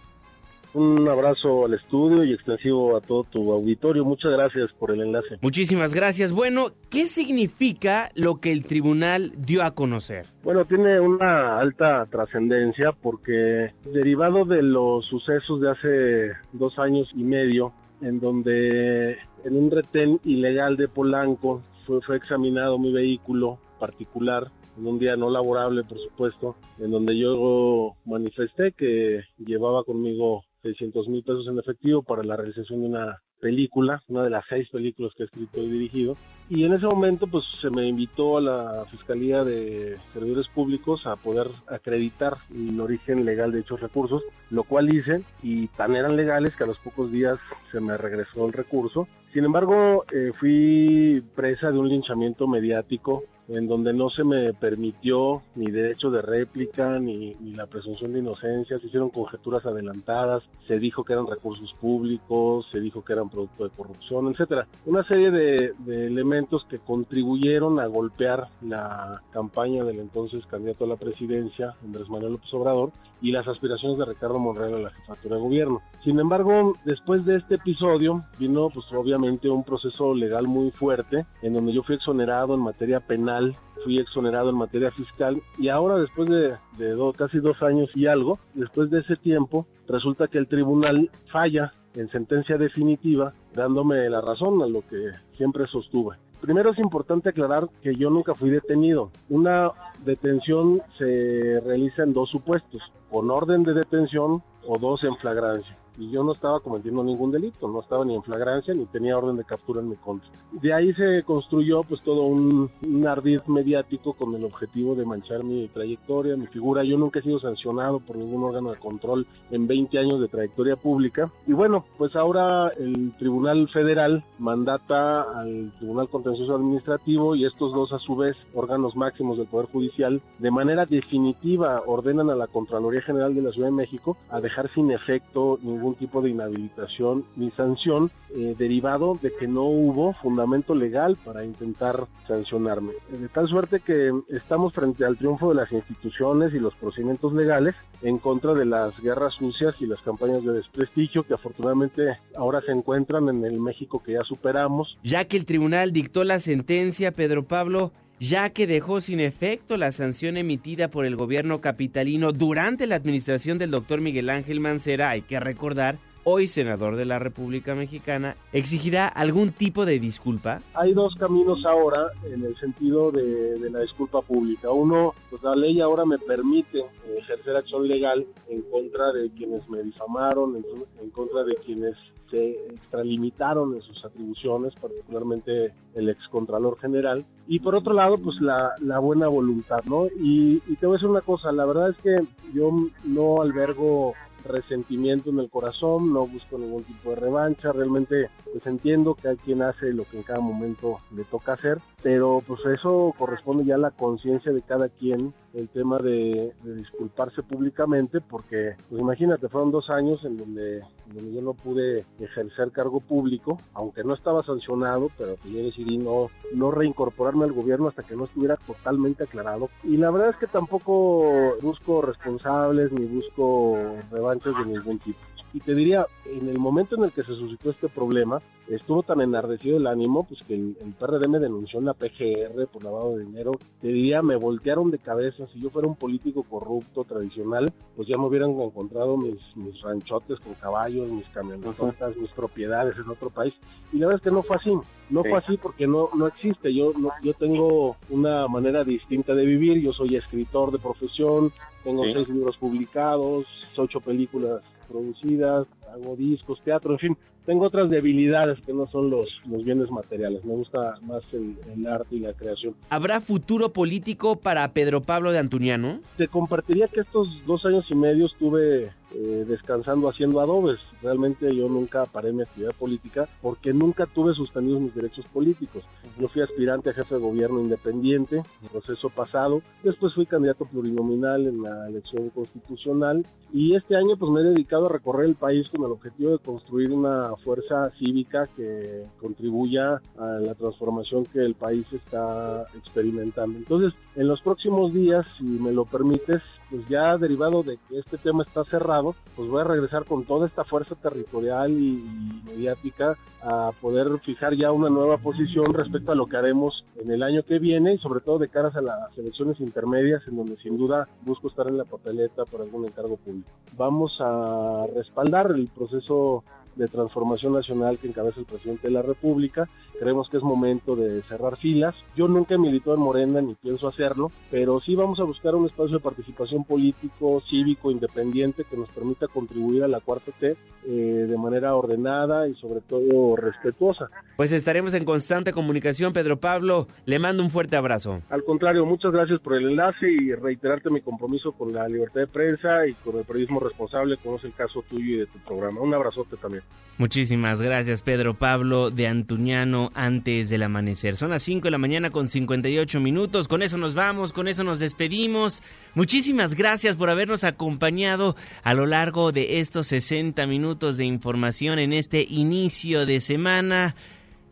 Un 0.73 1.07
abrazo 1.07 1.65
al 1.65 1.73
estudio 1.73 2.23
y 2.23 2.33
extensivo 2.33 2.95
a 2.95 3.01
todo 3.01 3.25
tu 3.25 3.51
auditorio. 3.51 4.05
Muchas 4.05 4.31
gracias 4.31 4.71
por 4.73 4.91
el 4.91 5.01
enlace. 5.01 5.37
Muchísimas 5.41 5.93
gracias. 5.93 6.31
Bueno, 6.31 6.67
¿qué 6.89 7.07
significa 7.07 8.09
lo 8.15 8.39
que 8.39 8.53
el 8.53 8.63
tribunal 8.63 9.33
dio 9.37 9.63
a 9.63 9.71
conocer? 9.71 10.27
Bueno, 10.43 10.63
tiene 10.63 10.99
una 10.99 11.59
alta 11.59 12.05
trascendencia 12.09 12.93
porque 12.93 13.73
derivado 13.83 14.45
de 14.45 14.63
los 14.63 15.05
sucesos 15.05 15.59
de 15.59 15.71
hace 15.71 16.31
dos 16.53 16.79
años 16.79 17.09
y 17.15 17.23
medio, 17.23 17.73
en 18.01 18.21
donde 18.21 19.17
en 19.43 19.57
un 19.57 19.71
retén 19.71 20.21
ilegal 20.23 20.77
de 20.77 20.87
Polanco 20.87 21.61
fue, 21.85 22.01
fue 22.01 22.15
examinado 22.15 22.79
mi 22.79 22.93
vehículo 22.93 23.59
particular 23.77 24.49
en 24.77 24.87
un 24.87 24.99
día 24.99 25.17
no 25.17 25.29
laborable, 25.29 25.83
por 25.83 25.99
supuesto, 25.99 26.55
en 26.79 26.91
donde 26.91 27.17
yo 27.17 27.93
manifesté 28.05 28.71
que 28.71 29.21
llevaba 29.37 29.83
conmigo 29.83 30.43
600 30.61 31.07
mil 31.07 31.23
pesos 31.23 31.47
en 31.47 31.59
efectivo 31.59 32.03
para 32.03 32.23
la 32.23 32.35
realización 32.35 32.81
de 32.81 32.87
una 32.87 33.21
película, 33.41 34.01
una 34.07 34.23
de 34.23 34.29
las 34.29 34.45
seis 34.47 34.69
películas 34.69 35.11
que 35.15 35.23
he 35.23 35.25
escrito 35.25 35.59
y 35.59 35.69
dirigido. 35.69 36.15
Y 36.47 36.63
en 36.63 36.73
ese 36.73 36.85
momento 36.85 37.27
pues 37.27 37.43
se 37.59 37.69
me 37.69 37.87
invitó 37.87 38.37
a 38.37 38.41
la 38.41 38.85
Fiscalía 38.91 39.43
de 39.43 39.97
Servidores 40.13 40.47
Públicos 40.49 41.05
a 41.07 41.15
poder 41.15 41.47
acreditar 41.67 42.37
el 42.53 42.79
origen 42.79 43.25
legal 43.25 43.51
de 43.51 43.59
dichos 43.59 43.81
recursos, 43.81 44.21
lo 44.51 44.63
cual 44.63 44.93
hice 44.93 45.23
y 45.41 45.67
tan 45.69 45.95
eran 45.95 46.15
legales 46.15 46.55
que 46.55 46.63
a 46.63 46.67
los 46.67 46.77
pocos 46.77 47.11
días 47.11 47.39
se 47.71 47.81
me 47.81 47.97
regresó 47.97 48.45
el 48.45 48.53
recurso. 48.53 49.07
Sin 49.33 49.45
embargo, 49.45 50.05
eh, 50.13 50.31
fui 50.37 51.23
presa 51.35 51.71
de 51.71 51.79
un 51.79 51.89
linchamiento 51.89 52.47
mediático 52.47 53.23
en 53.55 53.67
donde 53.67 53.93
no 53.93 54.09
se 54.09 54.23
me 54.23 54.53
permitió 54.53 55.41
ni 55.55 55.65
derecho 55.65 56.09
de 56.09 56.21
réplica 56.21 56.99
ni, 56.99 57.35
ni, 57.39 57.53
la 57.53 57.67
presunción 57.67 58.13
de 58.13 58.19
inocencia, 58.19 58.79
se 58.79 58.87
hicieron 58.87 59.09
conjeturas 59.09 59.65
adelantadas, 59.65 60.43
se 60.67 60.79
dijo 60.79 61.03
que 61.03 61.13
eran 61.13 61.27
recursos 61.27 61.73
públicos, 61.79 62.65
se 62.71 62.79
dijo 62.79 63.03
que 63.03 63.13
eran 63.13 63.29
producto 63.29 63.63
de 63.63 63.69
corrupción, 63.71 64.29
etcétera. 64.29 64.67
Una 64.85 65.03
serie 65.03 65.31
de, 65.31 65.73
de 65.79 66.07
elementos 66.07 66.65
que 66.69 66.79
contribuyeron 66.79 67.79
a 67.79 67.87
golpear 67.87 68.47
la 68.61 69.21
campaña 69.31 69.83
del 69.83 69.99
entonces 69.99 70.45
candidato 70.45 70.85
a 70.85 70.87
la 70.87 70.95
presidencia, 70.95 71.73
Andrés 71.83 72.09
Manuel 72.09 72.33
López 72.33 72.53
Obrador, 72.53 72.91
y 73.21 73.31
las 73.31 73.47
aspiraciones 73.47 73.97
de 73.97 74.05
Ricardo 74.05 74.39
Monreal 74.39 74.75
a 74.75 74.79
la 74.79 74.89
jefatura 74.91 75.35
de 75.35 75.41
gobierno. 75.41 75.81
Sin 76.03 76.19
embargo, 76.19 76.73
después 76.85 77.25
de 77.25 77.37
este 77.37 77.55
episodio 77.55 78.23
vino 78.39 78.69
pues 78.69 78.85
obviamente 78.91 79.49
un 79.49 79.63
proceso 79.63 80.13
legal 80.13 80.47
muy 80.47 80.71
fuerte 80.71 81.25
en 81.41 81.53
donde 81.53 81.73
yo 81.73 81.83
fui 81.83 81.95
exonerado 81.95 82.55
en 82.55 82.61
materia 82.61 82.99
penal, 82.99 83.55
fui 83.83 83.97
exonerado 83.97 84.49
en 84.49 84.57
materia 84.57 84.91
fiscal 84.91 85.41
y 85.57 85.69
ahora 85.69 85.97
después 85.97 86.29
de, 86.29 86.55
de 86.77 87.13
casi 87.17 87.39
dos 87.39 87.61
años 87.61 87.89
y 87.95 88.07
algo, 88.07 88.39
después 88.53 88.89
de 88.89 88.99
ese 88.99 89.15
tiempo, 89.15 89.67
resulta 89.87 90.27
que 90.27 90.37
el 90.37 90.47
tribunal 90.47 91.09
falla 91.31 91.73
en 91.95 92.09
sentencia 92.09 92.57
definitiva 92.57 93.33
dándome 93.53 94.09
la 94.09 94.21
razón 94.21 94.61
a 94.61 94.67
lo 94.67 94.81
que 94.81 95.11
siempre 95.37 95.65
sostuve. 95.65 96.15
Primero 96.41 96.71
es 96.71 96.79
importante 96.79 97.29
aclarar 97.29 97.69
que 97.83 97.95
yo 97.95 98.09
nunca 98.09 98.33
fui 98.33 98.49
detenido. 98.49 99.11
Una 99.29 99.71
detención 100.03 100.81
se 100.97 101.61
realiza 101.63 102.03
en 102.03 102.13
dos 102.13 102.29
supuestos, 102.29 102.81
con 103.11 103.29
orden 103.29 103.61
de 103.63 103.73
detención 103.73 104.41
o 104.67 104.79
dos 104.79 105.03
en 105.03 105.15
flagrancia 105.17 105.80
y 105.97 106.09
yo 106.09 106.23
no 106.23 106.33
estaba 106.33 106.59
cometiendo 106.59 107.03
ningún 107.03 107.31
delito, 107.31 107.67
no 107.67 107.81
estaba 107.81 108.05
ni 108.05 108.15
en 108.15 108.23
flagrancia 108.23 108.73
ni 108.73 108.85
tenía 108.85 109.17
orden 109.17 109.37
de 109.37 109.43
captura 109.43 109.81
en 109.81 109.89
mi 109.89 109.95
contra. 109.95 110.29
De 110.51 110.73
ahí 110.73 110.93
se 110.93 111.23
construyó 111.23 111.83
pues 111.83 112.01
todo 112.01 112.23
un, 112.23 112.69
un 112.85 113.05
mediático 113.47 114.13
con 114.13 114.33
el 114.35 114.43
objetivo 114.43 114.95
de 114.95 115.05
manchar 115.05 115.43
mi 115.43 115.67
trayectoria, 115.67 116.35
mi 116.35 116.47
figura. 116.47 116.83
Yo 116.83 116.97
nunca 116.97 117.19
he 117.19 117.23
sido 117.23 117.39
sancionado 117.39 117.99
por 117.99 118.17
ningún 118.17 118.43
órgano 118.43 118.71
de 118.71 118.79
control 118.79 119.25
en 119.49 119.67
20 119.67 119.97
años 119.97 120.19
de 120.19 120.27
trayectoria 120.27 120.75
pública. 120.75 121.31
Y 121.47 121.53
bueno, 121.53 121.85
pues 121.97 122.15
ahora 122.15 122.69
el 122.69 123.13
Tribunal 123.17 123.67
Federal 123.69 124.23
mandata 124.39 125.21
al 125.21 125.71
Tribunal 125.77 126.09
Contencioso 126.09 126.55
Administrativo 126.55 127.35
y 127.35 127.45
estos 127.45 127.73
dos 127.73 127.91
a 127.93 127.99
su 127.99 128.15
vez 128.15 128.35
órganos 128.53 128.95
máximos 128.95 129.37
del 129.37 129.47
Poder 129.47 129.67
Judicial 129.67 130.21
de 130.39 130.51
manera 130.51 130.85
definitiva 130.85 131.81
ordenan 131.85 132.29
a 132.29 132.35
la 132.35 132.47
Contraloría 132.47 133.01
General 133.01 133.33
de 133.33 133.41
la 133.41 133.51
Ciudad 133.51 133.67
de 133.67 133.75
México 133.75 134.17
a 134.29 134.39
dejar 134.39 134.71
sin 134.73 134.91
efecto 134.91 135.59
ningún 135.61 135.80
ningún 135.81 135.95
tipo 135.95 136.21
de 136.21 136.29
inhabilitación 136.29 137.25
ni 137.35 137.49
sanción 137.51 138.11
eh, 138.35 138.55
derivado 138.57 139.17
de 139.19 139.31
que 139.33 139.47
no 139.47 139.63
hubo 139.63 140.13
fundamento 140.13 140.75
legal 140.75 141.17
para 141.25 141.43
intentar 141.43 142.07
sancionarme. 142.27 142.93
De 143.09 143.27
tal 143.29 143.47
suerte 143.47 143.79
que 143.79 144.11
estamos 144.29 144.73
frente 144.73 145.05
al 145.05 145.17
triunfo 145.17 145.49
de 145.49 145.55
las 145.55 145.71
instituciones 145.71 146.53
y 146.53 146.59
los 146.59 146.75
procedimientos 146.75 147.33
legales 147.33 147.73
en 148.03 148.19
contra 148.19 148.53
de 148.53 148.65
las 148.65 148.97
guerras 149.01 149.33
sucias 149.33 149.73
y 149.79 149.87
las 149.87 149.99
campañas 150.01 150.43
de 150.43 150.53
desprestigio 150.53 151.23
que 151.23 151.33
afortunadamente 151.33 152.17
ahora 152.35 152.61
se 152.61 152.71
encuentran 152.71 153.27
en 153.29 153.43
el 153.43 153.59
México 153.59 154.01
que 154.03 154.13
ya 154.13 154.21
superamos. 154.21 154.97
Ya 155.03 155.25
que 155.25 155.37
el 155.37 155.45
tribunal 155.45 155.91
dictó 155.91 156.23
la 156.23 156.39
sentencia, 156.39 157.11
Pedro 157.11 157.43
Pablo, 157.47 157.91
ya 158.21 158.51
que 158.51 158.67
dejó 158.67 159.01
sin 159.01 159.19
efecto 159.19 159.77
la 159.77 159.91
sanción 159.91 160.37
emitida 160.37 160.89
por 160.89 161.07
el 161.07 161.15
gobierno 161.15 161.59
capitalino 161.59 162.31
durante 162.31 162.85
la 162.85 162.95
administración 162.95 163.57
del 163.57 163.71
doctor 163.71 163.99
Miguel 163.99 164.29
Ángel 164.29 164.59
Mancera, 164.59 165.09
hay 165.09 165.23
que 165.23 165.39
recordar, 165.39 165.97
hoy 166.23 166.45
senador 166.45 166.97
de 166.97 167.05
la 167.05 167.17
República 167.17 167.73
Mexicana, 167.73 168.35
¿exigirá 168.53 169.07
algún 169.07 169.49
tipo 169.49 169.87
de 169.87 169.99
disculpa? 169.99 170.61
Hay 170.75 170.93
dos 170.93 171.15
caminos 171.15 171.65
ahora 171.65 172.09
en 172.31 172.45
el 172.45 172.55
sentido 172.59 173.11
de, 173.11 173.57
la 173.71 173.79
disculpa 173.79 174.21
pública. 174.21 174.69
Uno, 174.69 175.15
pues 175.31 175.41
la 175.41 175.53
ley 175.53 175.81
ahora 175.81 176.05
me 176.05 176.19
permite 176.19 176.85
ejercer 177.17 177.55
acción 177.55 177.87
legal 177.87 178.23
en 178.49 178.61
contra 178.69 179.11
de 179.13 179.31
quienes 179.31 179.67
me 179.67 179.81
difamaron, 179.81 180.57
en, 180.57 180.65
en 181.01 181.09
contra 181.09 181.43
de 181.43 181.55
quienes 181.65 181.97
se 182.31 182.51
extralimitaron 182.73 183.75
en 183.75 183.81
sus 183.81 184.03
atribuciones, 184.03 184.73
particularmente 184.81 185.73
el 185.93 186.09
excontralor 186.09 186.79
general, 186.79 187.25
y 187.47 187.59
por 187.59 187.75
otro 187.75 187.93
lado, 187.93 188.17
pues 188.17 188.41
la, 188.41 188.73
la 188.79 188.99
buena 188.99 189.27
voluntad, 189.27 189.81
¿no? 189.85 190.07
Y, 190.07 190.61
y, 190.67 190.75
te 190.77 190.87
voy 190.87 190.95
a 190.95 190.97
decir 190.97 191.09
una 191.09 191.21
cosa, 191.21 191.51
la 191.51 191.65
verdad 191.65 191.89
es 191.89 191.97
que 191.97 192.15
yo 192.53 192.71
no 193.03 193.41
albergo 193.41 194.13
resentimiento 194.45 195.29
en 195.29 195.39
el 195.39 195.49
corazón, 195.49 196.13
no 196.13 196.25
busco 196.25 196.57
ningún 196.57 196.83
tipo 196.83 197.11
de 197.11 197.15
revancha, 197.17 197.71
realmente 197.71 198.29
pues 198.51 198.65
entiendo 198.65 199.15
que 199.15 199.29
hay 199.29 199.37
quien 199.37 199.61
hace 199.61 199.93
lo 199.93 200.03
que 200.05 200.17
en 200.17 200.23
cada 200.23 200.39
momento 200.39 200.99
le 201.15 201.23
toca 201.23 201.53
hacer, 201.53 201.79
pero 202.01 202.41
pues 202.45 202.61
eso 202.65 203.13
corresponde 203.17 203.65
ya 203.65 203.75
a 203.75 203.79
la 203.79 203.91
conciencia 203.91 204.51
de 204.51 204.61
cada 204.61 204.89
quien, 204.89 205.33
el 205.53 205.69
tema 205.69 205.97
de, 205.99 206.53
disculparse 206.63 207.43
públicamente, 207.43 208.21
porque 208.21 208.75
pues 208.89 209.01
imagínate, 209.01 209.49
fueron 209.49 209.71
dos 209.71 209.89
años 209.89 210.23
en 210.25 210.37
donde, 210.37 210.81
yo 211.13 211.41
no 211.41 211.53
pude 211.53 212.05
ejercer 212.19 212.71
cargo 212.71 212.99
público, 212.99 213.59
aunque 213.73 214.03
no 214.03 214.13
estaba 214.13 214.43
sancionado, 214.43 215.09
pero 215.17 215.35
que 215.35 215.51
yo 215.51 215.63
decidí 215.63 215.97
no, 215.97 216.29
no 216.53 216.71
reincorporarme 216.71 217.45
al 217.45 217.51
gobierno 217.51 217.89
hasta 217.89 218.03
que 218.03 218.15
no 218.15 218.25
estuviera 218.25 218.55
totalmente 218.55 219.25
aclarado. 219.25 219.69
Y 219.83 219.97
la 219.97 220.09
verdad 220.11 220.29
es 220.29 220.37
que 220.37 220.47
tampoco 220.47 221.57
busco 221.61 222.01
responsables 222.01 222.91
ni 222.93 223.05
busco 223.05 223.77
revanchas 224.11 224.57
de 224.57 224.65
ningún 224.65 224.99
tipo. 224.99 225.19
Y 225.53 225.59
te 225.59 225.75
diría, 225.75 226.05
en 226.25 226.47
el 226.47 226.59
momento 226.59 226.95
en 226.95 227.03
el 227.03 227.11
que 227.11 227.23
se 227.23 227.35
suscitó 227.35 227.71
este 227.71 227.89
problema, 227.89 228.39
estuvo 228.69 229.03
tan 229.03 229.19
enardecido 229.19 229.77
el 229.77 229.87
ánimo, 229.87 230.23
pues 230.23 230.41
que 230.47 230.53
el, 230.53 230.77
el 230.79 230.93
PRD 230.93 231.27
me 231.27 231.39
denunció 231.39 231.79
en 231.79 231.85
la 231.85 231.93
PGR 231.93 232.67
por 232.71 232.83
lavado 232.83 233.17
de 233.17 233.25
dinero. 233.25 233.51
Te 233.81 233.89
diría, 233.89 234.21
me 234.21 234.37
voltearon 234.37 234.91
de 234.91 234.99
cabeza. 234.99 235.45
Si 235.47 235.59
yo 235.59 235.69
fuera 235.69 235.89
un 235.89 235.95
político 235.95 236.43
corrupto, 236.43 237.03
tradicional, 237.03 237.71
pues 237.95 238.07
ya 238.07 238.17
me 238.17 238.27
hubieran 238.27 238.51
encontrado 238.51 239.17
mis, 239.17 239.39
mis 239.55 239.81
ranchotes 239.81 240.39
con 240.39 240.53
caballos, 240.53 241.09
mis 241.09 241.27
camionetas, 241.29 242.15
mis 242.15 242.31
propiedades 242.31 242.95
en 242.97 243.09
otro 243.09 243.29
país. 243.29 243.53
Y 243.91 243.97
la 243.97 244.07
verdad 244.07 244.21
es 244.21 244.23
que 244.23 244.31
no 244.31 244.43
fue 244.43 244.55
así. 244.55 244.71
No 245.09 245.23
sí. 245.23 245.29
fue 245.29 245.39
así 245.39 245.57
porque 245.57 245.85
no, 245.85 246.09
no 246.15 246.27
existe. 246.27 246.73
Yo, 246.73 246.93
no, 246.97 247.09
yo 247.21 247.33
tengo 247.33 247.97
una 248.09 248.47
manera 248.47 248.85
distinta 248.85 249.35
de 249.35 249.45
vivir. 249.45 249.81
Yo 249.81 249.91
soy 249.91 250.15
escritor 250.15 250.71
de 250.71 250.79
profesión, 250.79 251.51
tengo 251.83 252.05
sí. 252.05 252.13
seis 252.13 252.29
libros 252.29 252.55
publicados, 252.57 253.45
ocho 253.77 253.99
películas 253.99 254.61
producidas, 254.91 255.67
hago 255.93 256.15
discos, 256.15 256.61
teatro, 256.61 256.93
en 256.93 256.99
fin, 256.99 257.17
tengo 257.51 257.65
otras 257.65 257.89
debilidades 257.89 258.61
que 258.65 258.71
no 258.71 258.87
son 258.87 259.09
los, 259.09 259.27
los 259.45 259.65
bienes 259.65 259.91
materiales. 259.91 260.45
Me 260.45 260.53
gusta 260.53 260.95
más 261.01 261.21
el, 261.33 261.57
el, 261.75 261.85
arte 261.85 262.15
y 262.15 262.19
la 262.19 262.31
creación. 262.31 262.75
¿Habrá 262.89 263.19
futuro 263.19 263.73
político 263.73 264.37
para 264.37 264.71
Pedro 264.71 265.01
Pablo 265.01 265.33
de 265.33 265.39
Antuniano? 265.39 265.99
Te 266.15 266.29
compartiría 266.29 266.87
que 266.87 267.01
estos 267.01 267.27
dos 267.45 267.65
años 267.65 267.83
y 267.89 267.95
medio 267.97 268.27
estuve 268.27 268.91
eh, 269.13 269.43
descansando 269.45 270.07
haciendo 270.07 270.39
adobes. 270.39 270.79
Realmente 271.01 271.53
yo 271.53 271.67
nunca 271.67 272.05
paré 272.05 272.31
mi 272.31 272.43
actividad 272.43 272.71
política 272.79 273.27
porque 273.41 273.73
nunca 273.73 274.05
tuve 274.05 274.33
suspendidos 274.33 274.79
mis 274.79 274.95
derechos 274.95 275.25
políticos. 275.33 275.83
Yo 276.17 276.29
fui 276.29 276.41
aspirante 276.41 276.91
a 276.91 276.93
jefe 276.93 277.15
de 277.15 277.21
gobierno 277.21 277.59
independiente 277.59 278.37
en 278.37 278.43
el 278.63 278.69
proceso 278.69 279.09
pasado. 279.09 279.61
Después 279.83 280.13
fui 280.13 280.25
candidato 280.25 280.63
plurinominal 280.63 281.45
en 281.45 281.61
la 281.61 281.89
elección 281.89 282.29
constitucional. 282.29 283.25
Y 283.51 283.75
este 283.75 283.97
año 283.97 284.15
pues 284.17 284.31
me 284.31 284.39
he 284.39 284.43
dedicado 284.45 284.85
a 284.85 284.93
recorrer 284.93 285.25
el 285.25 285.35
país 285.35 285.67
con 285.75 285.85
el 285.85 285.91
objetivo 285.91 286.31
de 286.31 286.39
construir 286.39 286.93
una 286.93 287.35
fuerza 287.43 287.89
cívica 287.99 288.47
que 288.55 289.05
contribuya 289.19 290.01
a 290.17 290.25
la 290.39 290.53
transformación 290.55 291.25
que 291.25 291.39
el 291.39 291.55
país 291.55 291.85
está 291.91 292.63
experimentando. 292.75 293.57
Entonces, 293.57 293.93
en 294.15 294.27
los 294.27 294.41
próximos 294.41 294.93
días, 294.93 295.25
si 295.37 295.43
me 295.43 295.71
lo 295.71 295.85
permites, 295.85 296.41
pues 296.69 296.87
ya 296.87 297.17
derivado 297.17 297.63
de 297.63 297.77
que 297.89 297.99
este 297.99 298.17
tema 298.17 298.43
está 298.43 298.63
cerrado, 298.63 299.13
pues 299.35 299.49
voy 299.49 299.61
a 299.61 299.65
regresar 299.65 300.05
con 300.05 300.23
toda 300.23 300.47
esta 300.47 300.63
fuerza 300.63 300.95
territorial 300.95 301.71
y, 301.71 301.97
y, 301.97 302.41
mediática 302.49 303.17
a 303.41 303.71
poder 303.81 304.07
fijar 304.19 304.55
ya 304.55 304.71
una 304.71 304.89
nueva 304.89 305.17
posición 305.17 305.73
respecto 305.73 306.11
a 306.11 306.15
lo 306.15 306.27
que 306.27 306.37
haremos 306.37 306.85
en 306.97 307.11
el 307.11 307.23
año 307.23 307.43
que 307.43 307.59
viene 307.59 307.95
y 307.95 307.97
sobre 307.97 308.21
todo 308.21 308.37
de 308.39 308.49
caras 308.49 308.75
a 308.75 308.81
las 308.81 309.17
elecciones 309.17 309.59
intermedias 309.59 310.21
en 310.27 310.37
donde 310.37 310.55
sin 310.57 310.77
duda 310.77 311.07
busco 311.23 311.49
estar 311.49 311.67
en 311.67 311.77
la 311.77 311.85
papeleta 311.85 312.45
por 312.45 312.61
algún 312.61 312.85
encargo 312.85 313.17
público. 313.17 313.49
Vamos 313.77 314.15
a 314.19 314.85
respaldar 314.95 315.51
el 315.51 315.67
proceso 315.67 316.43
de 316.75 316.87
transformación 316.87 317.53
nacional 317.53 317.97
que 317.97 318.07
encabeza 318.07 318.39
el 318.39 318.45
presidente 318.45 318.87
de 318.87 318.93
la 318.93 319.01
República. 319.01 319.69
Creemos 320.01 320.29
que 320.29 320.37
es 320.37 320.43
momento 320.43 320.95
de 320.95 321.21
cerrar 321.29 321.57
filas. 321.57 321.93
Yo 322.15 322.27
nunca 322.27 322.55
he 322.55 322.57
militado 322.57 322.95
en 322.95 323.01
Morena 323.01 323.39
ni 323.39 323.53
pienso 323.53 323.87
hacerlo, 323.87 324.31
pero 324.49 324.79
sí 324.79 324.95
vamos 324.95 325.19
a 325.19 325.23
buscar 325.25 325.53
un 325.53 325.67
espacio 325.67 325.97
de 325.97 326.03
participación 326.03 326.63
político, 326.63 327.39
cívico, 327.47 327.91
independiente 327.91 328.63
que 328.67 328.77
nos 328.77 328.89
permita 328.89 329.27
contribuir 329.27 329.83
a 329.83 329.87
la 329.87 329.99
cuarta 329.99 330.31
T 330.39 330.57
eh, 330.87 330.89
de 330.89 331.37
manera 331.37 331.75
ordenada 331.75 332.47
y 332.47 332.55
sobre 332.55 332.81
todo 332.81 333.35
respetuosa. 333.35 334.07
Pues 334.37 334.51
estaremos 334.51 334.95
en 334.95 335.05
constante 335.05 335.53
comunicación, 335.53 336.13
Pedro 336.13 336.39
Pablo. 336.39 336.87
Le 337.05 337.19
mando 337.19 337.43
un 337.43 337.51
fuerte 337.51 337.77
abrazo. 337.77 338.21
Al 338.31 338.43
contrario, 338.43 338.87
muchas 338.87 339.11
gracias 339.11 339.39
por 339.39 339.53
el 339.53 339.69
enlace 339.69 340.11
y 340.11 340.33
reiterarte 340.33 340.89
mi 340.89 341.01
compromiso 341.01 341.51
con 341.51 341.73
la 341.73 341.87
libertad 341.87 342.21
de 342.21 342.27
prensa 342.27 342.87
y 342.87 342.95
con 342.95 343.19
el 343.19 343.23
periodismo 343.23 343.59
responsable, 343.59 344.17
como 344.17 344.37
es 344.37 344.45
el 344.45 344.53
caso 344.53 344.83
tuyo 344.89 345.13
y 345.13 345.19
de 345.19 345.27
tu 345.27 345.37
programa. 345.45 345.79
Un 345.79 345.93
abrazote 345.93 346.37
también. 346.37 346.63
Muchísimas 346.97 347.61
gracias 347.61 348.01
Pedro 348.01 348.35
Pablo 348.35 348.91
de 348.91 349.07
Antuñano 349.07 349.90
antes 349.93 350.49
del 350.49 350.63
amanecer. 350.63 351.17
Son 351.17 351.29
las 351.29 351.43
5 351.43 351.65
de 351.65 351.71
la 351.71 351.77
mañana 351.77 352.09
con 352.09 352.29
58 352.29 352.99
minutos. 352.99 353.47
Con 353.47 353.61
eso 353.61 353.77
nos 353.77 353.93
vamos, 353.93 354.33
con 354.33 354.47
eso 354.47 354.63
nos 354.63 354.79
despedimos. 354.79 355.63
Muchísimas 355.95 356.55
gracias 356.55 356.95
por 356.95 357.09
habernos 357.09 357.43
acompañado 357.43 358.35
a 358.63 358.73
lo 358.73 358.85
largo 358.85 359.31
de 359.31 359.59
estos 359.59 359.87
60 359.87 360.45
minutos 360.47 360.97
de 360.97 361.05
información 361.05 361.79
en 361.79 361.93
este 361.93 362.25
inicio 362.29 363.05
de 363.05 363.21
semana. 363.21 363.95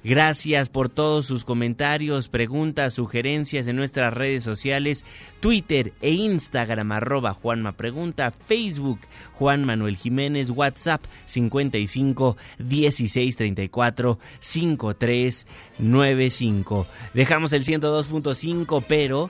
Gracias 0.03 0.69
por 0.69 0.87
todos 0.87 1.25
sus 1.25 1.43
comentarios, 1.43 2.29
preguntas, 2.29 2.93
sugerencias 2.93 3.67
en 3.67 3.75
nuestras 3.75 4.13
redes 4.13 4.45
sociales, 4.45 5.03
Twitter 5.41 5.91
e 6.01 6.11
Instagram 6.11 6.93
arroba 6.93 7.33
Juanma 7.33 7.75
Facebook 8.47 8.99
Juan 9.33 9.65
Manuel 9.65 9.97
Jiménez, 9.97 10.51
WhatsApp 10.51 11.03
55 11.25 12.37
16 12.59 13.35
34 13.35 14.19
53 14.39 15.47
95. 15.79 16.87
Dejamos 17.13 17.51
el 17.51 17.65
102.5, 17.65 18.85
pero 18.87 19.29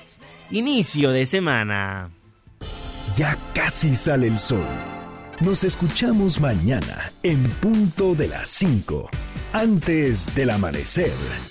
inicio 0.51 1.11
de 1.11 1.25
semana. 1.25 2.11
Ya 3.17 3.37
casi 3.53 3.95
sale 3.95 4.27
el 4.27 4.39
sol. 4.39 4.65
Nos 5.39 5.63
escuchamos 5.63 6.39
mañana 6.39 7.11
en 7.23 7.43
punto 7.43 8.13
de 8.13 8.27
las 8.27 8.47
5, 8.49 9.09
antes 9.53 10.33
del 10.35 10.51
amanecer. 10.51 11.50